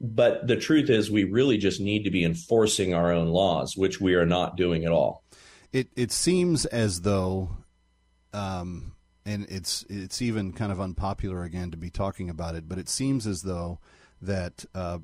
but 0.00 0.46
the 0.46 0.56
truth 0.56 0.88
is, 0.88 1.10
we 1.10 1.24
really 1.24 1.58
just 1.58 1.80
need 1.80 2.04
to 2.04 2.10
be 2.10 2.24
enforcing 2.24 2.94
our 2.94 3.12
own 3.12 3.28
laws, 3.28 3.76
which 3.76 4.00
we 4.00 4.14
are 4.14 4.24
not 4.24 4.56
doing 4.56 4.84
at 4.84 4.92
all. 4.92 5.24
It 5.72 5.88
it 5.94 6.10
seems 6.10 6.64
as 6.64 7.02
though, 7.02 7.50
um, 8.32 8.94
and 9.30 9.46
it's 9.48 9.84
it's 9.88 10.20
even 10.20 10.52
kind 10.52 10.72
of 10.72 10.80
unpopular 10.80 11.44
again 11.44 11.70
to 11.70 11.76
be 11.76 11.90
talking 11.90 12.28
about 12.28 12.54
it, 12.54 12.68
but 12.68 12.78
it 12.78 12.88
seems 12.88 13.26
as 13.26 13.42
though 13.42 13.78
that 14.20 14.64
uh, 14.74 14.98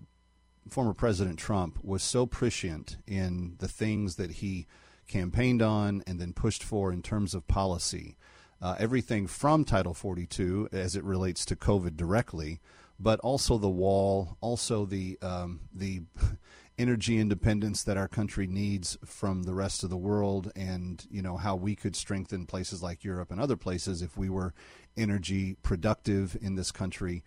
former 0.68 0.92
President 0.92 1.38
Trump 1.38 1.78
was 1.82 2.02
so 2.02 2.26
prescient 2.26 2.96
in 3.06 3.54
the 3.58 3.68
things 3.68 4.16
that 4.16 4.32
he 4.32 4.66
campaigned 5.06 5.62
on 5.62 6.02
and 6.06 6.20
then 6.20 6.32
pushed 6.32 6.64
for 6.64 6.92
in 6.92 7.02
terms 7.02 7.34
of 7.34 7.46
policy, 7.46 8.16
uh, 8.60 8.74
everything 8.78 9.28
from 9.28 9.64
Title 9.64 9.94
42 9.94 10.70
as 10.72 10.96
it 10.96 11.04
relates 11.04 11.44
to 11.44 11.54
COVID 11.54 11.96
directly 11.96 12.60
but 12.98 13.20
also 13.20 13.58
the 13.58 13.68
wall, 13.68 14.36
also 14.40 14.84
the 14.84 15.18
um, 15.22 15.60
the 15.74 16.02
energy 16.78 17.18
independence 17.18 17.82
that 17.82 17.96
our 17.96 18.08
country 18.08 18.46
needs 18.46 18.98
from 19.04 19.44
the 19.44 19.54
rest 19.54 19.82
of 19.82 19.90
the 19.90 19.96
world, 19.96 20.52
and 20.54 21.06
you 21.10 21.22
know 21.22 21.36
how 21.36 21.56
we 21.56 21.74
could 21.74 21.96
strengthen 21.96 22.46
places 22.46 22.82
like 22.82 23.04
Europe 23.04 23.30
and 23.30 23.40
other 23.40 23.56
places 23.56 24.02
if 24.02 24.16
we 24.16 24.28
were 24.28 24.54
energy 24.96 25.56
productive 25.62 26.36
in 26.40 26.54
this 26.54 26.72
country. 26.72 27.22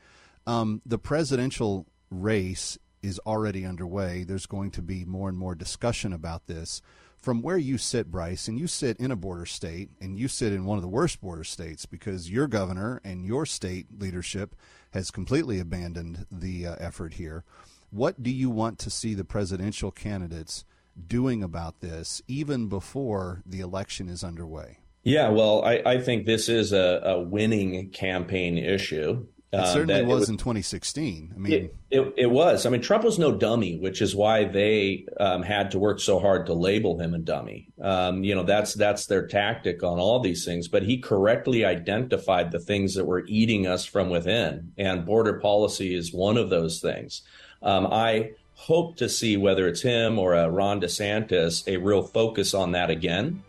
Um, 0.45 0.81
the 0.85 0.99
presidential 0.99 1.87
race 2.09 2.77
is 3.01 3.19
already 3.25 3.65
underway. 3.65 4.23
There's 4.23 4.45
going 4.45 4.71
to 4.71 4.81
be 4.81 5.05
more 5.05 5.29
and 5.29 5.37
more 5.37 5.55
discussion 5.55 6.13
about 6.13 6.47
this. 6.47 6.81
From 7.17 7.41
where 7.41 7.57
you 7.57 7.77
sit, 7.77 8.09
Bryce, 8.09 8.47
and 8.47 8.57
you 8.57 8.67
sit 8.67 8.97
in 8.97 9.11
a 9.11 9.15
border 9.17 9.45
state, 9.45 9.89
and 9.99 10.17
you 10.17 10.29
sit 10.29 10.53
in 10.53 10.63
one 10.63 10.77
of 10.77 10.81
the 10.81 10.87
worst 10.87 11.19
border 11.19 11.43
states 11.43 11.85
because 11.85 12.31
your 12.31 12.47
governor 12.47 13.01
and 13.03 13.25
your 13.25 13.45
state 13.45 13.87
leadership 13.99 14.55
has 14.91 15.11
completely 15.11 15.59
abandoned 15.59 16.25
the 16.31 16.65
uh, 16.65 16.75
effort 16.79 17.15
here. 17.15 17.43
What 17.91 18.21
do 18.21 18.29
you 18.29 18.49
want 18.49 18.79
to 18.79 18.89
see 18.89 19.13
the 19.13 19.23
presidential 19.23 19.91
candidates 19.91 20.65
doing 21.07 21.41
about 21.43 21.81
this 21.81 22.21
even 22.27 22.67
before 22.67 23.41
the 23.45 23.61
election 23.61 24.09
is 24.09 24.23
underway? 24.23 24.79
Yeah, 25.03 25.29
well, 25.29 25.63
I, 25.63 25.81
I 25.85 26.01
think 26.01 26.25
this 26.25 26.49
is 26.49 26.73
a, 26.73 27.01
a 27.03 27.19
winning 27.19 27.89
campaign 27.89 28.57
issue. 28.57 29.25
It 29.51 29.57
uh, 29.57 29.65
certainly 29.65 30.03
was, 30.03 30.29
it 30.29 30.33
in 30.33 30.37
2016. 30.37 31.33
I 31.35 31.39
mean, 31.39 31.51
it, 31.51 31.75
it, 31.89 32.13
it, 32.17 32.25
was. 32.27 32.67
I 32.67 32.69
mean, 32.69 32.81
Trump 32.81 33.03
was 33.03 33.17
no 33.17 33.31
dummy, 33.31 33.79
which 33.79 33.99
is 33.99 34.15
why 34.15 34.43
they 34.43 35.07
um, 35.19 35.41
had 35.41 35.71
to 35.71 35.79
work 35.79 35.99
so 35.99 36.19
hard 36.19 36.45
to 36.45 36.53
label 36.53 36.99
him 36.99 37.15
a 37.15 37.17
dummy. 37.17 37.69
Um, 37.81 38.23
you 38.23 38.35
know, 38.35 38.43
that's 38.43 38.75
that's 38.75 39.07
their 39.07 39.25
tactic 39.25 39.81
on 39.81 39.97
all 39.97 40.19
these 40.19 40.45
things. 40.45 40.67
But 40.67 40.83
he 40.83 40.99
correctly 40.99 41.65
identified 41.65 42.51
the 42.51 42.59
things 42.59 42.93
that 42.93 43.05
were 43.05 43.25
eating 43.27 43.65
us 43.65 43.85
from 43.85 44.11
within, 44.11 44.73
and 44.77 45.03
border 45.03 45.39
policy 45.39 45.95
is 45.95 46.13
one 46.13 46.37
of 46.37 46.51
those 46.51 46.79
things. 46.79 47.23
Um, 47.61 47.87
I 47.87 48.31
hope 48.55 48.97
to 48.97 49.07
see 49.07 49.37
whether 49.37 49.67
it's 49.67 49.81
him 49.81 50.19
or 50.19 50.33
a 50.33 50.49
Ron 50.49 50.81
DeSantis 50.81 51.67
a 51.67 51.77
real 51.77 52.03
focus 52.03 52.53
on 52.53 52.73
that 52.73 52.89
again, 52.89 53.43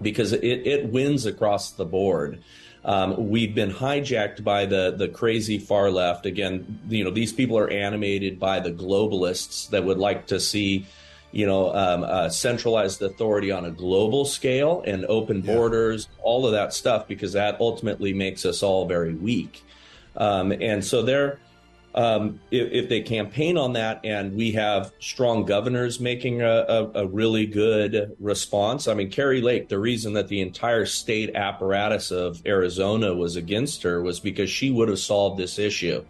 because 0.00 0.32
it, 0.32 0.42
it 0.44 0.88
wins 0.88 1.26
across 1.26 1.72
the 1.72 1.84
board. 1.84 2.42
Um, 2.82 3.28
we've 3.28 3.54
been 3.54 3.70
hijacked 3.70 4.42
by 4.42 4.64
the 4.64 4.94
the 4.96 5.08
crazy 5.08 5.58
far 5.58 5.90
left. 5.90 6.24
Again, 6.24 6.80
you 6.88 7.04
know, 7.04 7.10
these 7.10 7.32
people 7.32 7.58
are 7.58 7.68
animated 7.68 8.40
by 8.40 8.60
the 8.60 8.72
globalists 8.72 9.68
that 9.68 9.84
would 9.84 9.98
like 9.98 10.28
to 10.28 10.40
see, 10.40 10.86
you 11.30 11.46
know, 11.46 11.74
um, 11.74 12.04
uh, 12.04 12.30
centralized 12.30 13.02
authority 13.02 13.50
on 13.50 13.66
a 13.66 13.70
global 13.70 14.24
scale 14.24 14.82
and 14.86 15.04
open 15.04 15.42
borders, 15.42 16.08
yeah. 16.08 16.22
all 16.22 16.46
of 16.46 16.52
that 16.52 16.72
stuff, 16.72 17.06
because 17.06 17.34
that 17.34 17.60
ultimately 17.60 18.14
makes 18.14 18.46
us 18.46 18.62
all 18.62 18.86
very 18.86 19.12
weak. 19.12 19.62
Um, 20.16 20.50
and 20.50 20.82
so 20.82 21.02
they're 21.02 21.38
um, 21.94 22.40
if, 22.50 22.70
if, 22.72 22.88
they 22.88 23.00
campaign 23.00 23.56
on 23.56 23.72
that 23.72 24.00
and 24.04 24.34
we 24.36 24.52
have 24.52 24.92
strong 25.00 25.44
governors 25.44 25.98
making 25.98 26.40
a, 26.40 26.46
a, 26.46 26.90
a, 27.02 27.06
really 27.08 27.46
good 27.46 28.14
response. 28.20 28.86
I 28.86 28.94
mean, 28.94 29.10
Kari 29.10 29.40
Lake, 29.40 29.68
the 29.68 29.78
reason 29.78 30.12
that 30.12 30.28
the 30.28 30.40
entire 30.40 30.86
state 30.86 31.34
apparatus 31.34 32.12
of 32.12 32.42
Arizona 32.46 33.12
was 33.12 33.34
against 33.34 33.82
her 33.82 34.00
was 34.02 34.20
because 34.20 34.50
she 34.50 34.70
would 34.70 34.88
have 34.88 35.00
solved 35.00 35.38
this 35.38 35.58
issue. 35.58 36.04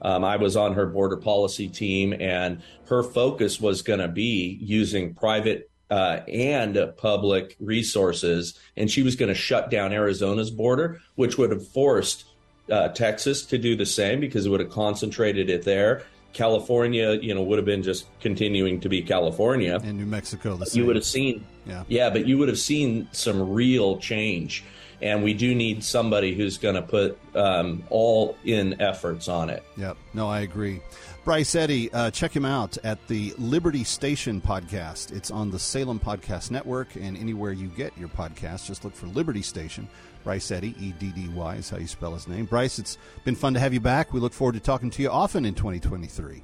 Um, 0.00 0.24
I 0.24 0.36
was 0.36 0.56
on 0.56 0.74
her 0.74 0.86
border 0.86 1.16
policy 1.16 1.68
team, 1.68 2.14
and 2.18 2.62
her 2.88 3.02
focus 3.02 3.60
was 3.60 3.82
going 3.82 4.00
to 4.00 4.08
be 4.08 4.58
using 4.62 5.14
private 5.14 5.70
uh, 5.90 6.20
and 6.28 6.92
public 6.96 7.56
resources, 7.60 8.58
and 8.76 8.90
she 8.90 9.02
was 9.02 9.16
going 9.16 9.28
to 9.28 9.34
shut 9.34 9.70
down 9.70 9.92
Arizona's 9.92 10.50
border, 10.50 11.00
which 11.14 11.38
would 11.38 11.50
have 11.50 11.66
forced 11.68 12.24
uh, 12.70 12.88
Texas 12.88 13.44
to 13.46 13.58
do 13.58 13.76
the 13.76 13.86
same 13.86 14.20
because 14.20 14.46
it 14.46 14.50
would 14.50 14.60
have 14.60 14.70
concentrated 14.70 15.50
it 15.50 15.64
there. 15.64 16.02
California, 16.32 17.12
you 17.14 17.34
know, 17.34 17.42
would 17.42 17.58
have 17.58 17.64
been 17.64 17.82
just 17.82 18.06
continuing 18.20 18.80
to 18.80 18.90
be 18.90 19.00
California. 19.00 19.80
And 19.82 19.96
New 19.96 20.04
Mexico, 20.04 20.56
the 20.56 20.66
same. 20.66 20.82
You 20.82 20.86
would 20.86 20.96
have 20.96 21.04
seen, 21.04 21.46
yeah, 21.64 21.84
yeah, 21.88 22.10
but 22.10 22.26
you 22.26 22.36
would 22.36 22.48
have 22.48 22.58
seen 22.58 23.08
some 23.12 23.52
real 23.54 23.98
change. 23.98 24.62
And 25.00 25.22
we 25.22 25.34
do 25.34 25.54
need 25.54 25.84
somebody 25.84 26.34
who's 26.34 26.58
going 26.58 26.74
to 26.74 26.82
put 26.82 27.18
um, 27.34 27.84
all 27.90 28.36
in 28.44 28.80
efforts 28.80 29.28
on 29.28 29.50
it. 29.50 29.62
Yep. 29.76 29.96
No, 30.14 30.28
I 30.28 30.40
agree. 30.40 30.80
Bryce 31.24 31.54
Eddy, 31.54 31.92
uh, 31.92 32.10
check 32.10 32.34
him 32.34 32.44
out 32.44 32.78
at 32.84 33.04
the 33.08 33.34
Liberty 33.36 33.82
Station 33.82 34.40
podcast. 34.40 35.14
It's 35.14 35.30
on 35.30 35.50
the 35.50 35.58
Salem 35.58 35.98
Podcast 35.98 36.50
Network 36.50 36.94
and 36.96 37.16
anywhere 37.16 37.52
you 37.52 37.68
get 37.68 37.96
your 37.98 38.08
podcast. 38.08 38.66
Just 38.66 38.84
look 38.84 38.94
for 38.94 39.06
Liberty 39.06 39.42
Station. 39.42 39.88
Bryce 40.26 40.50
Eddy, 40.50 40.74
E 40.80 40.92
D 40.98 41.12
D 41.12 41.28
Y 41.28 41.54
is 41.54 41.70
how 41.70 41.76
you 41.76 41.86
spell 41.86 42.12
his 42.12 42.26
name. 42.26 42.46
Bryce, 42.46 42.80
it's 42.80 42.98
been 43.22 43.36
fun 43.36 43.54
to 43.54 43.60
have 43.60 43.72
you 43.72 43.78
back. 43.78 44.12
We 44.12 44.18
look 44.18 44.32
forward 44.32 44.54
to 44.54 44.60
talking 44.60 44.90
to 44.90 45.02
you 45.02 45.08
often 45.08 45.44
in 45.44 45.54
2023. 45.54 46.42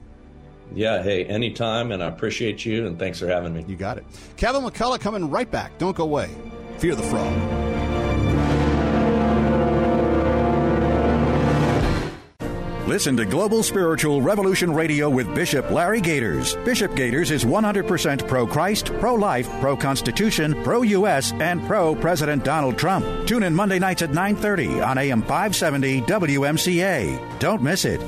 Yeah, 0.72 1.02
hey, 1.02 1.24
anytime, 1.24 1.90
and 1.90 2.00
I 2.00 2.06
appreciate 2.06 2.64
you, 2.64 2.86
and 2.86 2.96
thanks 2.96 3.18
for 3.18 3.26
having 3.26 3.52
me. 3.52 3.64
You 3.66 3.74
got 3.74 3.98
it. 3.98 4.04
Kevin 4.36 4.62
McCullough 4.62 5.00
coming 5.00 5.28
right 5.28 5.50
back. 5.50 5.76
Don't 5.78 5.96
go 5.96 6.04
away. 6.04 6.30
Fear 6.78 6.94
the 6.94 7.02
Frog. 7.02 7.91
Listen 12.92 13.16
to 13.16 13.24
Global 13.24 13.62
Spiritual 13.62 14.20
Revolution 14.20 14.70
Radio 14.70 15.08
with 15.08 15.34
Bishop 15.34 15.70
Larry 15.70 15.98
Gaiters. 15.98 16.56
Bishop 16.56 16.94
Gaiters 16.94 17.30
is 17.30 17.42
100% 17.42 18.28
pro 18.28 18.46
Christ, 18.46 18.92
pro 19.00 19.14
life, 19.14 19.48
pro 19.60 19.74
Constitution, 19.74 20.62
pro 20.62 20.82
U.S., 20.82 21.32
and 21.40 21.66
pro 21.66 21.94
President 21.94 22.44
Donald 22.44 22.76
Trump. 22.76 23.06
Tune 23.26 23.44
in 23.44 23.54
Monday 23.54 23.78
nights 23.78 24.02
at 24.02 24.10
9:30 24.10 24.86
on 24.86 24.98
AM 24.98 25.22
570 25.22 26.02
WMCA. 26.02 27.38
Don't 27.38 27.62
miss 27.62 27.86
it. 27.86 28.02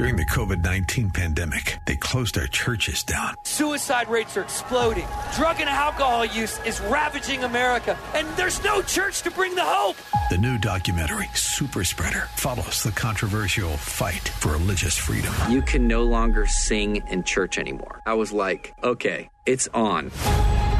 During 0.00 0.16
the 0.16 0.24
COVID 0.24 0.64
19 0.64 1.10
pandemic, 1.10 1.78
they 1.84 1.94
closed 1.94 2.38
our 2.38 2.46
churches 2.46 3.02
down. 3.02 3.34
Suicide 3.44 4.08
rates 4.08 4.34
are 4.38 4.40
exploding. 4.40 5.06
Drug 5.36 5.60
and 5.60 5.68
alcohol 5.68 6.24
use 6.24 6.58
is 6.60 6.80
ravaging 6.80 7.44
America, 7.44 7.98
and 8.14 8.26
there's 8.34 8.64
no 8.64 8.80
church 8.80 9.20
to 9.20 9.30
bring 9.30 9.54
the 9.54 9.62
hope. 9.62 9.96
The 10.30 10.38
new 10.38 10.56
documentary, 10.56 11.28
Super 11.34 11.84
Spreader, 11.84 12.30
follows 12.36 12.82
the 12.82 12.92
controversial 12.92 13.76
fight 13.76 14.26
for 14.26 14.52
religious 14.52 14.96
freedom. 14.96 15.34
You 15.50 15.60
can 15.60 15.86
no 15.86 16.04
longer 16.04 16.46
sing 16.46 17.02
in 17.08 17.22
church 17.22 17.58
anymore. 17.58 18.00
I 18.06 18.14
was 18.14 18.32
like, 18.32 18.72
okay, 18.82 19.28
it's 19.44 19.68
on. 19.74 20.10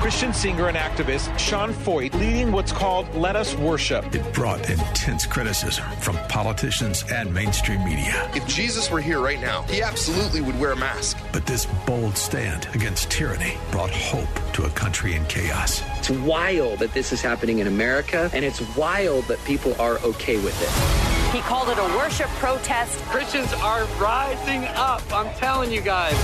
Christian 0.01 0.33
singer 0.33 0.69
and 0.69 0.79
activist 0.79 1.39
Sean 1.39 1.75
Feucht 1.75 2.15
leading 2.15 2.53
what's 2.53 2.73
called 2.73 3.15
Let 3.15 3.37
Us 3.37 3.55
Worship. 3.57 4.03
It 4.15 4.33
brought 4.33 4.71
intense 4.71 5.27
criticism 5.27 5.85
from 5.99 6.17
politicians 6.29 7.05
and 7.13 7.33
mainstream 7.35 7.85
media. 7.85 8.31
If 8.35 8.47
Jesus 8.47 8.91
were 8.91 9.03
here 9.03 9.21
right 9.21 9.39
now, 9.39 9.61
he 9.65 9.83
absolutely 9.83 10.41
would 10.41 10.59
wear 10.59 10.73
a 10.73 10.77
mask. 10.77 11.19
But 11.35 11.45
this 11.45 11.67
bold 11.87 12.17
stand 12.17 12.67
against 12.75 13.11
tyranny 13.11 13.59
brought 13.71 13.91
hope 13.91 14.55
to 14.55 14.65
a 14.65 14.71
country 14.71 15.17
in 15.17 15.27
chaos. 15.27 15.83
It's 15.99 16.09
wild 16.09 16.79
that 16.79 16.95
this 16.95 17.13
is 17.13 17.21
happening 17.21 17.59
in 17.59 17.67
America, 17.67 18.31
and 18.33 18.43
it's 18.43 18.63
wild 18.79 19.25
that 19.25 19.45
people 19.45 19.79
are 19.79 19.99
okay 19.99 20.43
with 20.43 20.57
it. 20.63 21.20
He 21.33 21.40
called 21.40 21.69
it 21.69 21.79
a 21.79 21.97
worship 21.97 22.29
protest. 22.38 22.99
Christians 23.05 23.53
are 23.55 23.85
rising 24.01 24.64
up, 24.75 25.03
I'm 25.12 25.33
telling 25.37 25.71
you 25.71 25.81
guys. 25.81 26.14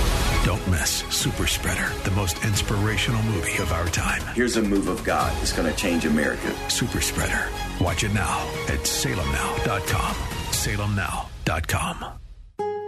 Don't 0.43 0.65
miss 0.67 0.89
Super 1.09 1.47
Spreader, 1.47 1.89
the 2.03 2.11
most 2.11 2.43
inspirational 2.43 3.23
movie 3.23 3.57
of 3.61 3.71
our 3.71 3.87
time. 3.87 4.21
Here's 4.35 4.57
a 4.57 4.61
move 4.61 4.87
of 4.89 5.03
God 5.03 5.33
that's 5.37 5.53
going 5.53 5.69
to 5.71 5.77
change 5.77 6.05
America. 6.05 6.53
Super 6.69 6.99
Spreader. 7.01 7.47
Watch 7.79 8.03
it 8.03 8.13
now 8.13 8.39
at 8.67 8.79
salemnow.com. 8.79 10.15
Salemnow.com. 10.51 12.19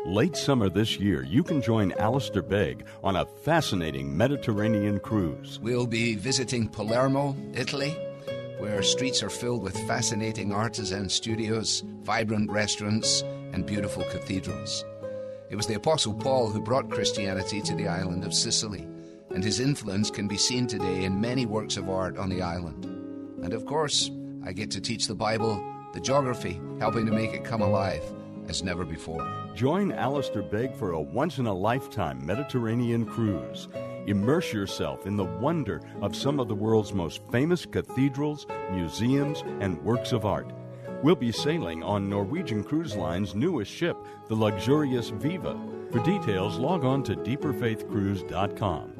Late 0.05 0.35
summer 0.35 0.69
this 0.69 0.97
year, 0.97 1.23
you 1.23 1.43
can 1.43 1.61
join 1.61 1.91
Alistair 1.93 2.41
Begg 2.41 2.85
on 3.03 3.15
a 3.15 3.25
fascinating 3.43 4.15
Mediterranean 4.15 4.99
cruise. 4.99 5.59
We'll 5.61 5.85
be 5.87 6.15
visiting 6.15 6.67
Palermo, 6.67 7.35
Italy, 7.53 7.95
where 8.59 8.83
streets 8.83 9.23
are 9.23 9.29
filled 9.29 9.63
with 9.63 9.87
fascinating 9.87 10.53
artisan 10.53 11.09
studios, 11.09 11.83
vibrant 12.01 12.51
restaurants, 12.51 13.21
and 13.53 13.65
beautiful 13.65 14.03
cathedrals. 14.03 14.85
It 15.49 15.55
was 15.55 15.65
the 15.65 15.75
Apostle 15.75 16.13
Paul 16.13 16.49
who 16.49 16.61
brought 16.61 16.91
Christianity 16.91 17.61
to 17.61 17.75
the 17.75 17.87
island 17.87 18.23
of 18.23 18.33
Sicily, 18.33 18.85
and 19.31 19.43
his 19.43 19.59
influence 19.59 20.11
can 20.11 20.27
be 20.27 20.37
seen 20.37 20.67
today 20.67 21.05
in 21.05 21.21
many 21.21 21.45
works 21.45 21.77
of 21.77 21.89
art 21.89 22.17
on 22.17 22.29
the 22.29 22.41
island. 22.41 22.85
And 23.41 23.53
of 23.53 23.65
course, 23.65 24.11
I 24.45 24.51
get 24.51 24.69
to 24.71 24.81
teach 24.81 25.07
the 25.07 25.15
Bible, 25.15 25.63
the 25.93 26.01
geography, 26.01 26.59
helping 26.79 27.05
to 27.05 27.11
make 27.11 27.33
it 27.33 27.45
come 27.45 27.61
alive 27.61 28.03
as 28.49 28.63
never 28.63 28.83
before. 28.83 29.25
Join 29.55 29.91
Alistair 29.91 30.41
Begg 30.41 30.75
for 30.75 30.91
a 30.91 31.01
once 31.01 31.37
in 31.37 31.45
a 31.45 31.53
lifetime 31.53 32.25
Mediterranean 32.25 33.05
cruise. 33.05 33.69
Immerse 34.09 34.51
yourself 34.51 35.05
in 35.05 35.15
the 35.15 35.23
wonder 35.23 35.81
of 36.01 36.15
some 36.15 36.39
of 36.39 36.47
the 36.47 36.55
world's 36.55 36.93
most 36.93 37.21
famous 37.31 37.63
cathedrals, 37.63 38.47
museums, 38.71 39.43
and 39.59 39.79
works 39.83 40.13
of 40.13 40.25
art. 40.25 40.51
We'll 41.03 41.13
be 41.13 41.31
sailing 41.31 41.83
on 41.83 42.09
Norwegian 42.09 42.63
Cruise 42.63 42.95
Line's 42.95 43.35
newest 43.35 43.71
ship, 43.71 43.95
the 44.27 44.33
luxurious 44.33 45.09
Viva. 45.09 45.55
For 45.91 45.99
details, 45.99 46.57
log 46.57 46.83
on 46.83 47.03
to 47.03 47.15
deeperfaithcruise.com. 47.15 48.93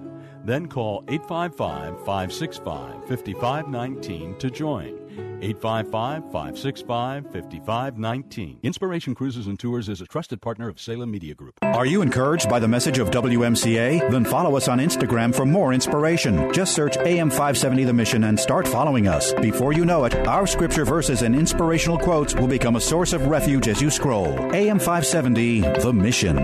Then 0.46 0.68
call 0.68 1.04
855 1.08 2.06
565 2.06 3.08
5519 3.08 4.38
to 4.38 4.52
join. 4.52 5.09
855 5.42 6.24
565 6.32 7.24
5519. 7.32 8.60
Inspiration 8.64 9.16
Cruises 9.16 9.48
and 9.48 9.60
Tours 9.60 9.90
is 9.90 10.02
a 10.02 10.06
trusted 10.06 10.42
partner 10.42 10.68
of 10.68 10.80
Salem 10.80 11.12
Media 11.12 11.34
Group. 11.34 11.56
Are 11.62 11.86
you 11.86 12.02
encouraged 12.02 12.50
by 12.50 12.60
the 12.60 12.68
message 12.68 13.00
of 13.00 13.10
WMCA? 13.12 14.10
Then 14.12 14.26
follow 14.26 14.58
us 14.58 14.68
on 14.68 14.80
Instagram 14.80 15.34
for 15.34 15.46
more 15.46 15.74
inspiration. 15.74 16.52
Just 16.54 16.74
search 16.74 16.98
AM570 16.98 17.86
The 17.86 17.94
Mission 17.94 18.26
and 18.26 18.40
start 18.40 18.68
following 18.68 19.08
us. 19.08 19.34
Before 19.34 19.74
you 19.74 19.86
know 19.86 20.06
it, 20.06 20.16
our 20.28 20.46
scripture 20.48 20.86
verses 20.86 21.22
and 21.22 21.36
inspirational 21.36 21.98
quotes 21.98 22.36
will 22.36 22.48
become 22.48 22.76
a 22.76 22.82
source 22.82 23.14
of 23.14 23.28
refuge 23.28 23.68
as 23.68 23.82
you 23.82 23.90
scroll. 23.90 24.28
AM570 24.52 25.82
The 25.82 25.94
Mission. 25.94 26.38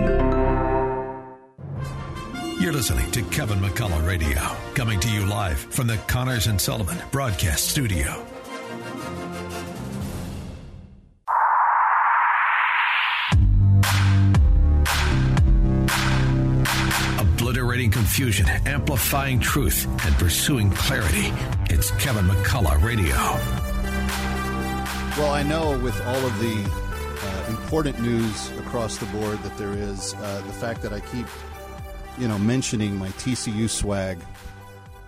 You're 2.58 2.72
listening 2.72 3.10
to 3.12 3.22
Kevin 3.24 3.58
McCullough 3.60 4.06
Radio, 4.06 4.40
coming 4.74 4.98
to 5.00 5.10
you 5.10 5.26
live 5.26 5.58
from 5.58 5.86
the 5.86 5.98
Connors 6.08 6.46
and 6.46 6.58
Sullivan 6.58 6.98
Broadcast 7.12 7.68
Studio. 7.68 8.26
Confusion, 18.16 18.48
amplifying 18.64 19.38
truth, 19.38 19.86
and 20.06 20.14
pursuing 20.14 20.70
clarity. 20.70 21.30
It's 21.68 21.90
Kevin 22.02 22.24
McCullough 22.24 22.82
Radio. 22.82 23.14
Well, 25.18 25.34
I 25.34 25.42
know 25.42 25.78
with 25.80 26.00
all 26.06 26.24
of 26.24 26.38
the 26.38 26.64
uh, 27.22 27.50
important 27.50 28.00
news 28.00 28.50
across 28.52 28.96
the 28.96 29.04
board 29.06 29.38
that 29.42 29.58
there 29.58 29.74
is, 29.74 30.14
uh, 30.14 30.42
the 30.46 30.52
fact 30.54 30.80
that 30.80 30.94
I 30.94 31.00
keep, 31.00 31.26
you 32.16 32.26
know, 32.26 32.38
mentioning 32.38 32.96
my 32.96 33.08
TCU 33.08 33.68
swag 33.68 34.18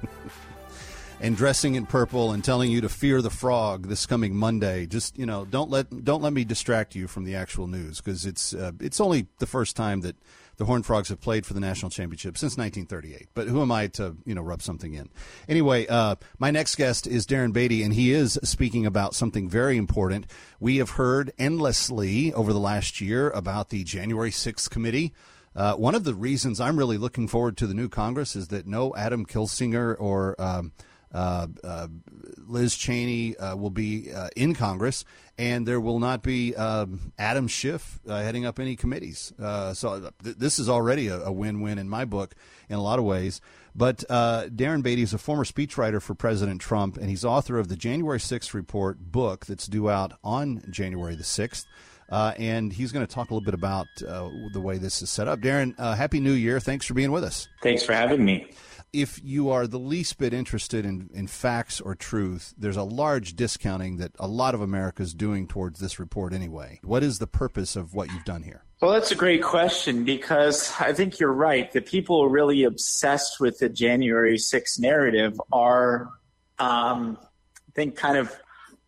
and 1.23 1.35
dressing 1.35 1.77
in 1.77 1.87
purple 1.87 2.33
and 2.33 2.45
telling 2.45 2.71
you 2.71 2.83
to 2.83 2.91
fear 2.91 3.23
the 3.23 3.31
frog 3.31 3.89
this 3.89 4.05
coming 4.05 4.37
Monday. 4.37 4.85
Just 4.85 5.17
you 5.17 5.25
know, 5.25 5.47
don't 5.47 5.71
let 5.71 6.05
don't 6.05 6.21
let 6.21 6.35
me 6.35 6.45
distract 6.45 6.95
you 6.95 7.09
from 7.09 7.25
the 7.25 7.37
actual 7.37 7.69
news 7.69 8.03
because 8.03 8.27
it's 8.27 8.53
uh, 8.53 8.73
it's 8.81 9.01
only 9.01 9.29
the 9.39 9.47
first 9.47 9.77
time 9.77 10.03
that 10.03 10.17
the 10.59 10.65
Horned 10.65 10.85
Frogs 10.85 11.09
have 11.09 11.21
played 11.21 11.47
for 11.47 11.55
the 11.55 11.61
national 11.61 11.91
championship 11.91 12.37
since 12.37 12.57
1938. 12.57 13.29
But 13.33 13.49
who 13.49 13.63
am 13.63 13.73
I 13.73 13.87
to 13.89 14.17
you 14.27 14.35
know 14.35 14.43
rub 14.43 14.61
something 14.61 14.93
in? 14.93 15.09
Anyway, 15.49 15.87
uh, 15.87 16.17
my 16.39 16.51
next 16.51 16.75
guest 16.75 17.07
is 17.07 17.27
Darren 17.27 17.53
Beattie, 17.53 17.83
and 17.83 17.95
he 17.95 18.13
is 18.13 18.39
speaking 18.43 18.85
about 18.85 19.15
something 19.15 19.49
very 19.49 19.77
important. 19.77 20.27
We 20.61 20.77
have 20.79 20.91
heard 20.91 21.33
endlessly 21.39 22.33
over 22.35 22.53
the 22.53 22.59
last 22.59 23.01
year 23.01 23.31
about 23.31 23.71
the 23.71 23.85
January 23.85 24.31
6th 24.31 24.69
committee. 24.69 25.15
Uh, 25.55 25.75
one 25.75 25.95
of 25.95 26.05
the 26.05 26.15
reasons 26.15 26.61
I'm 26.61 26.77
really 26.77 26.99
looking 26.99 27.27
forward 27.27 27.57
to 27.59 27.67
the 27.67 27.75
new 27.75 27.89
Congress 27.89 28.37
is 28.37 28.49
that 28.49 28.67
no 28.67 28.95
Adam 28.97 29.25
Kinzinger 29.27 29.97
or 29.99 30.41
um, 30.41 30.73
Liz 31.13 32.75
Cheney 32.77 33.37
uh, 33.37 33.57
will 33.57 33.71
be 33.71 34.13
uh, 34.13 34.29
in 34.35 34.55
Congress, 34.55 35.05
and 35.37 35.67
there 35.67 35.81
will 35.81 35.99
not 35.99 36.23
be 36.23 36.55
um, 36.57 37.13
Adam 37.19 37.47
Schiff 37.47 38.01
uh, 38.09 38.23
heading 38.23 38.47
up 38.47 38.59
any 38.59 38.77
committees. 38.77 39.33
Uh, 39.39 39.75
so 39.75 40.11
th- 40.23 40.37
this 40.37 40.59
is 40.59 40.69
already 40.69 41.09
a, 41.09 41.21
a, 41.21 41.33
win-win 41.33 41.79
in 41.79 41.89
my 41.89 42.05
book 42.05 42.35
in 42.69 42.77
a 42.77 42.83
lot 42.83 42.99
of 42.99 43.05
ways. 43.05 43.41
But 43.75 43.99
Darren 44.09 44.83
Beattie 44.83 45.03
is 45.03 45.15
a 45.15 45.19
former 45.19 45.45
speechwriter 45.45 46.03
for 46.03 46.15
President 46.15 46.61
Trump, 46.61 46.97
and 46.97 47.09
he's 47.09 47.25
author 47.25 47.59
of 47.59 47.69
the 47.69 47.77
January 47.77 48.19
6th 48.19 48.53
report 48.53 48.99
book 48.99 49.47
that's 49.47 49.67
due 49.67 49.89
out 49.89 50.19
on 50.25 50.63
January 50.71 51.15
the 51.15 51.23
6th. 51.23 51.65
Uh, 52.11 52.33
and 52.39 52.73
he's 52.73 52.91
going 52.91 53.07
to 53.07 53.13
talk 53.13 53.31
a 53.31 53.35
little 53.35 53.45
bit 53.45 53.55
about 53.55 53.87
uh, 54.07 54.31
the 54.53 54.61
way 54.61 54.79
this 54.79 55.03
is 55.03 55.11
set 55.11 55.29
up. 55.29 55.41
Darren, 55.41 55.75
uh, 55.79 55.95
Happy 55.95 56.21
New 56.21 56.33
Year. 56.33 56.59
Thanks 56.59 56.87
for 56.87 56.95
being 56.95 57.13
with 57.13 57.23
us. 57.23 57.49
Thanks 57.63 57.83
for 57.83 57.93
having 57.93 58.25
me 58.25 58.51
if 58.93 59.21
you 59.23 59.51
are 59.51 59.67
the 59.67 59.79
least 59.79 60.19
bit 60.19 60.33
interested 60.33 60.85
in, 60.85 61.11
in 61.13 61.27
facts 61.27 61.81
or 61.81 61.95
truth, 61.95 62.55
there's 62.57 62.77
a 62.77 62.83
large 62.83 63.37
discounting 63.37 63.99
that 63.99 64.13
a 64.19 64.27
lot 64.27 64.55
of 64.55 64.61
America 64.61 65.03
is 65.03 65.15
doing 65.15 65.47
towards 65.47 65.81
this 65.81 65.99
report 65.99 66.33
anyway. 66.33 66.81
What 66.83 67.03
is 67.03 67.19
the 67.19 67.27
purpose 67.27 67.77
of 67.77 67.95
what 67.95 68.11
you've 68.11 68.25
done 68.25 68.43
here? 68.43 68.65
Well, 68.81 68.93
that's 68.93 69.11
a 69.11 69.17
great 69.17 69.43
question 69.43 70.05
because 70.05 70.73
I 70.79 70.93
think 70.93 71.19
you're 71.19 71.33
right. 71.33 71.71
The 71.71 71.81
people 71.81 72.29
really 72.29 72.65
obsessed 72.65 73.41
with 73.41 73.59
the 73.59 73.69
January 73.69 74.37
6th 74.37 74.79
narrative 74.79 75.41
are, 75.53 76.11
um, 76.59 77.19
I 77.21 77.71
think, 77.75 77.97
kind 77.97 78.17
of 78.17 78.35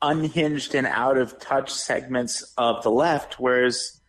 unhinged 0.00 0.74
and 0.74 0.86
out 0.86 1.18
of 1.18 1.38
touch 1.40 1.72
segments 1.72 2.54
of 2.56 2.82
the 2.82 2.90
left, 2.90 3.38
whereas 3.38 4.00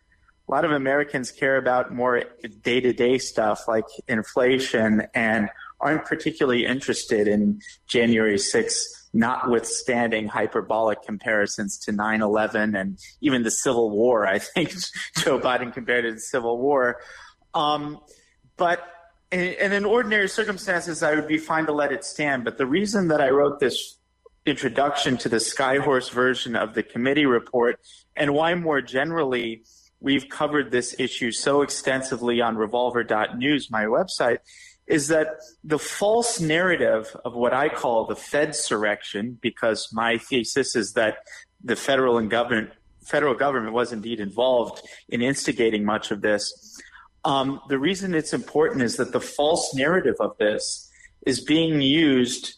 a 0.48 0.52
lot 0.52 0.64
of 0.64 0.72
Americans 0.72 1.30
care 1.30 1.56
about 1.56 1.92
more 1.92 2.24
day 2.62 2.80
to 2.80 2.92
day 2.92 3.18
stuff 3.18 3.66
like 3.68 3.84
inflation 4.08 5.06
and 5.14 5.50
aren't 5.82 6.04
particularly 6.04 6.64
interested 6.64 7.28
in 7.28 7.60
January 7.86 8.36
6th, 8.36 8.84
notwithstanding 9.12 10.28
hyperbolic 10.28 11.02
comparisons 11.02 11.78
to 11.78 11.92
9 11.92 12.22
11 12.22 12.74
and 12.74 12.98
even 13.20 13.42
the 13.42 13.50
Civil 13.50 13.90
War. 13.90 14.26
I 14.26 14.38
think 14.38 14.72
Joe 15.18 15.38
Biden 15.38 15.72
compared 15.72 16.04
it 16.04 16.08
to 16.08 16.14
the 16.14 16.20
Civil 16.20 16.58
War. 16.58 17.00
Um, 17.54 17.98
but 18.56 18.88
and 19.30 19.72
in 19.72 19.86
ordinary 19.86 20.28
circumstances, 20.28 21.02
I 21.02 21.14
would 21.14 21.26
be 21.26 21.38
fine 21.38 21.64
to 21.66 21.72
let 21.72 21.90
it 21.90 22.04
stand. 22.04 22.44
But 22.44 22.58
the 22.58 22.66
reason 22.66 23.08
that 23.08 23.22
I 23.22 23.30
wrote 23.30 23.60
this 23.60 23.98
introduction 24.44 25.16
to 25.18 25.28
the 25.30 25.38
Skyhorse 25.38 26.10
version 26.10 26.54
of 26.54 26.74
the 26.74 26.82
committee 26.82 27.24
report 27.24 27.80
and 28.14 28.34
why 28.34 28.54
more 28.54 28.82
generally 28.82 29.62
we've 30.00 30.28
covered 30.28 30.70
this 30.70 30.94
issue 30.98 31.30
so 31.30 31.62
extensively 31.62 32.40
on 32.40 32.56
revolver.news, 32.56 33.70
my 33.70 33.84
website, 33.84 34.38
is 34.86 35.08
that 35.08 35.40
the 35.62 35.78
false 35.78 36.40
narrative 36.40 37.14
of 37.24 37.34
what 37.34 37.52
I 37.52 37.68
call 37.68 38.06
the 38.06 38.14
Fedsurrection, 38.14 39.40
because 39.40 39.88
my 39.92 40.18
thesis 40.18 40.74
is 40.74 40.94
that 40.94 41.18
the 41.62 41.76
federal 41.76 42.18
and 42.18 42.30
government 42.30 42.70
federal 43.04 43.34
government 43.34 43.72
was 43.72 43.92
indeed 43.92 44.20
involved 44.20 44.80
in 45.08 45.22
instigating 45.22 45.84
much 45.84 46.10
of 46.10 46.20
this. 46.22 46.80
Um, 47.24 47.60
the 47.68 47.78
reason 47.78 48.14
it's 48.14 48.32
important 48.32 48.82
is 48.82 48.96
that 48.96 49.12
the 49.12 49.20
false 49.20 49.74
narrative 49.74 50.16
of 50.20 50.36
this 50.38 50.88
is 51.26 51.40
being 51.40 51.80
used 51.80 52.54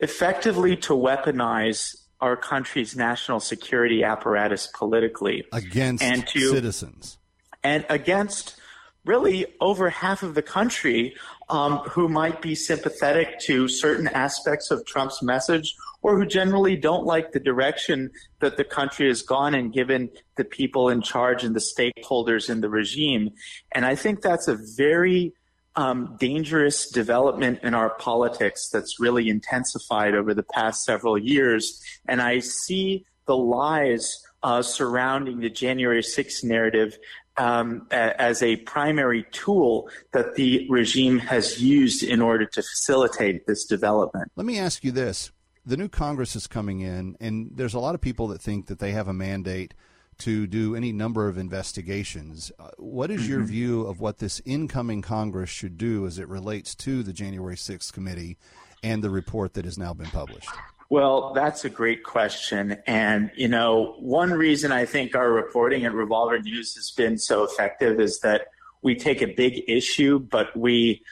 effectively 0.00 0.76
to 0.76 0.92
weaponize 0.92 1.96
our 2.20 2.36
country's 2.36 2.96
national 2.96 3.40
security 3.40 4.04
apparatus 4.04 4.68
politically 4.74 5.44
against 5.52 6.02
and 6.02 6.26
to, 6.26 6.50
citizens 6.50 7.18
and 7.62 7.84
against 7.88 8.59
really 9.04 9.46
over 9.60 9.90
half 9.90 10.22
of 10.22 10.34
the 10.34 10.42
country 10.42 11.14
um, 11.48 11.78
who 11.78 12.08
might 12.08 12.42
be 12.42 12.54
sympathetic 12.54 13.38
to 13.40 13.66
certain 13.66 14.08
aspects 14.08 14.70
of 14.70 14.84
Trump's 14.86 15.22
message 15.22 15.74
or 16.02 16.18
who 16.18 16.26
generally 16.26 16.76
don't 16.76 17.04
like 17.04 17.32
the 17.32 17.40
direction 17.40 18.10
that 18.40 18.56
the 18.56 18.64
country 18.64 19.08
has 19.08 19.22
gone 19.22 19.54
and 19.54 19.72
given 19.72 20.10
the 20.36 20.44
people 20.44 20.88
in 20.88 21.02
charge 21.02 21.44
and 21.44 21.54
the 21.54 21.60
stakeholders 21.60 22.48
in 22.48 22.60
the 22.60 22.68
regime. 22.68 23.30
And 23.72 23.84
I 23.84 23.94
think 23.94 24.20
that's 24.20 24.48
a 24.48 24.58
very 24.76 25.34
um, 25.76 26.16
dangerous 26.18 26.90
development 26.90 27.60
in 27.62 27.74
our 27.74 27.90
politics 27.90 28.68
that's 28.70 28.98
really 28.98 29.28
intensified 29.28 30.14
over 30.14 30.34
the 30.34 30.42
past 30.42 30.84
several 30.84 31.16
years. 31.16 31.80
And 32.06 32.20
I 32.20 32.40
see 32.40 33.04
the 33.26 33.36
lies 33.36 34.22
uh, 34.42 34.62
surrounding 34.62 35.40
the 35.40 35.50
January 35.50 36.02
6th 36.02 36.42
narrative 36.42 36.98
um, 37.40 37.86
as 37.90 38.42
a 38.42 38.56
primary 38.56 39.24
tool 39.32 39.88
that 40.12 40.34
the 40.34 40.66
regime 40.68 41.18
has 41.18 41.60
used 41.60 42.02
in 42.02 42.20
order 42.20 42.44
to 42.44 42.62
facilitate 42.62 43.46
this 43.46 43.64
development. 43.64 44.30
Let 44.36 44.44
me 44.46 44.58
ask 44.58 44.84
you 44.84 44.92
this. 44.92 45.32
The 45.64 45.76
new 45.78 45.88
Congress 45.88 46.36
is 46.36 46.46
coming 46.46 46.80
in, 46.80 47.16
and 47.18 47.50
there's 47.54 47.74
a 47.74 47.78
lot 47.80 47.94
of 47.94 48.00
people 48.00 48.28
that 48.28 48.42
think 48.42 48.66
that 48.66 48.78
they 48.78 48.92
have 48.92 49.08
a 49.08 49.12
mandate 49.14 49.72
to 50.18 50.46
do 50.46 50.76
any 50.76 50.92
number 50.92 51.28
of 51.28 51.38
investigations. 51.38 52.52
Uh, 52.58 52.68
what 52.76 53.10
is 53.10 53.26
your 53.26 53.40
Mhm. 53.40 53.46
view 53.46 53.86
of 53.86 54.00
what 54.00 54.18
this 54.18 54.42
incoming 54.44 55.00
Congress 55.00 55.48
should 55.48 55.78
do 55.78 56.06
as 56.06 56.18
it 56.18 56.28
relates 56.28 56.74
to 56.74 57.02
the 57.02 57.14
January 57.14 57.56
6th 57.56 57.90
committee 57.92 58.36
and 58.82 59.02
the 59.02 59.08
report 59.08 59.54
that 59.54 59.64
has 59.64 59.78
now 59.78 59.94
been 59.94 60.10
published? 60.10 60.50
Well, 60.90 61.32
that's 61.34 61.64
a 61.64 61.70
great 61.70 62.02
question. 62.02 62.76
And, 62.84 63.30
you 63.36 63.46
know, 63.46 63.94
one 64.00 64.32
reason 64.32 64.72
I 64.72 64.86
think 64.86 65.14
our 65.14 65.30
reporting 65.30 65.84
at 65.84 65.94
Revolver 65.94 66.40
News 66.40 66.74
has 66.74 66.90
been 66.90 67.16
so 67.16 67.44
effective 67.44 68.00
is 68.00 68.18
that 68.20 68.48
we 68.82 68.96
take 68.96 69.22
a 69.22 69.32
big 69.32 69.62
issue, 69.68 70.18
but 70.18 70.56
we 70.56 71.02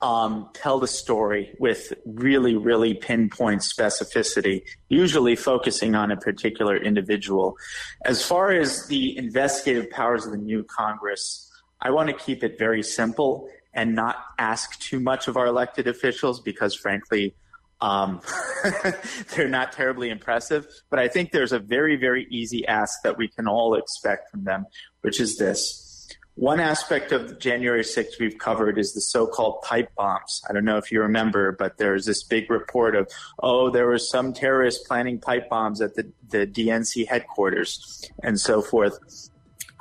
um, 0.00 0.48
tell 0.54 0.80
the 0.80 0.88
story 0.88 1.54
with 1.60 1.92
really, 2.04 2.56
really 2.56 2.94
pinpoint 2.94 3.60
specificity, 3.60 4.62
usually 4.88 5.36
focusing 5.36 5.94
on 5.94 6.10
a 6.10 6.16
particular 6.16 6.76
individual. 6.76 7.56
As 8.04 8.24
far 8.24 8.50
as 8.50 8.88
the 8.88 9.16
investigative 9.16 9.88
powers 9.90 10.26
of 10.26 10.32
the 10.32 10.38
new 10.38 10.64
Congress, 10.64 11.48
I 11.80 11.90
want 11.92 12.08
to 12.08 12.14
keep 12.14 12.42
it 12.42 12.58
very 12.58 12.82
simple 12.82 13.48
and 13.72 13.94
not 13.94 14.16
ask 14.36 14.80
too 14.80 14.98
much 14.98 15.28
of 15.28 15.36
our 15.36 15.46
elected 15.46 15.86
officials 15.86 16.40
because, 16.40 16.74
frankly, 16.74 17.34
um, 17.80 18.20
they're 19.36 19.48
not 19.48 19.72
terribly 19.72 20.10
impressive. 20.10 20.66
But 20.90 20.98
I 20.98 21.08
think 21.08 21.32
there's 21.32 21.52
a 21.52 21.58
very, 21.58 21.96
very 21.96 22.26
easy 22.30 22.66
ask 22.66 23.02
that 23.02 23.16
we 23.16 23.28
can 23.28 23.46
all 23.46 23.74
expect 23.74 24.30
from 24.30 24.44
them, 24.44 24.66
which 25.02 25.20
is 25.20 25.36
this. 25.36 25.84
One 26.34 26.60
aspect 26.60 27.10
of 27.10 27.40
January 27.40 27.82
6th 27.82 28.20
we've 28.20 28.38
covered 28.38 28.78
is 28.78 28.94
the 28.94 29.00
so-called 29.00 29.60
pipe 29.62 29.90
bombs. 29.96 30.40
I 30.48 30.52
don't 30.52 30.64
know 30.64 30.76
if 30.76 30.92
you 30.92 31.00
remember, 31.00 31.50
but 31.50 31.78
there's 31.78 32.06
this 32.06 32.22
big 32.22 32.48
report 32.48 32.94
of, 32.94 33.10
oh, 33.42 33.70
there 33.70 33.88
was 33.88 34.08
some 34.08 34.32
terrorist 34.32 34.86
planning 34.86 35.18
pipe 35.18 35.48
bombs 35.48 35.80
at 35.80 35.96
the, 35.96 36.12
the 36.28 36.46
DNC 36.46 37.08
headquarters 37.08 38.08
and 38.22 38.38
so 38.38 38.62
forth. 38.62 39.00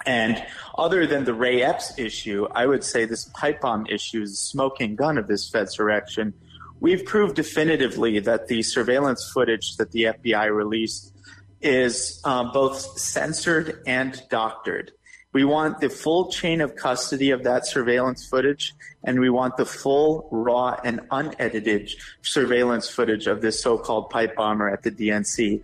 And 0.08 0.44
other 0.80 1.06
than 1.06 1.26
the 1.26 1.34
Ray 1.36 1.62
Epps 1.62 2.00
issue, 2.00 2.48
I 2.56 2.66
would 2.66 2.84
say 2.84 3.06
this 3.06 3.26
pipe 3.36 3.62
bomb 3.62 3.86
issue 3.86 4.24
is 4.24 4.32
the 4.32 4.38
smoking 4.38 4.96
gun 4.96 5.20
of 5.20 5.28
this 5.28 5.48
Fedsurrection. 5.52 6.34
We've 6.80 7.04
proved 7.04 7.36
definitively 7.36 8.20
that 8.20 8.48
the 8.48 8.62
surveillance 8.62 9.30
footage 9.34 9.78
that 9.78 9.92
the 9.92 10.04
FBI 10.04 10.54
released 10.56 11.14
is 11.62 12.22
um, 12.24 12.52
both 12.52 13.00
censored 13.00 13.82
and 13.88 14.22
doctored. 14.30 14.92
We 15.34 15.44
want 15.44 15.82
the 15.82 15.90
full 15.90 16.32
chain 16.32 16.62
of 16.62 16.76
custody 16.76 17.32
of 17.32 17.44
that 17.44 17.66
surveillance 17.66 18.28
footage, 18.28 18.74
and 19.04 19.20
we 19.20 19.30
want 19.30 19.58
the 19.58 19.66
full, 19.66 20.28
raw, 20.32 20.80
and 20.84 21.02
unedited 21.12 21.92
surveillance 22.22 22.90
footage 22.90 23.28
of 23.28 23.42
this 23.42 23.62
so 23.62 23.78
called 23.78 24.10
pipe 24.10 24.36
bomber 24.36 24.70
at 24.70 24.84
the 24.84 24.92
DNC. 24.92 25.62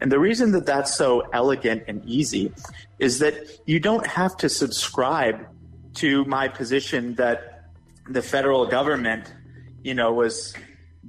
And 0.00 0.10
the 0.10 0.18
reason 0.18 0.52
that 0.52 0.66
that's 0.66 0.94
so 0.94 1.20
elegant 1.32 1.84
and 1.86 2.04
easy 2.04 2.52
is 2.98 3.20
that 3.20 3.34
you 3.66 3.78
don't 3.78 4.06
have 4.06 4.36
to 4.38 4.48
subscribe 4.48 5.46
to 5.94 6.24
my 6.24 6.48
position 6.48 7.14
that 7.16 7.68
the 8.08 8.22
federal 8.22 8.66
government, 8.66 9.32
you 9.82 9.94
know, 9.94 10.12
was 10.12 10.54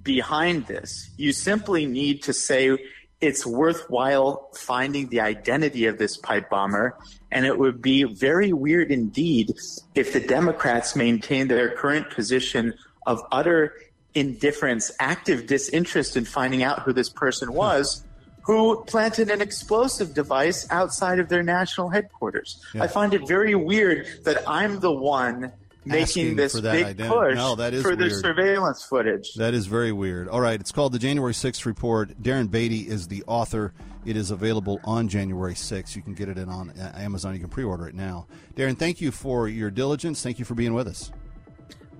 behind 0.01 0.67
this. 0.67 1.09
You 1.17 1.31
simply 1.31 1.85
need 1.85 2.23
to 2.23 2.33
say 2.33 2.77
it's 3.21 3.45
worthwhile 3.45 4.49
finding 4.53 5.07
the 5.07 5.21
identity 5.21 5.85
of 5.85 5.97
this 5.97 6.17
pipe 6.17 6.49
bomber, 6.49 6.97
and 7.31 7.45
it 7.45 7.57
would 7.57 7.81
be 7.81 8.03
very 8.03 8.51
weird 8.51 8.91
indeed 8.91 9.53
if 9.95 10.11
the 10.11 10.19
Democrats 10.19 10.95
maintained 10.95 11.49
their 11.49 11.75
current 11.75 12.09
position 12.09 12.73
of 13.05 13.21
utter 13.31 13.75
indifference, 14.13 14.91
active 14.99 15.47
disinterest 15.47 16.17
in 16.17 16.25
finding 16.25 16.63
out 16.63 16.81
who 16.81 16.93
this 16.93 17.09
person 17.09 17.49
hmm. 17.49 17.55
was. 17.55 18.05
Who 18.43 18.83
planted 18.83 19.29
an 19.29 19.41
explosive 19.41 20.13
device 20.13 20.67
outside 20.69 21.17
of 21.19 21.29
their 21.29 21.43
national 21.43 21.87
headquarters? 21.87 22.61
Yeah. 22.73 22.83
I 22.83 22.87
find 22.87 23.13
it 23.13 23.25
very 23.25 23.55
weird 23.55 24.05
that 24.25 24.43
I'm 24.45 24.81
the 24.81 24.91
one 24.91 25.53
making 25.85 26.35
this 26.35 26.53
for 26.55 26.61
that 26.61 26.73
big 26.73 26.97
identi- 26.97 27.09
push 27.09 27.35
No, 27.35 27.55
that 27.55 27.73
is 27.73 27.83
for 27.83 27.95
the 27.95 28.05
weird. 28.05 28.21
surveillance 28.21 28.83
footage. 28.83 29.33
That 29.35 29.53
is 29.53 29.67
very 29.67 29.91
weird. 29.91 30.27
All 30.27 30.41
right, 30.41 30.59
it's 30.59 30.71
called 30.71 30.93
the 30.93 30.99
January 30.99 31.33
6th 31.33 31.65
report. 31.65 32.21
Darren 32.21 32.49
Beattie 32.49 32.87
is 32.87 33.07
the 33.07 33.23
author. 33.27 33.73
It 34.05 34.17
is 34.17 34.31
available 34.31 34.79
on 34.83 35.07
January 35.07 35.53
6th. 35.53 35.95
You 35.95 36.01
can 36.01 36.13
get 36.13 36.27
it 36.29 36.37
in 36.37 36.49
on 36.49 36.71
uh, 36.71 36.91
Amazon. 36.95 37.33
You 37.33 37.39
can 37.39 37.49
pre-order 37.49 37.87
it 37.87 37.95
now. 37.95 38.27
Darren, 38.55 38.77
thank 38.77 38.99
you 39.01 39.11
for 39.11 39.47
your 39.47 39.71
diligence. 39.71 40.21
Thank 40.21 40.39
you 40.39 40.45
for 40.45 40.55
being 40.55 40.73
with 40.73 40.87
us. 40.87 41.11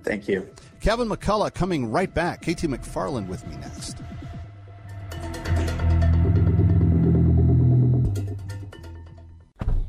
Thank 0.02 0.28
you. 0.28 0.46
Kevin 0.80 1.08
McCullough 1.08 1.54
coming 1.54 1.90
right 1.90 2.12
back. 2.12 2.42
KT 2.42 2.64
McFarland 2.68 3.26
with 3.26 3.46
me 3.46 3.56
next. 3.56 3.96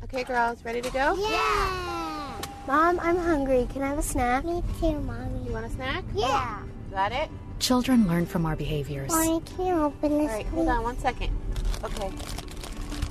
Okay, 0.04 0.24
girls, 0.24 0.64
ready 0.64 0.80
to 0.80 0.90
go? 0.90 1.14
Yeah! 1.18 1.95
Mom, 2.66 2.98
I'm 3.00 3.16
hungry. 3.16 3.68
Can 3.72 3.82
I 3.82 3.88
have 3.88 3.98
a 3.98 4.02
snack? 4.02 4.44
Me 4.44 4.62
too, 4.80 4.98
Mommy. 5.00 5.46
You 5.46 5.52
want 5.52 5.66
a 5.66 5.70
snack? 5.70 6.04
Yeah. 6.14 6.62
Is 6.64 6.92
that 6.92 7.12
it? 7.12 7.30
Children 7.60 8.08
learn 8.08 8.26
from 8.26 8.44
our 8.44 8.56
behaviors. 8.56 9.10
Mommy, 9.12 9.40
can 9.46 9.66
you 9.66 9.72
open 9.74 10.18
this, 10.18 10.30
All 10.30 10.36
right, 10.36 10.46
please? 10.46 10.54
hold 10.54 10.68
on 10.68 10.82
one 10.82 10.98
second. 10.98 11.30
Okay. 11.84 12.10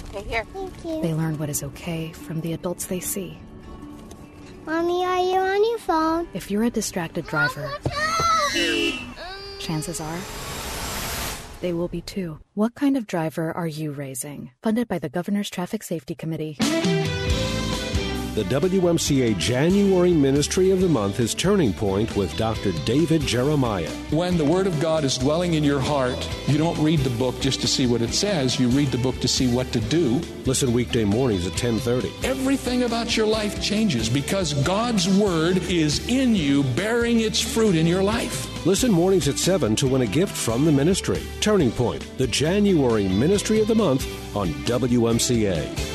Okay, 0.10 0.28
here. 0.28 0.46
Thank 0.54 0.74
you. 0.84 1.02
They 1.02 1.14
learn 1.14 1.38
what 1.38 1.50
is 1.50 1.64
okay 1.64 2.12
from 2.12 2.42
the 2.42 2.54
adults 2.54 2.86
they 2.88 3.00
see. 3.00 3.38
Mommy, 4.66 5.06
are 5.06 5.20
you 5.20 5.38
on 5.40 5.64
your 5.70 5.80
phone? 5.80 6.28
If 6.34 6.52
you're 6.52 6.64
a 6.64 6.70
distracted 6.70 7.26
driver, 7.28 7.72
chances 9.60 10.02
are 10.02 10.20
they 11.62 11.72
will 11.74 11.88
be 11.88 12.02
too. 12.02 12.40
What 12.54 12.76
kind 12.76 12.98
of 12.98 13.08
driver 13.08 13.52
are 13.52 13.68
you 13.68 13.92
raising? 13.92 14.52
Funded 14.62 14.88
by 14.88 15.00
the 15.00 15.10
Governor's 15.10 15.50
Traffic 15.50 15.82
Safety 15.84 16.14
Committee. 16.14 16.58
The 18.36 18.44
WMCA 18.44 19.38
January 19.38 20.12
Ministry 20.12 20.72
of 20.72 20.82
the 20.82 20.90
Month 20.90 21.22
is 21.22 21.34
Turning 21.34 21.72
Point 21.72 22.18
with 22.18 22.36
Dr. 22.36 22.74
David 22.84 23.22
Jeremiah. 23.22 23.90
When 24.12 24.38
the 24.38 24.44
Word 24.44 24.68
of 24.68 24.78
God 24.82 25.06
is 25.06 25.18
dwelling 25.18 25.54
in 25.54 25.64
your 25.64 25.80
heart, 25.80 26.30
you 26.46 26.58
don't 26.58 26.78
read 26.84 27.00
the 27.00 27.18
book 27.18 27.40
just 27.40 27.62
to 27.62 27.68
see 27.70 27.88
what 27.88 28.02
it 28.02 28.14
says. 28.14 28.60
You 28.60 28.68
read 28.68 28.90
the 28.90 28.98
book 28.98 29.22
to 29.22 29.30
see 29.30 29.50
what 29.50 29.72
to 29.72 29.80
do. 29.80 30.20
Listen 30.46 30.74
weekday 30.74 31.06
mornings 31.06 31.46
at 31.46 31.54
1030. 31.54 32.12
Everything 32.28 32.84
about 32.84 33.16
your 33.16 33.26
life 33.26 33.62
changes 33.62 34.10
because 34.10 34.54
God's 34.66 35.08
Word 35.18 35.60
is 35.70 36.06
in 36.10 36.36
you, 36.36 36.64
bearing 36.76 37.22
its 37.22 37.40
fruit 37.40 37.78
in 37.78 37.88
your 37.88 38.04
life. 38.04 38.66
Listen 38.66 38.92
mornings 38.92 39.30
at 39.30 39.40
7 39.40 39.78
to 39.78 39.88
win 39.88 40.02
a 40.02 40.06
gift 40.06 40.36
from 40.36 40.66
the 40.66 40.74
ministry. 40.74 41.24
Turning 41.40 41.72
Point, 41.72 42.06
the 42.18 42.28
January 42.28 43.08
Ministry 43.08 43.62
of 43.62 43.70
the 43.70 43.76
Month 43.76 44.06
on 44.36 44.50
WMCA. 44.66 45.95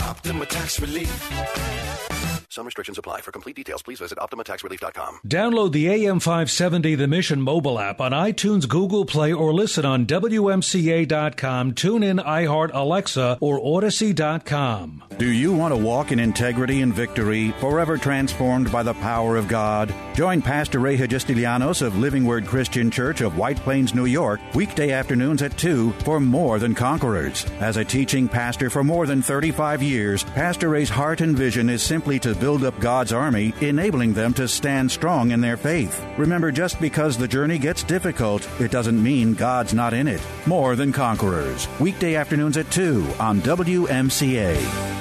Optima 0.00 0.44
Tax 0.46 0.80
Relief. 0.80 2.33
Some 2.54 2.66
restrictions 2.66 2.98
apply. 2.98 3.20
For 3.22 3.32
complete 3.32 3.56
details, 3.56 3.82
please 3.82 3.98
visit 3.98 4.16
OptimaTaxRelief.com. 4.18 5.22
Download 5.26 5.72
the 5.72 5.88
AM 5.88 6.20
570 6.20 6.94
The 6.94 7.08
Mission 7.08 7.42
mobile 7.42 7.80
app 7.80 8.00
on 8.00 8.12
iTunes, 8.12 8.68
Google 8.68 9.04
Play, 9.04 9.32
or 9.32 9.52
listen 9.52 9.84
on 9.84 10.06
WMCA.com, 10.06 11.72
TuneIn, 11.72 12.24
iHeart, 12.24 12.70
Alexa, 12.72 13.38
or 13.40 13.58
Audacy.com. 13.58 15.02
Do 15.18 15.32
you 15.32 15.52
want 15.52 15.74
to 15.74 15.80
walk 15.80 16.12
in 16.12 16.20
integrity 16.20 16.80
and 16.82 16.94
victory, 16.94 17.50
forever 17.58 17.98
transformed 17.98 18.70
by 18.70 18.84
the 18.84 18.94
power 18.94 19.36
of 19.36 19.48
God? 19.48 19.92
Join 20.14 20.40
Pastor 20.40 20.78
Ray 20.78 20.96
Hagistilianos 20.96 21.82
of 21.82 21.98
Living 21.98 22.24
Word 22.24 22.46
Christian 22.46 22.88
Church 22.88 23.20
of 23.20 23.36
White 23.36 23.58
Plains, 23.58 23.94
New 23.94 24.06
York, 24.06 24.40
weekday 24.54 24.92
afternoons 24.92 25.42
at 25.42 25.58
2 25.58 25.90
for 26.04 26.20
More 26.20 26.60
Than 26.60 26.74
Conquerors. 26.74 27.46
As 27.58 27.78
a 27.78 27.84
teaching 27.84 28.28
pastor 28.28 28.70
for 28.70 28.84
more 28.84 29.06
than 29.06 29.22
35 29.22 29.82
years, 29.82 30.22
Pastor 30.22 30.68
Ray's 30.68 30.90
heart 30.90 31.20
and 31.20 31.36
vision 31.36 31.68
is 31.68 31.82
simply 31.82 32.20
to 32.20 32.43
build 32.44 32.62
up 32.62 32.78
God's 32.78 33.10
army, 33.10 33.54
enabling 33.62 34.12
them 34.12 34.34
to 34.34 34.46
stand 34.46 34.90
strong 34.90 35.30
in 35.30 35.40
their 35.40 35.56
faith. 35.56 36.04
Remember, 36.18 36.52
just 36.52 36.78
because 36.78 37.16
the 37.16 37.26
journey 37.26 37.56
gets 37.56 37.82
difficult, 37.82 38.46
it 38.60 38.70
doesn't 38.70 39.02
mean 39.02 39.32
God's 39.32 39.72
not 39.72 39.94
in 39.94 40.06
it. 40.06 40.20
More 40.44 40.76
than 40.76 40.92
conquerors. 40.92 41.66
Weekday 41.80 42.16
afternoons 42.16 42.58
at 42.58 42.70
2 42.70 43.14
on 43.18 43.40
WMCA. 43.40 44.93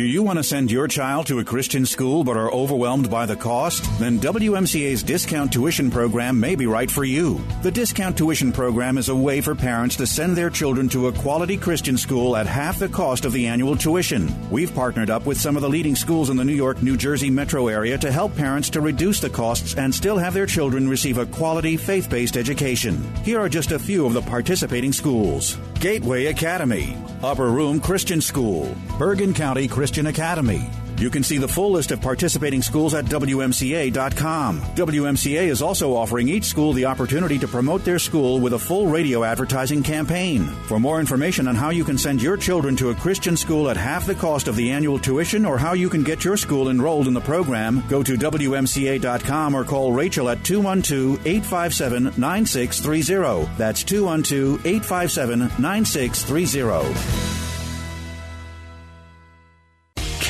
Do 0.00 0.06
you 0.06 0.22
want 0.22 0.38
to 0.38 0.42
send 0.42 0.70
your 0.70 0.88
child 0.88 1.26
to 1.26 1.40
a 1.40 1.44
Christian 1.44 1.84
school 1.84 2.24
but 2.24 2.34
are 2.34 2.50
overwhelmed 2.50 3.10
by 3.10 3.26
the 3.26 3.36
cost? 3.36 3.84
Then 3.98 4.18
WMCA's 4.18 5.02
discount 5.02 5.52
tuition 5.52 5.90
program 5.90 6.40
may 6.40 6.54
be 6.54 6.64
right 6.64 6.90
for 6.90 7.04
you. 7.04 7.44
The 7.60 7.70
discount 7.70 8.16
tuition 8.16 8.50
program 8.50 8.96
is 8.96 9.10
a 9.10 9.14
way 9.14 9.42
for 9.42 9.54
parents 9.54 9.96
to 9.96 10.06
send 10.06 10.38
their 10.38 10.48
children 10.48 10.88
to 10.88 11.08
a 11.08 11.12
quality 11.12 11.58
Christian 11.58 11.98
school 11.98 12.34
at 12.34 12.46
half 12.46 12.78
the 12.78 12.88
cost 12.88 13.26
of 13.26 13.34
the 13.34 13.46
annual 13.46 13.76
tuition. 13.76 14.34
We've 14.48 14.74
partnered 14.74 15.10
up 15.10 15.26
with 15.26 15.38
some 15.38 15.54
of 15.54 15.60
the 15.60 15.68
leading 15.68 15.96
schools 15.96 16.30
in 16.30 16.38
the 16.38 16.46
New 16.46 16.54
York, 16.54 16.82
New 16.82 16.96
Jersey 16.96 17.28
metro 17.28 17.68
area 17.68 17.98
to 17.98 18.10
help 18.10 18.34
parents 18.34 18.70
to 18.70 18.80
reduce 18.80 19.20
the 19.20 19.28
costs 19.28 19.74
and 19.74 19.94
still 19.94 20.16
have 20.16 20.32
their 20.32 20.46
children 20.46 20.88
receive 20.88 21.18
a 21.18 21.26
quality 21.26 21.76
faith 21.76 22.08
based 22.08 22.38
education. 22.38 23.04
Here 23.16 23.38
are 23.38 23.50
just 23.50 23.72
a 23.72 23.78
few 23.78 24.06
of 24.06 24.14
the 24.14 24.22
participating 24.22 24.94
schools 24.94 25.58
Gateway 25.80 26.26
Academy, 26.26 26.94
Upper 27.22 27.48
Room 27.50 27.80
Christian 27.80 28.20
School, 28.20 28.76
Bergen 28.98 29.32
County 29.32 29.66
Christian 29.66 30.08
Academy. 30.08 30.68
You 31.00 31.08
can 31.08 31.22
see 31.22 31.38
the 31.38 31.48
full 31.48 31.70
list 31.72 31.92
of 31.92 32.02
participating 32.02 32.60
schools 32.60 32.92
at 32.92 33.06
WMCA.com. 33.06 34.60
WMCA 34.60 35.44
is 35.48 35.62
also 35.62 35.94
offering 35.96 36.28
each 36.28 36.44
school 36.44 36.74
the 36.74 36.84
opportunity 36.84 37.38
to 37.38 37.48
promote 37.48 37.86
their 37.86 37.98
school 37.98 38.38
with 38.38 38.52
a 38.52 38.58
full 38.58 38.86
radio 38.86 39.24
advertising 39.24 39.82
campaign. 39.82 40.44
For 40.66 40.78
more 40.78 41.00
information 41.00 41.48
on 41.48 41.54
how 41.54 41.70
you 41.70 41.84
can 41.84 41.96
send 41.96 42.20
your 42.20 42.36
children 42.36 42.76
to 42.76 42.90
a 42.90 42.94
Christian 42.94 43.34
school 43.34 43.70
at 43.70 43.78
half 43.78 44.04
the 44.04 44.14
cost 44.14 44.46
of 44.46 44.56
the 44.56 44.70
annual 44.70 44.98
tuition 44.98 45.46
or 45.46 45.56
how 45.56 45.72
you 45.72 45.88
can 45.88 46.02
get 46.02 46.22
your 46.22 46.36
school 46.36 46.68
enrolled 46.68 47.08
in 47.08 47.14
the 47.14 47.20
program, 47.22 47.82
go 47.88 48.02
to 48.02 48.18
WMCA.com 48.18 49.54
or 49.54 49.64
call 49.64 49.94
Rachel 49.94 50.28
at 50.28 50.44
212 50.44 51.26
857 51.26 52.12
9630. 52.20 53.50
That's 53.56 53.82
212 53.84 54.66
857 54.66 55.50
9630. 55.58 57.49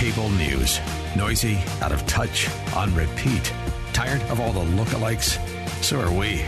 Cable 0.00 0.30
news. 0.30 0.80
Noisy, 1.14 1.58
out 1.82 1.92
of 1.92 2.06
touch, 2.06 2.48
on 2.74 2.94
repeat. 2.94 3.52
Tired 3.92 4.22
of 4.30 4.40
all 4.40 4.50
the 4.50 4.60
lookalikes? 4.60 5.36
So 5.84 6.00
are 6.00 6.10
we. 6.10 6.42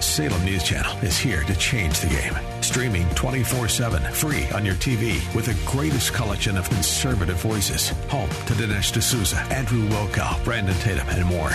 Salem 0.00 0.42
News 0.42 0.64
Channel 0.64 0.96
is 1.04 1.18
here 1.18 1.42
to 1.42 1.54
change 1.56 2.00
the 2.00 2.06
game. 2.06 2.32
Streaming 2.62 3.06
24 3.10 3.68
7, 3.68 4.10
free 4.14 4.48
on 4.54 4.64
your 4.64 4.74
TV 4.76 5.20
with 5.34 5.44
the 5.44 5.70
greatest 5.70 6.14
collection 6.14 6.56
of 6.56 6.66
conservative 6.70 7.36
voices. 7.36 7.90
Home 8.08 8.30
to 8.30 8.54
Dinesh 8.54 8.98
D'Souza, 8.98 9.36
Andrew 9.52 9.86
Wilkow, 9.90 10.42
Brandon 10.42 10.74
Tatum, 10.76 11.06
and 11.10 11.26
more. 11.26 11.52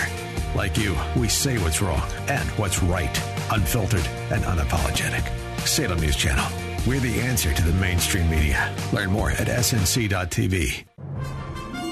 Like 0.54 0.78
you, 0.78 0.96
we 1.16 1.26
say 1.26 1.58
what's 1.58 1.82
wrong 1.82 2.08
and 2.28 2.48
what's 2.50 2.80
right, 2.80 3.20
unfiltered 3.50 4.06
and 4.30 4.44
unapologetic. 4.44 5.28
Salem 5.66 5.98
News 5.98 6.14
Channel. 6.14 6.46
We're 6.86 7.00
the 7.00 7.20
answer 7.20 7.52
to 7.52 7.62
the 7.64 7.72
mainstream 7.72 8.30
media. 8.30 8.72
Learn 8.92 9.10
more 9.10 9.32
at 9.32 9.48
snc.tv. 9.48 10.84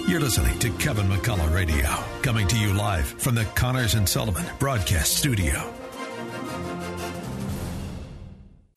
You're 0.09 0.21
listening 0.21 0.59
to 0.61 0.71
Kevin 0.79 1.07
McCullough 1.07 1.55
Radio, 1.55 1.87
coming 2.23 2.49
to 2.49 2.59
you 2.59 2.73
live 2.73 3.05
from 3.05 3.35
the 3.35 3.45
Connors 3.55 3.93
and 3.93 4.09
Sullivan 4.09 4.47
Broadcast 4.59 5.19
Studio. 5.19 5.71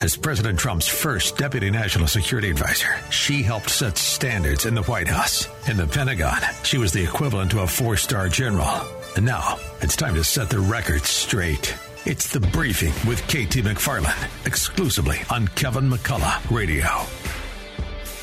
As 0.01 0.17
President 0.17 0.59
Trump's 0.59 0.89
first 0.89 1.37
Deputy 1.37 1.71
National 1.71 2.07
Security 2.07 2.49
Advisor, 2.49 2.89
she 3.11 3.43
helped 3.43 3.69
set 3.69 3.97
standards 3.97 4.65
in 4.65 4.75
the 4.75 4.83
White 4.83 5.07
House. 5.07 5.47
In 5.69 5.77
the 5.77 5.87
Pentagon, 5.87 6.41
she 6.63 6.77
was 6.77 6.91
the 6.91 7.05
equivalent 7.05 7.51
to 7.51 7.61
a 7.61 7.67
four 7.67 7.95
star 7.95 8.27
general. 8.27 8.67
And 9.15 9.25
now, 9.25 9.57
it's 9.79 9.95
time 9.95 10.15
to 10.15 10.25
set 10.25 10.49
the 10.49 10.59
record 10.59 11.03
straight. 11.03 11.73
It's 12.05 12.27
The 12.27 12.41
Briefing 12.41 12.91
with 13.07 13.21
KT 13.27 13.63
McFarland, 13.63 14.45
exclusively 14.45 15.19
on 15.29 15.47
Kevin 15.47 15.89
McCullough 15.89 16.51
Radio. 16.51 16.89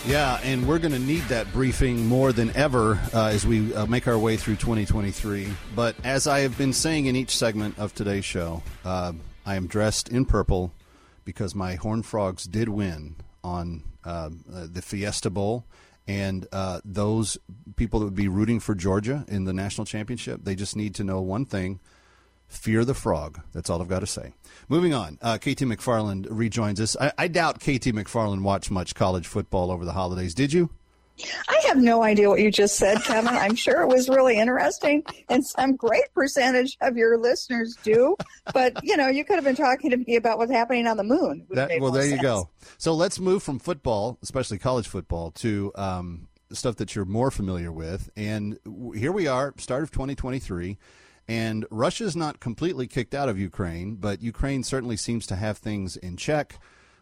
Yeah, 0.06 0.40
and 0.42 0.66
we're 0.66 0.78
going 0.78 0.92
to 0.92 0.98
need 0.98 1.22
that 1.24 1.52
briefing 1.52 2.06
more 2.06 2.32
than 2.32 2.54
ever 2.56 2.98
uh, 3.12 3.26
as 3.26 3.46
we 3.46 3.74
uh, 3.74 3.84
make 3.86 4.08
our 4.08 4.18
way 4.18 4.36
through 4.36 4.56
2023. 4.56 5.48
But 5.74 5.96
as 6.02 6.26
I 6.26 6.40
have 6.40 6.56
been 6.56 6.72
saying 6.72 7.06
in 7.06 7.16
each 7.16 7.36
segment 7.36 7.78
of 7.78 7.94
today's 7.94 8.24
show, 8.24 8.62
uh, 8.84 9.12
I 9.44 9.56
am 9.56 9.66
dressed 9.66 10.08
in 10.08 10.24
purple 10.24 10.72
because 11.24 11.54
my 11.54 11.74
Horned 11.74 12.06
Frogs 12.06 12.44
did 12.44 12.70
win 12.70 13.16
on 13.44 13.82
uh, 14.04 14.30
the 14.50 14.80
Fiesta 14.80 15.28
Bowl. 15.30 15.66
And 16.06 16.46
uh, 16.52 16.80
those 16.86 17.36
people 17.76 18.00
that 18.00 18.06
would 18.06 18.14
be 18.14 18.28
rooting 18.28 18.60
for 18.60 18.74
Georgia 18.74 19.26
in 19.28 19.44
the 19.44 19.52
national 19.52 19.84
championship, 19.84 20.40
they 20.42 20.54
just 20.54 20.74
need 20.74 20.94
to 20.94 21.04
know 21.04 21.20
one 21.20 21.44
thing 21.44 21.80
fear 22.48 22.84
the 22.84 22.94
frog. 22.94 23.40
That's 23.52 23.70
all 23.70 23.80
I've 23.80 23.88
got 23.88 24.00
to 24.00 24.06
say. 24.06 24.32
Moving 24.68 24.94
on, 24.94 25.18
uh, 25.22 25.38
KT 25.38 25.62
McFarland 25.62 26.26
rejoins 26.30 26.80
us. 26.80 26.96
I, 27.00 27.12
I 27.16 27.28
doubt 27.28 27.60
KT 27.60 27.94
McFarland 27.94 28.42
watched 28.42 28.70
much 28.70 28.94
college 28.94 29.26
football 29.26 29.70
over 29.70 29.84
the 29.84 29.92
holidays. 29.92 30.34
Did 30.34 30.52
you? 30.52 30.70
I 31.48 31.60
have 31.66 31.78
no 31.78 32.02
idea 32.02 32.28
what 32.28 32.40
you 32.40 32.50
just 32.50 32.76
said, 32.76 33.02
Kevin. 33.02 33.34
I'm 33.34 33.56
sure 33.56 33.82
it 33.82 33.88
was 33.88 34.08
really 34.08 34.38
interesting, 34.38 35.02
and 35.28 35.44
some 35.44 35.74
great 35.74 36.12
percentage 36.14 36.76
of 36.80 36.96
your 36.96 37.18
listeners 37.18 37.76
do. 37.82 38.16
But 38.54 38.82
you 38.84 38.96
know, 38.96 39.08
you 39.08 39.24
could 39.24 39.34
have 39.34 39.44
been 39.44 39.56
talking 39.56 39.90
to 39.90 39.96
me 39.96 40.16
about 40.16 40.38
what's 40.38 40.52
happening 40.52 40.86
on 40.86 40.96
the 40.96 41.04
moon. 41.04 41.46
That, 41.50 41.80
well, 41.80 41.90
there 41.90 42.04
sense. 42.04 42.16
you 42.16 42.22
go. 42.22 42.48
So 42.78 42.94
let's 42.94 43.18
move 43.18 43.42
from 43.42 43.58
football, 43.58 44.18
especially 44.22 44.58
college 44.58 44.86
football, 44.86 45.32
to 45.32 45.72
um, 45.74 46.28
stuff 46.52 46.76
that 46.76 46.94
you're 46.94 47.04
more 47.04 47.30
familiar 47.30 47.72
with. 47.72 48.10
And 48.16 48.58
here 48.94 49.12
we 49.12 49.26
are, 49.26 49.54
start 49.58 49.82
of 49.82 49.90
2023. 49.90 50.78
And 51.28 51.66
Russia's 51.70 52.16
not 52.16 52.40
completely 52.40 52.86
kicked 52.86 53.14
out 53.14 53.28
of 53.28 53.38
Ukraine, 53.38 53.96
but 53.96 54.22
Ukraine 54.22 54.62
certainly 54.62 54.96
seems 54.96 55.26
to 55.26 55.36
have 55.36 55.58
things 55.58 55.96
in 55.96 56.16
check. 56.16 56.58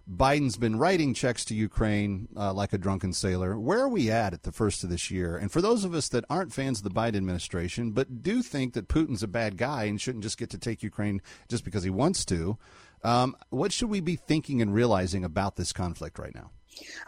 Biden's 0.09 0.57
been 0.57 0.79
writing 0.79 1.15
checks 1.15 1.45
to 1.47 1.55
Ukraine 1.55 2.29
uh, 2.37 2.53
like 2.53 2.73
a 2.73 2.79
drunken 2.79 3.13
sailor. 3.13 3.59
Where 3.59 3.81
are 3.81 3.89
we 3.89 4.11
at 4.11 4.33
at 4.33 4.45
the 4.45 4.53
first 4.53 4.85
of 4.85 4.91
this 4.91 5.11
year? 5.11 5.37
And 5.37 5.51
for 5.51 5.61
those 5.61 5.85
of 5.85 5.95
us 5.95 6.09
that 6.11 6.25
aren't 6.31 6.53
fans 6.53 6.79
of 6.79 6.85
the 6.85 6.91
Biden 6.91 7.17
administration, 7.17 7.91
but 7.91 8.23
do 8.23 8.43
think 8.43 8.75
that 8.75 8.89
Putin's 8.89 9.25
a 9.25 9.29
bad 9.29 9.57
guy 9.57 9.85
and 9.85 10.01
shouldn't 10.01 10.23
just 10.23 10.39
get 10.39 10.51
to 10.51 10.59
take 10.59 10.83
Ukraine 10.83 11.23
just 11.49 11.65
because 11.65 11.83
he 11.83 11.91
wants 11.91 12.25
to, 12.27 12.57
um, 13.03 13.37
what 13.51 13.73
should 13.73 13.91
we 13.91 14.01
be 14.01 14.17
thinking 14.17 14.63
and 14.63 14.73
realizing 14.73 15.25
about 15.25 15.57
this 15.57 15.73
conflict 15.73 16.19
right 16.19 16.35
now? 16.35 16.51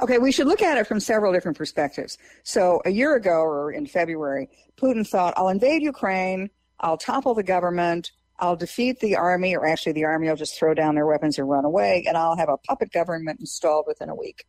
Okay, 0.00 0.18
we 0.18 0.32
should 0.32 0.46
look 0.46 0.62
at 0.62 0.78
it 0.78 0.86
from 0.86 0.98
several 0.98 1.32
different 1.32 1.58
perspectives. 1.58 2.18
So, 2.42 2.80
a 2.84 2.90
year 2.90 3.14
ago 3.14 3.42
or 3.42 3.70
in 3.70 3.86
February, 3.86 4.48
Putin 4.76 5.06
thought, 5.06 5.34
I'll 5.36 5.50
invade 5.50 5.82
Ukraine 5.82 6.50
I'll 6.81 6.97
topple 6.97 7.35
the 7.35 7.43
government. 7.43 8.12
I'll 8.39 8.57
defeat 8.57 9.01
the 9.01 9.16
army, 9.16 9.57
or 9.57 9.66
actually, 9.66 9.93
the 9.93 10.05
army 10.05 10.29
will 10.29 10.37
just 10.37 10.59
throw 10.59 10.72
down 10.74 10.95
their 10.95 11.07
weapons 11.07 11.39
and 11.39 11.49
run 11.49 11.64
away, 11.64 12.05
and 12.07 12.16
I'll 12.16 12.37
have 12.37 12.49
a 12.49 12.57
puppet 12.57 12.93
government 12.93 13.41
installed 13.41 13.87
within 13.89 14.09
a 14.09 14.14
week. 14.14 14.45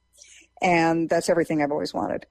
And 0.62 1.10
that's 1.10 1.30
everything 1.30 1.62
I've 1.62 1.72
always 1.72 1.94
wanted. 1.94 2.26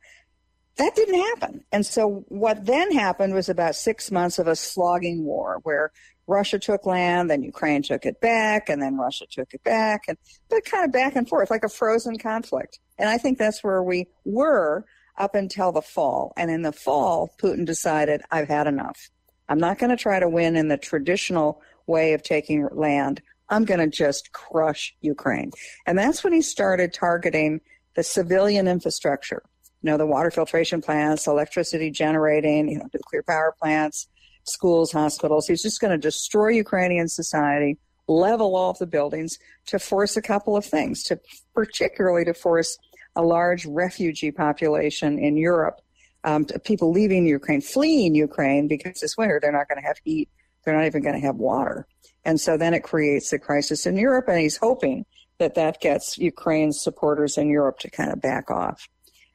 That 0.77 0.95
didn't 0.95 1.21
happen. 1.21 1.65
And 1.73 1.85
so, 1.85 2.25
what 2.29 2.65
then 2.65 2.93
happened 2.93 3.35
was 3.35 3.49
about 3.49 3.75
six 3.75 4.13
months 4.13 4.39
of 4.39 4.47
a 4.47 4.55
slogging 4.55 5.25
war 5.25 5.59
where 5.65 5.91
Russia 6.29 6.59
took 6.59 6.87
land, 6.87 7.31
then 7.31 7.43
Ukraine 7.43 7.83
took 7.83 8.07
it 8.07 8.21
back, 8.21 8.69
and 8.69 8.81
then 8.81 8.97
Russia 8.97 9.25
took 9.29 9.53
it 9.53 9.65
back, 9.65 10.03
and 10.07 10.17
but 10.49 10.65
kind 10.65 10.85
of 10.85 10.93
back 10.93 11.17
and 11.17 11.29
forth, 11.29 11.51
like 11.51 11.65
a 11.65 11.69
frozen 11.69 12.19
conflict. 12.19 12.79
And 12.99 13.09
I 13.09 13.19
think 13.19 13.39
that's 13.39 13.65
where 13.65 13.83
we 13.83 14.07
were 14.25 14.85
up 15.17 15.35
until 15.35 15.73
the 15.73 15.83
fall. 15.83 16.33
And 16.37 16.51
in 16.51 16.63
the 16.63 16.73
fall, 16.73 17.31
Putin 17.43 17.67
decided, 17.67 18.23
I've 18.31 18.49
had 18.49 18.67
enough. 18.67 19.11
I'm 19.49 19.59
not 19.59 19.79
going 19.79 19.91
to 19.91 19.97
try 19.97 20.21
to 20.21 20.29
win 20.29 20.57
in 20.57 20.69
the 20.69 20.77
traditional 20.77 21.63
way 21.87 22.13
of 22.13 22.23
taking 22.23 22.69
land. 22.73 23.23
I'm 23.49 23.65
going 23.65 23.81
to 23.81 23.87
just 23.87 24.33
crush 24.33 24.95
Ukraine. 25.01 25.53
And 25.87 25.99
that's 25.99 26.23
when 26.23 26.33
he 26.33 26.43
started 26.43 26.93
targeting 26.93 27.61
the 27.97 28.03
civilian 28.03 28.69
infrastructure. 28.69 29.43
You 29.83 29.91
know, 29.91 29.97
the 29.97 30.07
water 30.07 30.31
filtration 30.31 30.83
plants, 30.83 31.27
electricity 31.27 31.91
generating, 31.91 32.69
you 32.69 32.79
know, 32.79 32.89
nuclear 32.93 33.23
power 33.23 33.55
plants, 33.61 34.09
schools, 34.45 34.93
hospitals. 34.93 35.47
He's 35.47 35.63
just 35.63 35.81
going 35.81 35.93
to 35.93 35.99
destroy 35.99 36.49
Ukrainian 36.49 37.09
society, 37.09 37.79
level 38.07 38.55
off 38.57 38.79
the 38.79 38.87
buildings 38.87 39.39
to 39.67 39.79
force 39.79 40.17
a 40.17 40.23
couple 40.23 40.57
of 40.57 40.65
things, 40.65 41.03
to 41.05 41.19
particularly 41.55 42.25
to 42.25 42.35
force 42.35 42.77
a 43.17 43.23
large 43.23 43.67
refugee 43.67 44.31
population 44.31 45.19
in 45.19 45.37
Europe 45.37 45.81
um, 46.25 46.45
people 46.64 46.91
leaving 46.91 47.27
Ukraine, 47.27 47.61
fleeing 47.61 48.14
Ukraine 48.14 48.69
because 48.69 49.01
this 49.01 49.16
winter 49.16 49.39
they're 49.41 49.53
not 49.53 49.69
going 49.69 49.81
to 49.81 49.87
have 49.87 49.99
heat. 50.05 50.29
They're 50.64 50.77
not 50.77 50.87
even 50.87 51.03
going 51.03 51.14
to 51.14 51.27
have 51.27 51.37
water. 51.37 51.87
And 52.25 52.41
so 52.41 52.57
then 52.57 52.75
it 52.75 52.83
creates 52.83 53.33
a 53.33 53.39
crisis 53.39 53.87
in 53.87 53.97
Europe, 53.97 54.27
and 54.29 54.39
he's 54.39 54.57
hoping 54.57 55.07
that 55.39 55.55
that 55.55 55.81
gets 55.81 56.19
Ukraine's 56.19 56.83
supporters 56.83 57.39
in 57.39 57.49
Europe 57.49 57.79
to 57.81 57.91
kind 57.91 58.12
of 58.12 58.21
back 58.21 58.51
off. 58.51 58.89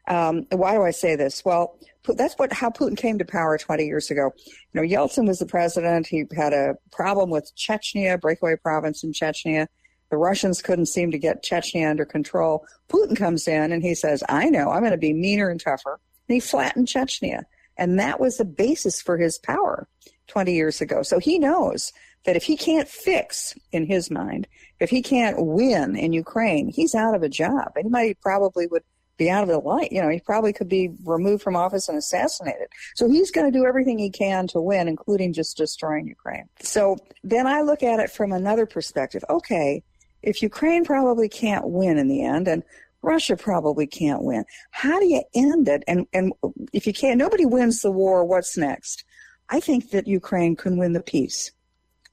Um, 0.07 0.45
why 0.51 0.73
do 0.73 0.84
I 0.84 0.91
say 0.91 1.15
this? 1.15 1.43
Well, 1.45 1.79
that's 2.05 2.36
what 2.36 2.51
how 2.51 2.69
Putin 2.69 2.97
came 2.97 3.17
to 3.19 3.25
power 3.25 3.57
20 3.57 3.86
years 3.86 4.11
ago. 4.11 4.31
You 4.73 4.81
know, 4.81 4.88
Yeltsin 4.88 5.27
was 5.27 5.39
the 5.39 5.45
president. 5.45 6.07
He 6.07 6.25
had 6.36 6.51
a 6.53 6.75
problem 6.91 7.29
with 7.29 7.51
Chechnya, 7.55 8.19
breakaway 8.19 8.57
province 8.57 9.03
in 9.03 9.13
Chechnya. 9.13 9.67
The 10.11 10.17
Russians 10.17 10.61
couldn't 10.61 10.88
seem 10.88 11.11
to 11.11 11.17
get 11.17 11.43
Chechnya 11.43 11.89
under 11.89 12.05
control. 12.05 12.65
Putin 12.89 13.15
comes 13.15 13.47
in 13.47 13.71
and 13.71 13.81
he 13.81 13.95
says, 13.95 14.23
"I 14.27 14.49
know. 14.49 14.69
I'm 14.69 14.81
going 14.81 14.91
to 14.91 14.97
be 14.97 15.13
meaner 15.13 15.49
and 15.49 15.59
tougher. 15.59 15.99
And 16.28 16.36
he 16.36 16.39
flattened 16.39 16.88
Chechnya. 16.88 17.43
And 17.78 17.99
that 17.99 18.19
was 18.19 18.38
the 18.38 18.45
basis 18.45 19.01
for 19.01 19.17
his 19.17 19.38
power 19.39 19.88
20 20.28 20.53
years 20.53 20.82
ago. 20.82 21.01
So 21.01 21.19
he 21.19 21.39
knows 21.39 21.91
that 22.26 22.36
if 22.36 22.43
he 22.43 22.55
can't 22.55 22.88
fix, 22.88 23.55
in 23.71 23.86
his 23.86 24.09
mind, 24.09 24.47
if 24.80 24.89
he 24.89 25.01
can't 25.01 25.45
win 25.45 25.95
in 25.95 26.13
Ukraine, 26.13 26.69
he's 26.69 26.95
out 26.95 27.15
of 27.15 27.24
a 27.24 27.30
job. 27.30 27.74
and 27.76 27.86
Anybody 27.86 28.15
probably 28.21 28.67
would 28.67 28.84
be 29.17 29.30
out 29.30 29.43
of 29.43 29.49
the 29.49 29.59
light. 29.59 29.91
You 29.91 30.01
know, 30.01 30.09
he 30.09 30.19
probably 30.19 30.53
could 30.53 30.69
be 30.69 30.89
removed 31.03 31.43
from 31.43 31.55
office 31.55 31.88
and 31.88 31.97
assassinated. 31.97 32.67
So 32.95 33.09
he's 33.09 33.32
going 33.32 33.51
to 33.51 33.57
do 33.57 33.65
everything 33.65 33.99
he 33.99 34.09
can 34.09 34.47
to 34.47 34.61
win, 34.61 34.88
including 34.88 35.34
just 35.34 35.57
destroying 35.57 36.07
Ukraine. 36.07 36.49
So 36.61 36.97
then 37.24 37.45
I 37.45 37.61
look 37.61 37.84
at 37.84 37.99
it 37.99 38.09
from 38.09 38.32
another 38.32 38.65
perspective. 38.65 39.24
Okay, 39.30 39.84
if 40.21 40.41
Ukraine 40.41 40.86
probably 40.86 41.30
can't 41.30 41.67
win 41.67 41.97
in 41.97 42.07
the 42.07 42.24
end, 42.24 42.47
and 42.47 42.63
Russia 43.03 43.35
probably 43.35 43.85
can't 43.85 44.23
win, 44.23 44.45
how 44.71 44.99
do 44.99 45.05
you 45.05 45.23
end 45.35 45.67
it? 45.67 45.83
And 45.87 46.07
and 46.13 46.33
if 46.71 46.87
you 46.87 46.93
can't, 46.93 47.19
nobody 47.19 47.45
wins 47.45 47.81
the 47.81 47.91
war. 47.91 48.25
What's 48.25 48.57
next? 48.57 49.03
I 49.49 49.59
think 49.59 49.91
that 49.91 50.07
Ukraine 50.07 50.55
can 50.55 50.77
win 50.77 50.93
the 50.93 51.03
peace. 51.03 51.51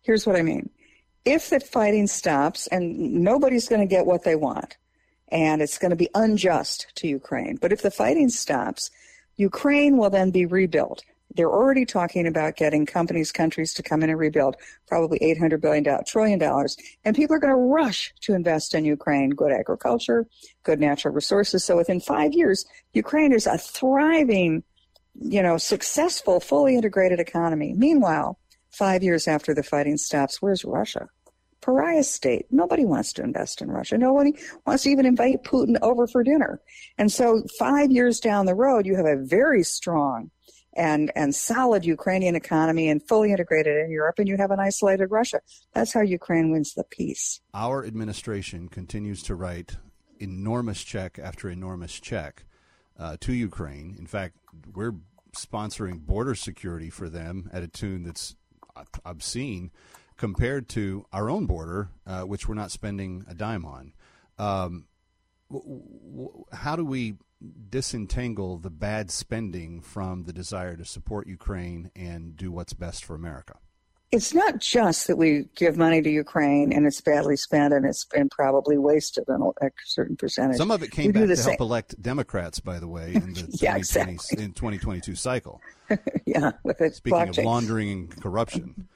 Here's 0.02 0.26
what 0.26 0.36
I 0.36 0.42
mean. 0.42 0.68
If 1.24 1.50
the 1.50 1.60
fighting 1.60 2.06
stops 2.06 2.66
and 2.66 3.14
nobody's 3.22 3.68
going 3.68 3.80
to 3.80 3.86
get 3.86 4.06
what 4.06 4.24
they 4.24 4.34
want, 4.34 4.76
and 5.28 5.62
it's 5.62 5.78
going 5.78 5.90
to 5.90 5.96
be 5.96 6.08
unjust 6.14 6.88
to 6.96 7.08
Ukraine, 7.08 7.56
but 7.56 7.72
if 7.72 7.82
the 7.82 7.90
fighting 7.90 8.28
stops, 8.28 8.90
Ukraine 9.36 9.96
will 9.96 10.10
then 10.10 10.30
be 10.30 10.44
rebuilt. 10.44 11.04
They're 11.34 11.50
already 11.50 11.84
talking 11.84 12.26
about 12.26 12.56
getting 12.56 12.86
companies, 12.86 13.30
countries 13.30 13.72
to 13.74 13.82
come 13.82 14.02
in 14.02 14.10
and 14.10 14.18
rebuild 14.18 14.56
probably 14.86 15.18
$800 15.20 15.60
billion, 15.60 15.84
trillion 16.04 16.38
dollars. 16.38 16.76
And 17.04 17.14
people 17.14 17.36
are 17.36 17.40
going 17.40 17.52
to 17.52 17.56
rush 17.56 18.12
to 18.22 18.34
invest 18.34 18.74
in 18.74 18.84
Ukraine, 18.84 19.30
good 19.30 19.52
agriculture, 19.52 20.26
good 20.64 20.80
natural 20.80 21.14
resources. 21.14 21.64
So 21.64 21.76
within 21.76 22.00
five 22.00 22.32
years, 22.32 22.64
Ukraine 22.92 23.32
is 23.32 23.46
a 23.46 23.58
thriving, 23.58 24.64
you 25.14 25.42
know, 25.42 25.56
successful, 25.56 26.40
fully 26.40 26.74
integrated 26.74 27.20
economy. 27.20 27.74
Meanwhile, 27.76 28.38
five 28.70 29.02
years 29.02 29.28
after 29.28 29.54
the 29.54 29.62
fighting 29.62 29.96
stops, 29.96 30.42
where's 30.42 30.64
Russia? 30.64 31.08
Pariah 31.60 32.02
state. 32.02 32.46
Nobody 32.50 32.84
wants 32.84 33.12
to 33.14 33.22
invest 33.22 33.60
in 33.60 33.70
Russia. 33.70 33.98
Nobody 33.98 34.32
wants 34.66 34.84
to 34.84 34.90
even 34.90 35.06
invite 35.06 35.44
Putin 35.44 35.76
over 35.82 36.06
for 36.06 36.24
dinner. 36.24 36.60
And 36.96 37.12
so 37.12 37.44
five 37.58 37.90
years 37.90 38.18
down 38.18 38.46
the 38.46 38.54
road, 38.54 38.86
you 38.86 38.96
have 38.96 39.06
a 39.06 39.16
very 39.16 39.62
strong 39.62 40.30
and, 40.80 41.12
and 41.14 41.34
solid 41.34 41.84
Ukrainian 41.84 42.34
economy 42.34 42.88
and 42.88 43.06
fully 43.06 43.30
integrated 43.32 43.76
in 43.84 43.90
Europe, 43.90 44.18
and 44.18 44.26
you 44.26 44.38
have 44.38 44.50
an 44.50 44.58
isolated 44.58 45.08
Russia. 45.10 45.40
That's 45.74 45.92
how 45.92 46.00
Ukraine 46.00 46.50
wins 46.50 46.72
the 46.72 46.84
peace. 46.84 47.40
Our 47.52 47.84
administration 47.84 48.68
continues 48.68 49.22
to 49.24 49.34
write 49.34 49.76
enormous 50.18 50.82
check 50.82 51.18
after 51.22 51.50
enormous 51.50 52.00
check 52.00 52.44
uh, 52.98 53.18
to 53.20 53.34
Ukraine. 53.34 53.94
In 53.98 54.06
fact, 54.06 54.36
we're 54.74 54.94
sponsoring 55.36 56.00
border 56.00 56.34
security 56.34 56.88
for 56.88 57.10
them 57.10 57.50
at 57.52 57.62
a 57.62 57.68
tune 57.68 58.04
that's 58.04 58.34
obscene 59.04 59.70
compared 60.16 60.66
to 60.70 61.04
our 61.12 61.28
own 61.28 61.44
border, 61.44 61.90
uh, 62.06 62.22
which 62.22 62.48
we're 62.48 62.54
not 62.54 62.70
spending 62.70 63.24
a 63.28 63.34
dime 63.34 63.66
on. 63.66 63.92
Um, 64.38 64.86
how 66.52 66.74
do 66.76 66.84
we 66.84 67.16
disentangle 67.70 68.58
the 68.58 68.70
bad 68.70 69.10
spending 69.10 69.80
from 69.80 70.24
the 70.24 70.32
desire 70.32 70.76
to 70.76 70.84
support 70.84 71.26
Ukraine 71.26 71.90
and 71.96 72.36
do 72.36 72.52
what's 72.52 72.72
best 72.72 73.04
for 73.04 73.14
America? 73.14 73.56
It's 74.12 74.34
not 74.34 74.58
just 74.58 75.06
that 75.06 75.16
we 75.16 75.48
give 75.54 75.76
money 75.76 76.02
to 76.02 76.10
Ukraine 76.10 76.72
and 76.72 76.84
it's 76.84 77.00
badly 77.00 77.36
spent 77.36 77.72
and 77.72 77.86
it's 77.86 78.04
been 78.04 78.28
probably 78.28 78.76
wasted 78.76 79.24
on 79.28 79.52
a 79.62 79.70
certain 79.84 80.16
percentage. 80.16 80.56
Some 80.56 80.72
of 80.72 80.82
it 80.82 80.90
came 80.90 81.06
we 81.06 81.12
back 81.12 81.28
to 81.28 81.36
same. 81.36 81.50
help 81.50 81.60
elect 81.60 82.02
Democrats, 82.02 82.58
by 82.58 82.80
the 82.80 82.88
way, 82.88 83.14
in 83.14 83.34
the 83.34 83.46
yeah, 83.60 83.76
exactly. 83.76 84.42
in 84.42 84.52
2022 84.52 85.14
cycle. 85.14 85.60
yeah, 86.26 86.50
with 86.64 86.80
it. 86.80 86.96
Speaking 86.96 87.18
blockchain. 87.20 87.38
of 87.38 87.44
laundering 87.44 87.90
and 87.90 88.20
corruption. 88.20 88.88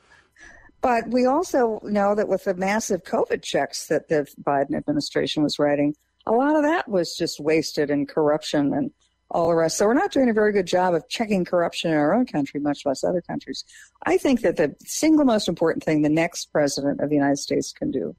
But 0.81 1.09
we 1.09 1.27
also 1.27 1.81
know 1.85 2.17
that 2.17 2.29
with 2.29 2.45
the 2.45 2.55
massive 2.55 3.05
COVID 3.05 3.41
checks 3.41 3.87
that 3.87 4.09
the 4.09 4.27
Biden 4.43 4.77
administration 4.77 5.45
was 5.45 5.59
writing, 5.59 5.95
a 6.27 6.33
lot 6.33 6.57
of 6.57 6.63
that 6.63 6.89
was 6.89 7.17
just 7.17 7.41
wasted 7.41 7.91
in 7.91 8.07
corruption 8.07 8.73
and 8.73 8.91
all 9.31 9.49
the 9.49 9.55
rest. 9.55 9.79
So 9.79 9.87
we're 9.87 9.95
not 9.95 10.13
doing 10.13 10.29
a 10.31 10.35
very 10.35 10.53
good 10.53 10.67
job 10.67 10.95
of 10.95 11.09
checking 11.09 11.45
corruption 11.45 11.91
in 11.91 11.97
our 11.97 12.15
own 12.15 12.27
country, 12.27 12.61
much 12.61 12.87
less 12.87 13.03
other 13.03 13.21
countries. 13.21 13.65
I 14.05 14.17
think 14.17 14.43
that 14.43 14.57
the 14.57 14.75
single 14.85 15.25
most 15.25 15.49
important 15.49 15.83
thing 15.83 16.03
the 16.03 16.09
next 16.09 16.53
president 16.53 17.01
of 17.01 17.09
the 17.09 17.17
United 17.17 17.39
States 17.39 17.73
can 17.73 17.91
do, 17.91 18.15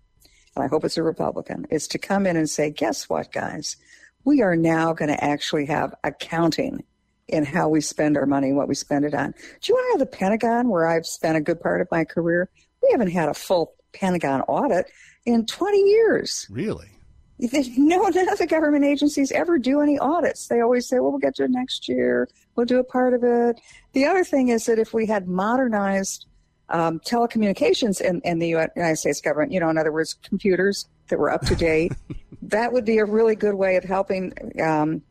and 0.55 0.65
I 0.65 0.67
hope 0.67 0.83
it's 0.83 0.97
a 0.97 1.03
Republican, 1.03 1.65
is 1.69 1.87
to 1.89 1.97
come 1.97 2.25
in 2.27 2.35
and 2.35 2.49
say, 2.49 2.69
guess 2.69 3.07
what, 3.07 3.31
guys? 3.31 3.77
We 4.23 4.41
are 4.41 4.55
now 4.55 4.93
going 4.93 5.09
to 5.09 5.23
actually 5.23 5.67
have 5.67 5.93
accounting 6.03 6.83
in 7.27 7.45
how 7.45 7.69
we 7.69 7.81
spend 7.81 8.17
our 8.17 8.25
money, 8.25 8.53
what 8.53 8.67
we 8.67 8.75
spend 8.75 9.05
it 9.05 9.13
on. 9.13 9.31
Do 9.31 9.71
you 9.71 9.75
want 9.75 9.87
to 9.87 9.99
have 9.99 10.11
the 10.11 10.17
Pentagon, 10.17 10.69
where 10.69 10.87
I've 10.87 11.05
spent 11.05 11.37
a 11.37 11.41
good 11.41 11.59
part 11.59 11.81
of 11.81 11.87
my 11.91 12.03
career? 12.03 12.49
We 12.83 12.89
haven't 12.91 13.11
had 13.11 13.29
a 13.29 13.33
full 13.33 13.73
Pentagon 13.93 14.41
audit 14.41 14.91
in 15.25 15.45
20 15.45 15.79
years. 15.79 16.47
Really? 16.49 16.89
no, 17.77 18.01
none 18.07 18.29
of 18.29 18.37
the 18.37 18.47
government 18.47 18.85
agencies 18.85 19.31
ever 19.31 19.57
do 19.57 19.81
any 19.81 19.99
audits. 19.99 20.47
They 20.47 20.61
always 20.61 20.87
say, 20.87 20.99
well, 20.99 21.11
we'll 21.11 21.19
get 21.19 21.35
to 21.35 21.43
it 21.43 21.51
next 21.51 21.87
year. 21.87 22.29
We'll 22.55 22.65
do 22.65 22.79
a 22.79 22.83
part 22.83 23.13
of 23.13 23.23
it. 23.23 23.59
The 23.93 24.05
other 24.05 24.23
thing 24.23 24.49
is 24.49 24.65
that 24.65 24.79
if 24.79 24.93
we 24.93 25.05
had 25.05 25.27
modernized 25.27 26.27
um, 26.69 26.99
telecommunications 27.01 28.01
in, 28.01 28.21
in 28.21 28.39
the 28.39 28.47
United 28.47 28.95
States 28.97 29.21
government, 29.21 29.51
you 29.51 29.59
know, 29.59 29.69
in 29.69 29.77
other 29.77 29.91
words, 29.91 30.15
computers 30.23 30.87
that 31.09 31.19
were 31.19 31.29
up 31.29 31.45
to 31.45 31.55
date, 31.55 31.93
that 32.41 32.71
would 32.71 32.85
be 32.85 32.99
a 32.99 33.05
really 33.05 33.35
good 33.35 33.55
way 33.55 33.75
of 33.75 33.83
helping 33.83 34.33
um, 34.61 35.01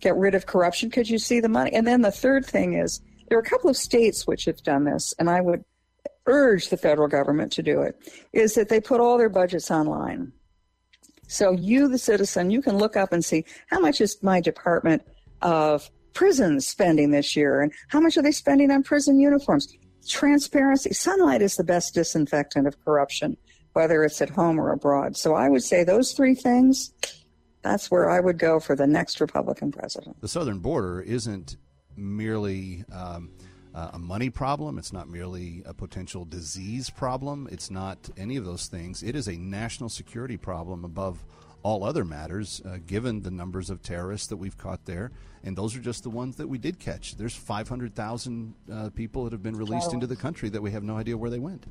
get 0.00 0.16
rid 0.16 0.34
of 0.34 0.46
corruption 0.46 0.88
because 0.88 1.10
you 1.10 1.18
see 1.18 1.40
the 1.40 1.48
money. 1.48 1.72
And 1.72 1.86
then 1.86 2.00
the 2.00 2.10
third 2.10 2.46
thing 2.46 2.74
is 2.74 3.00
there 3.28 3.38
are 3.38 3.42
a 3.42 3.44
couple 3.44 3.68
of 3.68 3.76
states 3.76 4.26
which 4.26 4.46
have 4.46 4.62
done 4.62 4.84
this, 4.84 5.14
and 5.18 5.28
I 5.28 5.40
would 5.40 5.64
urge 6.26 6.68
the 6.68 6.76
federal 6.76 7.08
government 7.08 7.52
to 7.52 7.62
do 7.62 7.82
it, 7.82 7.96
is 8.32 8.54
that 8.54 8.68
they 8.68 8.80
put 8.80 9.00
all 9.00 9.18
their 9.18 9.28
budgets 9.28 9.70
online. 9.70 10.32
So 11.26 11.52
you, 11.52 11.88
the 11.88 11.98
citizen, 11.98 12.50
you 12.50 12.62
can 12.62 12.78
look 12.78 12.96
up 12.96 13.12
and 13.12 13.24
see 13.24 13.44
how 13.68 13.80
much 13.80 14.00
is 14.00 14.22
my 14.22 14.40
Department 14.40 15.02
of 15.42 15.90
Prisons 16.12 16.66
spending 16.66 17.10
this 17.10 17.34
year 17.34 17.60
and 17.60 17.72
how 17.88 18.00
much 18.00 18.16
are 18.16 18.22
they 18.22 18.32
spending 18.32 18.70
on 18.70 18.82
prison 18.82 19.18
uniforms. 19.18 19.68
Transparency. 20.08 20.92
Sunlight 20.92 21.42
is 21.42 21.56
the 21.56 21.64
best 21.64 21.94
disinfectant 21.94 22.66
of 22.66 22.82
corruption, 22.84 23.36
whether 23.72 24.04
it's 24.04 24.20
at 24.20 24.30
home 24.30 24.60
or 24.60 24.70
abroad. 24.70 25.16
So 25.16 25.34
I 25.34 25.48
would 25.48 25.62
say 25.62 25.82
those 25.82 26.12
three 26.12 26.34
things, 26.34 26.92
that's 27.62 27.90
where 27.90 28.10
I 28.10 28.20
would 28.20 28.38
go 28.38 28.60
for 28.60 28.76
the 28.76 28.86
next 28.86 29.20
Republican 29.20 29.72
president. 29.72 30.20
The 30.20 30.28
southern 30.28 30.58
border 30.58 31.00
isn't 31.00 31.56
merely 31.96 32.84
um, 32.92 33.30
uh, 33.74 33.90
a 33.94 33.98
money 33.98 34.30
problem. 34.30 34.78
It's 34.78 34.92
not 34.92 35.08
merely 35.08 35.62
a 35.66 35.74
potential 35.74 36.24
disease 36.24 36.90
problem. 36.90 37.48
It's 37.50 37.70
not 37.70 38.08
any 38.16 38.36
of 38.36 38.44
those 38.44 38.66
things. 38.66 39.02
It 39.02 39.16
is 39.16 39.28
a 39.28 39.36
national 39.36 39.88
security 39.88 40.36
problem 40.36 40.84
above 40.84 41.24
all 41.64 41.82
other 41.82 42.04
matters, 42.04 42.60
uh, 42.66 42.76
given 42.86 43.22
the 43.22 43.30
numbers 43.30 43.70
of 43.70 43.82
terrorists 43.82 44.28
that 44.28 44.36
we've 44.36 44.56
caught 44.56 44.84
there. 44.84 45.10
And 45.42 45.56
those 45.56 45.74
are 45.74 45.80
just 45.80 46.02
the 46.02 46.10
ones 46.10 46.36
that 46.36 46.46
we 46.46 46.58
did 46.58 46.78
catch. 46.78 47.16
There's 47.16 47.34
500,000 47.34 48.54
uh, 48.70 48.90
people 48.90 49.24
that 49.24 49.32
have 49.32 49.42
been 49.42 49.56
released 49.56 49.92
into 49.92 50.06
the 50.06 50.16
country 50.16 50.50
that 50.50 50.60
we 50.60 50.70
have 50.72 50.82
no 50.82 50.96
idea 50.96 51.16
where 51.16 51.30
they 51.30 51.38
went. 51.38 51.64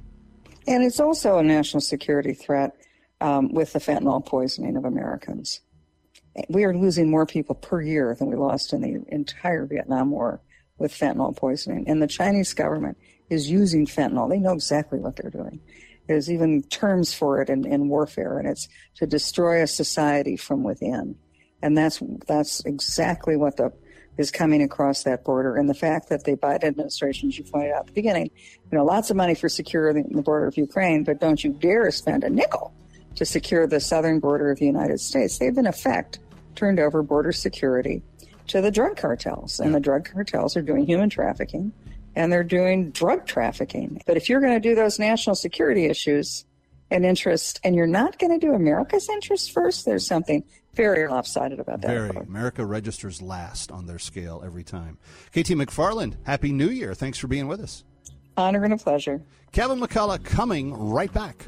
And 0.67 0.83
it's 0.83 0.99
also 0.99 1.37
a 1.37 1.43
national 1.43 1.81
security 1.81 2.33
threat 2.33 2.75
um, 3.21 3.53
with 3.53 3.73
the 3.73 3.79
fentanyl 3.79 4.25
poisoning 4.25 4.77
of 4.77 4.85
Americans. 4.85 5.61
We 6.49 6.63
are 6.63 6.75
losing 6.75 7.09
more 7.09 7.27
people 7.27 7.53
per 7.53 7.81
year 7.81 8.15
than 8.15 8.29
we 8.29 8.35
lost 8.35 8.73
in 8.73 8.81
the 8.81 9.03
entire 9.13 9.65
Vietnam 9.65 10.09
War 10.09 10.41
with 10.77 10.93
fentanyl 10.93 11.35
poisoning. 11.35 11.85
And 11.87 12.01
the 12.01 12.07
Chinese 12.07 12.53
government 12.53 12.97
is 13.29 13.49
using 13.49 13.85
fentanyl. 13.85 14.29
They 14.29 14.39
know 14.39 14.53
exactly 14.53 14.99
what 14.99 15.15
they're 15.15 15.31
doing. 15.31 15.59
There's 16.07 16.29
even 16.29 16.63
terms 16.63 17.13
for 17.13 17.41
it 17.41 17.49
in, 17.49 17.65
in 17.65 17.87
warfare, 17.87 18.37
and 18.37 18.47
it's 18.47 18.67
to 18.95 19.07
destroy 19.07 19.61
a 19.61 19.67
society 19.67 20.35
from 20.35 20.63
within. 20.63 21.15
And 21.61 21.77
that's 21.77 22.01
that's 22.27 22.65
exactly 22.65 23.37
what 23.37 23.55
the 23.55 23.71
is 24.17 24.31
coming 24.31 24.61
across 24.61 25.03
that 25.03 25.23
border. 25.23 25.55
And 25.55 25.69
the 25.69 25.73
fact 25.73 26.09
that 26.09 26.23
the 26.23 26.33
Biden 26.33 26.65
administration, 26.65 27.29
as 27.29 27.37
you 27.37 27.43
pointed 27.45 27.71
out 27.71 27.81
at 27.81 27.87
the 27.87 27.93
beginning, 27.93 28.29
you 28.71 28.77
know, 28.77 28.85
lots 28.85 29.09
of 29.09 29.15
money 29.15 29.33
for 29.33 29.49
securing 29.49 30.03
the 30.03 30.21
border 30.21 30.45
of 30.45 30.57
Ukraine, 30.57 31.03
but 31.03 31.19
don't 31.19 31.43
you 31.43 31.53
dare 31.53 31.89
spend 31.91 32.23
a 32.23 32.29
nickel 32.29 32.73
to 33.15 33.25
secure 33.25 33.65
the 33.65 33.79
southern 33.79 34.19
border 34.19 34.51
of 34.51 34.59
the 34.59 34.65
United 34.65 34.99
States. 34.99 35.37
They've 35.37 35.57
in 35.57 35.67
effect 35.67 36.19
turned 36.55 36.79
over 36.79 37.01
border 37.01 37.31
security 37.31 38.03
to 38.47 38.61
the 38.61 38.71
drug 38.71 38.97
cartels, 38.97 39.59
and 39.59 39.73
the 39.73 39.79
drug 39.79 40.09
cartels 40.11 40.57
are 40.57 40.61
doing 40.61 40.85
human 40.85 41.09
trafficking 41.09 41.71
and 42.15 42.31
they're 42.31 42.43
doing 42.43 42.91
drug 42.91 43.25
trafficking. 43.25 44.01
But 44.05 44.17
if 44.17 44.29
you're 44.29 44.41
going 44.41 44.53
to 44.53 44.59
do 44.59 44.75
those 44.75 44.99
national 44.99 45.35
security 45.35 45.85
issues 45.85 46.45
and 46.91 47.05
interest, 47.05 47.59
and 47.63 47.75
you're 47.75 47.87
not 47.87 48.19
going 48.19 48.39
to 48.39 48.45
do 48.45 48.53
America's 48.53 49.09
interest 49.09 49.51
first, 49.51 49.85
there's 49.85 50.05
something 50.05 50.43
very 50.75 51.07
lopsided 51.07 51.59
about 51.59 51.81
that. 51.81 51.87
Very. 51.87 52.09
America 52.09 52.65
registers 52.65 53.21
last 53.21 53.71
on 53.71 53.87
their 53.87 53.99
scale 53.99 54.43
every 54.45 54.63
time. 54.63 54.97
KT 55.31 55.53
McFarland, 55.53 56.17
Happy 56.23 56.51
New 56.51 56.69
Year. 56.69 56.93
Thanks 56.93 57.17
for 57.17 57.27
being 57.27 57.47
with 57.47 57.61
us. 57.61 57.83
Honor 58.37 58.63
and 58.63 58.73
a 58.73 58.77
pleasure. 58.77 59.21
Kevin 59.51 59.79
McCullough 59.79 60.23
coming 60.23 60.73
right 60.73 61.11
back. 61.13 61.47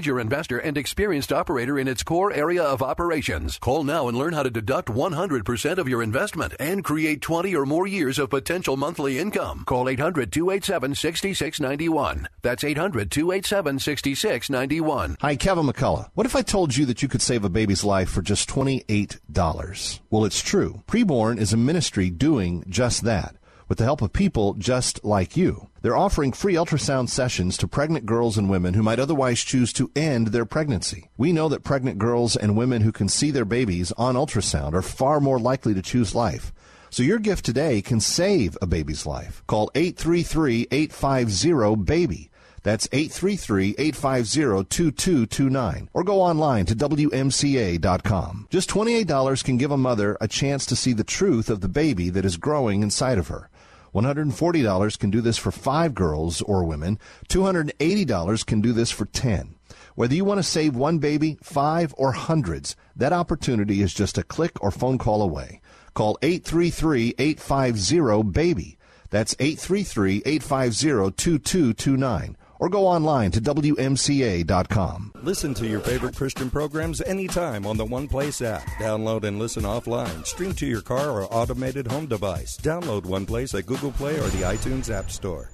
major 0.01 0.19
investor 0.19 0.57
and 0.57 0.79
experienced 0.79 1.31
operator 1.31 1.77
in 1.77 1.87
its 1.87 2.01
core 2.01 2.33
area 2.33 2.63
of 2.63 2.81
operations. 2.81 3.59
Call 3.59 3.83
now 3.83 4.07
and 4.07 4.17
learn 4.17 4.33
how 4.33 4.41
to 4.41 4.49
deduct 4.49 4.87
100% 4.87 5.77
of 5.77 5.87
your 5.87 6.01
investment 6.01 6.55
and 6.59 6.83
create 6.83 7.21
20 7.21 7.55
or 7.55 7.67
more 7.67 7.85
years 7.85 8.17
of 8.17 8.31
potential 8.31 8.75
monthly 8.75 9.19
income. 9.19 9.63
Call 9.63 9.87
800 9.87 10.31
287 10.31 10.95
6691. 10.95 12.27
That's 12.41 12.63
800 12.63 13.11
287 13.11 13.77
6691. 13.77 15.17
Hi, 15.21 15.35
Kevin 15.35 15.67
McCullough. 15.67 16.09
What 16.15 16.25
if 16.25 16.35
I 16.35 16.41
told 16.41 16.75
you 16.75 16.87
that 16.87 17.03
you 17.03 17.07
could 17.07 17.21
save 17.21 17.45
a 17.45 17.49
baby's 17.49 17.83
life 17.83 18.09
for 18.09 18.23
just 18.23 18.49
$28? 18.49 19.99
Well, 20.09 20.25
it's 20.25 20.41
true. 20.41 20.81
Preborn 20.87 21.37
is 21.37 21.53
a 21.53 21.57
ministry 21.57 22.09
doing 22.09 22.63
just 22.67 23.03
that 23.03 23.35
with 23.71 23.77
the 23.77 23.85
help 23.85 24.01
of 24.01 24.11
people 24.11 24.53
just 24.55 25.01
like 25.01 25.37
you. 25.37 25.69
They're 25.81 25.95
offering 25.95 26.33
free 26.33 26.55
ultrasound 26.55 27.07
sessions 27.07 27.55
to 27.55 27.69
pregnant 27.69 28.05
girls 28.05 28.37
and 28.37 28.49
women 28.49 28.73
who 28.73 28.83
might 28.83 28.99
otherwise 28.99 29.39
choose 29.39 29.71
to 29.71 29.89
end 29.95 30.27
their 30.27 30.43
pregnancy. 30.43 31.09
We 31.15 31.31
know 31.31 31.47
that 31.47 31.63
pregnant 31.63 31.97
girls 31.97 32.35
and 32.35 32.57
women 32.57 32.81
who 32.81 32.91
can 32.91 33.07
see 33.07 33.31
their 33.31 33.45
babies 33.45 33.93
on 33.93 34.15
ultrasound 34.15 34.73
are 34.73 34.81
far 34.81 35.21
more 35.21 35.39
likely 35.39 35.73
to 35.73 35.81
choose 35.81 36.13
life. 36.13 36.51
So 36.89 37.01
your 37.01 37.17
gift 37.17 37.45
today 37.45 37.81
can 37.81 38.01
save 38.01 38.57
a 38.61 38.67
baby's 38.67 39.05
life. 39.05 39.41
Call 39.47 39.71
833-850-BABY. 39.73 42.27
That's 42.63 42.87
833-850-2229. 42.87 45.87
Or 45.93 46.03
go 46.03 46.21
online 46.21 46.65
to 46.65 46.75
WMCA.com. 46.75 48.47
Just 48.49 48.69
$28 48.69 49.43
can 49.45 49.57
give 49.57 49.71
a 49.71 49.77
mother 49.77 50.17
a 50.19 50.27
chance 50.27 50.65
to 50.65 50.75
see 50.75 50.91
the 50.91 51.05
truth 51.05 51.49
of 51.49 51.61
the 51.61 51.69
baby 51.69 52.09
that 52.09 52.25
is 52.25 52.35
growing 52.35 52.83
inside 52.83 53.17
of 53.17 53.29
her. 53.29 53.49
$140 53.93 54.99
can 54.99 55.09
do 55.09 55.21
this 55.21 55.37
for 55.37 55.51
five 55.51 55.93
girls 55.93 56.41
or 56.41 56.63
women. 56.63 56.97
$280 57.29 58.45
can 58.45 58.61
do 58.61 58.73
this 58.73 58.91
for 58.91 59.05
10. 59.05 59.55
Whether 59.95 60.15
you 60.15 60.25
want 60.25 60.39
to 60.39 60.43
save 60.43 60.75
one 60.75 60.97
baby, 60.99 61.37
five, 61.43 61.93
or 61.97 62.11
hundreds, 62.13 62.75
that 62.95 63.13
opportunity 63.13 63.81
is 63.81 63.93
just 63.93 64.17
a 64.17 64.23
click 64.23 64.53
or 64.61 64.71
phone 64.71 64.97
call 64.97 65.21
away. 65.21 65.61
Call 65.93 66.17
833-850-BABY. 66.21 68.77
That's 69.09 69.35
833-850-2229 69.35 72.35
or 72.61 72.69
go 72.69 72.85
online 72.85 73.31
to 73.31 73.41
WMCA.com. 73.41 75.11
Listen 75.23 75.53
to 75.55 75.67
your 75.67 75.79
favorite 75.81 76.15
Christian 76.15 76.49
programs 76.49 77.01
anytime 77.01 77.65
on 77.65 77.75
the 77.75 77.83
One 77.83 78.07
Place 78.07 78.41
app. 78.41 78.63
Download 78.79 79.23
and 79.23 79.39
listen 79.39 79.63
offline. 79.63 80.25
Stream 80.25 80.53
to 80.53 80.67
your 80.67 80.81
car 80.81 81.09
or 81.09 81.23
automated 81.33 81.87
home 81.87 82.05
device. 82.05 82.57
Download 82.57 83.03
One 83.05 83.25
Place 83.25 83.55
at 83.55 83.65
Google 83.65 83.91
Play 83.91 84.15
or 84.17 84.27
the 84.29 84.43
iTunes 84.43 84.89
App 84.93 85.09
Store. 85.09 85.49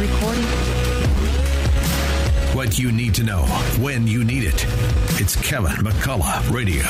Recording. 0.00 0.44
What 2.56 2.76
you 2.76 2.90
need 2.90 3.14
to 3.14 3.22
know 3.22 3.42
when 3.80 4.08
you 4.08 4.24
need 4.24 4.42
it. 4.42 4.66
It's 5.20 5.36
Kevin 5.36 5.70
McCullough 5.72 6.52
Radio. 6.52 6.82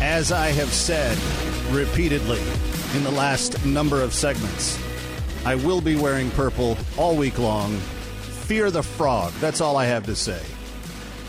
As 0.00 0.30
I 0.30 0.48
have 0.48 0.72
said 0.72 1.18
repeatedly 1.74 2.40
in 2.94 3.02
the 3.02 3.10
last 3.10 3.64
number 3.66 4.00
of 4.00 4.14
segments, 4.14 4.78
I 5.44 5.56
will 5.56 5.80
be 5.80 5.96
wearing 5.96 6.30
purple 6.30 6.78
all 6.96 7.16
week 7.16 7.38
long. 7.38 7.76
Fear 8.46 8.70
the 8.70 8.82
frog. 8.82 9.32
That's 9.40 9.60
all 9.60 9.76
I 9.76 9.86
have 9.86 10.06
to 10.06 10.14
say. 10.14 10.40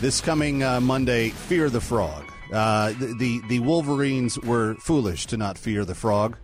This 0.00 0.20
coming 0.20 0.62
uh, 0.62 0.80
Monday, 0.80 1.30
fear 1.30 1.68
the 1.68 1.80
frog. 1.80 2.30
Uh, 2.52 2.92
the, 2.92 3.14
the 3.18 3.40
the 3.48 3.58
Wolverines 3.58 4.38
were 4.38 4.74
foolish 4.76 5.26
to 5.26 5.36
not 5.36 5.58
fear 5.58 5.84
the 5.84 5.94
frog. 5.94 6.36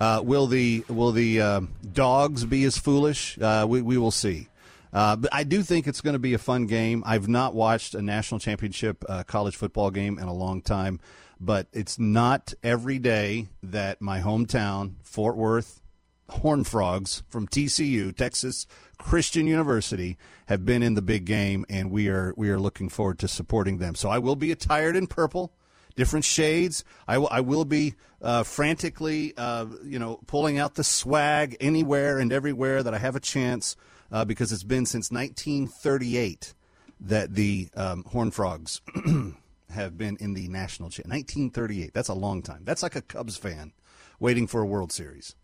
Uh, 0.00 0.22
will 0.24 0.46
the 0.46 0.84
will 0.88 1.12
the 1.12 1.40
uh, 1.40 1.60
dogs 1.92 2.44
be 2.44 2.64
as 2.64 2.78
foolish? 2.78 3.38
Uh, 3.38 3.66
we 3.68 3.82
we 3.82 3.98
will 3.98 4.10
see. 4.10 4.48
Uh, 4.92 5.16
but 5.16 5.32
I 5.32 5.44
do 5.44 5.62
think 5.62 5.86
it's 5.86 6.00
going 6.00 6.14
to 6.14 6.18
be 6.18 6.34
a 6.34 6.38
fun 6.38 6.66
game. 6.66 7.02
I've 7.06 7.28
not 7.28 7.54
watched 7.54 7.94
a 7.94 8.02
national 8.02 8.40
championship 8.40 9.04
college 9.26 9.56
football 9.56 9.90
game 9.90 10.18
in 10.18 10.24
a 10.24 10.34
long 10.34 10.60
time, 10.60 11.00
but 11.42 11.66
it's 11.72 11.98
not 11.98 12.54
every 12.62 13.00
day 13.00 13.48
that 13.64 14.00
my 14.00 14.20
hometown, 14.20 14.94
Fort 15.02 15.36
Worth, 15.36 15.82
Horn 16.28 16.62
Frogs 16.62 17.24
from 17.28 17.48
TCU, 17.48 18.16
Texas 18.16 18.66
Christian 18.96 19.48
University, 19.48 20.16
have 20.46 20.64
been 20.64 20.84
in 20.84 20.94
the 20.94 21.02
big 21.02 21.24
game, 21.24 21.66
and 21.68 21.90
we 21.90 22.08
are 22.08 22.32
we 22.36 22.48
are 22.48 22.60
looking 22.60 22.88
forward 22.88 23.18
to 23.18 23.28
supporting 23.28 23.78
them. 23.78 23.96
So 23.96 24.08
I 24.08 24.18
will 24.18 24.36
be 24.36 24.52
attired 24.52 24.94
in 24.94 25.08
purple 25.08 25.52
different 25.96 26.24
shades. 26.24 26.84
I 27.08 27.18
will, 27.18 27.28
I 27.30 27.40
will 27.40 27.64
be 27.64 27.94
uh, 28.22 28.44
frantically, 28.44 29.34
uh, 29.36 29.66
you 29.84 29.98
know, 29.98 30.20
pulling 30.26 30.58
out 30.58 30.76
the 30.76 30.84
swag 30.84 31.56
anywhere 31.60 32.18
and 32.18 32.32
everywhere 32.32 32.82
that 32.82 32.94
I 32.94 32.98
have 32.98 33.16
a 33.16 33.20
chance 33.20 33.76
uh, 34.10 34.24
because 34.24 34.52
it's 34.52 34.62
been 34.62 34.86
since 34.86 35.10
1938 35.10 36.54
that 37.00 37.34
the 37.34 37.68
um, 37.74 38.04
Horned 38.04 38.32
Frogs 38.32 38.80
have 39.72 39.98
been 39.98 40.16
in 40.20 40.34
the 40.34 40.48
national 40.48 40.90
cha 40.90 41.02
1938. 41.02 41.92
That's 41.92 42.08
a 42.08 42.14
long 42.14 42.42
time. 42.42 42.62
That's 42.64 42.82
like 42.82 42.96
a 42.96 43.02
Cubs 43.02 43.36
fan 43.36 43.72
waiting 44.20 44.46
for 44.46 44.62
a 44.62 44.66
World 44.66 44.92
Series. 44.92 45.34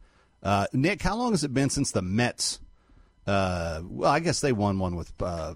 Uh, 0.42 0.66
Nick, 0.72 1.02
how 1.02 1.16
long 1.16 1.32
has 1.32 1.42
it 1.44 1.52
been 1.52 1.70
since 1.70 1.90
the 1.90 2.02
Mets? 2.02 2.60
Uh, 3.26 3.82
well, 3.84 4.10
I 4.10 4.20
guess 4.20 4.40
they 4.40 4.52
won 4.52 4.78
one 4.78 4.96
with 4.96 5.12
uh, 5.20 5.54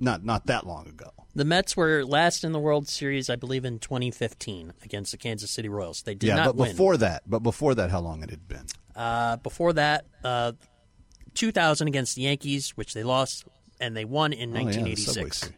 not 0.00 0.24
not 0.24 0.46
that 0.46 0.66
long 0.66 0.88
ago. 0.88 1.10
The 1.34 1.44
Mets 1.44 1.76
were 1.76 2.02
last 2.04 2.44
in 2.44 2.52
the 2.52 2.58
World 2.58 2.88
Series, 2.88 3.28
I 3.28 3.36
believe, 3.36 3.66
in 3.66 3.78
2015 3.78 4.72
against 4.82 5.12
the 5.12 5.18
Kansas 5.18 5.50
City 5.50 5.68
Royals. 5.68 6.02
They 6.02 6.14
did 6.14 6.28
yeah, 6.28 6.36
not 6.36 6.46
but 6.46 6.56
win. 6.56 6.70
before 6.70 6.96
that, 6.96 7.22
but 7.26 7.40
before 7.40 7.74
that, 7.74 7.90
how 7.90 8.00
long 8.00 8.22
it 8.22 8.30
had 8.30 8.48
been? 8.48 8.64
Uh, 8.94 9.36
before 9.36 9.74
that, 9.74 10.06
uh, 10.24 10.52
2000 11.34 11.88
against 11.88 12.16
the 12.16 12.22
Yankees, 12.22 12.70
which 12.70 12.94
they 12.94 13.04
lost, 13.04 13.44
and 13.78 13.94
they 13.94 14.06
won 14.06 14.32
in 14.32 14.50
Oh, 14.56 14.60
yeah, 14.60 14.70
the 14.72 14.80
1986. 14.80 15.12
Series. 15.38 15.52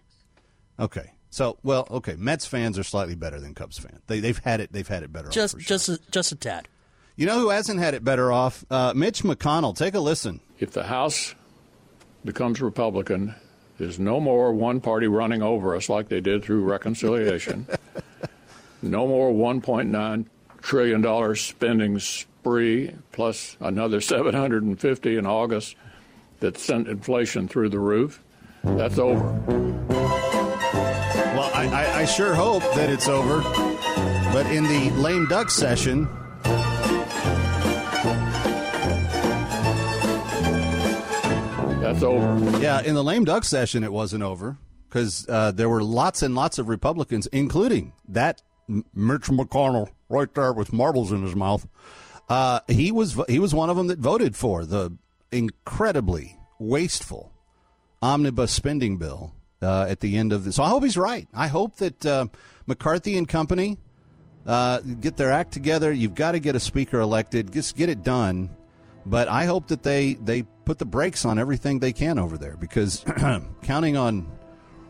Okay, 0.80 1.12
so 1.30 1.58
well, 1.62 1.86
okay, 1.90 2.16
Mets 2.16 2.46
fans 2.46 2.78
are 2.78 2.82
slightly 2.82 3.14
better 3.14 3.40
than 3.40 3.54
Cubs 3.54 3.78
fans. 3.78 4.00
They 4.06 4.20
they've 4.20 4.38
had 4.38 4.60
it. 4.60 4.72
They've 4.72 4.88
had 4.88 5.02
it 5.02 5.12
better. 5.12 5.28
just, 5.28 5.54
for 5.54 5.60
sure. 5.60 5.76
just, 5.76 5.88
a, 5.88 6.00
just 6.10 6.32
a 6.32 6.36
tad. 6.36 6.68
You 7.16 7.26
know 7.26 7.40
who 7.40 7.50
hasn't 7.50 7.80
had 7.80 7.94
it 7.94 8.04
better 8.04 8.30
off? 8.30 8.64
Uh, 8.70 8.92
Mitch 8.94 9.22
McConnell. 9.22 9.76
Take 9.76 9.94
a 9.94 10.00
listen. 10.00 10.40
If 10.60 10.70
the 10.70 10.84
House 10.84 11.34
becomes 12.24 12.60
Republican, 12.60 13.34
there's 13.78 13.98
no 13.98 14.20
more 14.20 14.52
one 14.52 14.80
party 14.80 15.08
running 15.08 15.42
over 15.42 15.74
us 15.74 15.88
like 15.88 16.08
they 16.08 16.20
did 16.20 16.44
through 16.44 16.62
reconciliation. 16.62 17.66
no 18.82 19.06
more 19.06 19.32
$1.9 19.32 20.26
trillion 20.62 21.34
spending 21.34 21.98
spree, 21.98 22.94
plus 23.12 23.56
another 23.60 24.00
750 24.00 25.16
in 25.16 25.26
August 25.26 25.76
that 26.40 26.56
sent 26.58 26.88
inflation 26.88 27.48
through 27.48 27.68
the 27.68 27.80
roof. 27.80 28.22
That's 28.62 28.98
over. 28.98 30.07
Well, 31.38 31.52
I, 31.54 31.68
I, 31.68 32.00
I 32.00 32.04
sure 32.04 32.34
hope 32.34 32.64
that 32.74 32.90
it's 32.90 33.06
over. 33.06 33.42
But 34.32 34.46
in 34.46 34.64
the 34.64 34.90
lame 35.00 35.26
duck 35.26 35.50
session, 35.50 36.08
That's 41.80 42.02
over. 42.02 42.58
Yeah, 42.58 42.82
in 42.82 42.96
the 42.96 43.04
lame 43.04 43.24
duck 43.24 43.44
session, 43.44 43.84
it 43.84 43.92
wasn't 43.92 44.24
over 44.24 44.58
because 44.88 45.28
uh, 45.28 45.52
there 45.52 45.68
were 45.68 45.84
lots 45.84 46.22
and 46.22 46.34
lots 46.34 46.58
of 46.58 46.68
Republicans, 46.68 47.28
including 47.28 47.92
that 48.08 48.42
M- 48.68 48.84
Mitch 48.92 49.28
McConnell 49.28 49.90
right 50.08 50.34
there 50.34 50.52
with 50.52 50.72
marbles 50.72 51.12
in 51.12 51.22
his 51.22 51.36
mouth. 51.36 51.68
Uh, 52.28 52.58
he 52.66 52.90
was 52.90 53.16
he 53.28 53.38
was 53.38 53.54
one 53.54 53.70
of 53.70 53.76
them 53.76 53.86
that 53.86 54.00
voted 54.00 54.34
for 54.34 54.66
the 54.66 54.90
incredibly 55.30 56.36
wasteful 56.58 57.32
omnibus 58.02 58.50
spending 58.50 58.96
bill 58.96 59.34
uh, 59.62 59.86
at 59.88 60.00
the 60.00 60.16
end 60.16 60.32
of 60.32 60.44
this. 60.44 60.56
So 60.56 60.62
I 60.62 60.68
hope 60.68 60.82
he's 60.82 60.96
right. 60.96 61.28
I 61.34 61.48
hope 61.48 61.76
that 61.76 62.06
uh, 62.06 62.26
McCarthy 62.66 63.16
and 63.16 63.28
company 63.28 63.78
uh, 64.46 64.80
get 64.80 65.16
their 65.16 65.30
act 65.30 65.52
together. 65.52 65.92
You've 65.92 66.14
got 66.14 66.32
to 66.32 66.40
get 66.40 66.56
a 66.56 66.60
speaker 66.60 67.00
elected. 67.00 67.52
Just 67.52 67.76
get 67.76 67.88
it 67.88 68.02
done. 68.02 68.50
But 69.04 69.28
I 69.28 69.44
hope 69.46 69.68
that 69.68 69.82
they 69.82 70.14
they 70.14 70.42
put 70.64 70.78
the 70.78 70.84
brakes 70.84 71.24
on 71.24 71.38
everything 71.38 71.78
they 71.78 71.92
can 71.92 72.18
over 72.18 72.36
there 72.36 72.56
because 72.56 73.04
counting 73.62 73.96
on 73.96 74.26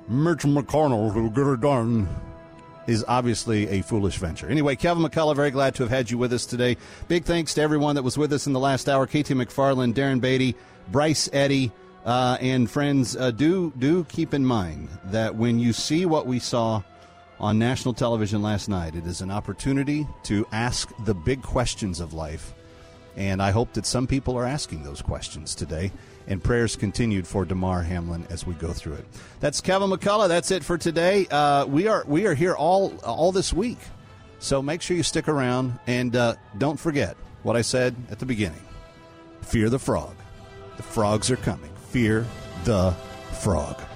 Mitch 0.09 0.39
McConnell 0.39 1.15
to 1.15 1.31
get 1.31 1.47
it 1.47 1.61
done 1.61 2.09
is 2.89 3.05
obviously 3.07 3.69
a 3.69 3.83
foolish 3.83 4.17
venture. 4.17 4.49
Anyway, 4.49 4.75
Kevin 4.75 5.05
McCullough, 5.05 5.37
very 5.37 5.51
glad 5.51 5.75
to 5.75 5.83
have 5.83 5.91
had 5.91 6.11
you 6.11 6.19
with 6.19 6.33
us 6.33 6.47
today. 6.47 6.77
Big 7.07 7.25
thanks 7.25 7.55
to 7.55 7.61
everyone 7.61 7.95
that 7.97 8.03
was 8.03 8.17
with 8.17 8.33
us 8.33 8.47
in 8.47 8.53
the 8.53 8.61
last 8.61 8.89
hour: 8.89 9.07
KT 9.07 9.37
McFarland, 9.37 9.95
Darren 9.95 10.21
Beattie, 10.21 10.57
Bryce 10.91 11.29
Eddy. 11.33 11.71
Uh, 12.09 12.39
and 12.41 12.71
friends, 12.71 13.17
uh, 13.17 13.31
do 13.31 13.71
do 13.79 14.03
keep 14.05 14.33
in 14.33 14.43
mind 14.43 14.89
that 15.05 15.35
when 15.35 15.59
you 15.59 15.75
see 15.75 16.07
what 16.07 16.27
we 16.27 16.39
saw 16.39 16.83
on 17.39 17.59
national 17.59 17.93
television 17.93 18.41
last 18.41 18.67
night, 18.67 18.95
it 18.95 19.07
is 19.07 19.21
an 19.21 19.31
opportunity 19.31 20.07
to 20.23 20.47
ask 20.51 20.91
the 21.05 21.13
big 21.13 21.43
questions 21.43 22.01
of 22.01 22.15
life. 22.15 22.55
And 23.19 23.43
I 23.43 23.51
hope 23.51 23.75
that 23.75 23.85
some 23.85 24.07
people 24.07 24.39
are 24.39 24.47
asking 24.47 24.85
those 24.85 25.03
questions 25.03 25.55
today. 25.55 25.93
And 26.27 26.43
prayers 26.43 26.77
continued 26.77 27.27
for 27.27 27.45
Damar 27.45 27.83
Hamlin 27.83 28.27
as 28.31 28.47
we 28.47 28.55
go 28.55 28.73
through 28.73 28.95
it. 28.95 29.05
That's 29.41 29.61
Kevin 29.61 29.91
McCullough. 29.91 30.29
That's 30.29 30.51
it 30.51 30.65
for 30.65 30.79
today. 30.79 31.27
Uh, 31.31 31.67
we 31.67 31.89
are 31.89 32.05
we 32.07 32.25
are 32.25 32.35
here 32.35 32.55
all 32.55 32.97
all 33.05 33.33
this 33.33 33.53
week, 33.53 33.81
so 34.39 34.63
make 34.63 34.81
sure 34.81 34.97
you 34.97 35.03
stick 35.03 35.29
around 35.29 35.79
and 35.87 36.17
uh, 36.17 36.37
don't 36.57 36.81
forget 36.81 37.19
what 37.43 37.55
I 37.55 37.61
said 37.61 37.95
at 38.11 38.19
the 38.19 38.27
beginning. 38.27 38.65
Fear 39.43 39.69
the 39.69 39.79
frog. 39.79 40.17
The 40.79 40.83
frogs 40.83 41.31
are 41.31 41.37
coming. 41.37 41.69
Fear 41.91 42.27
the 42.65 42.91
frog. 43.41 43.88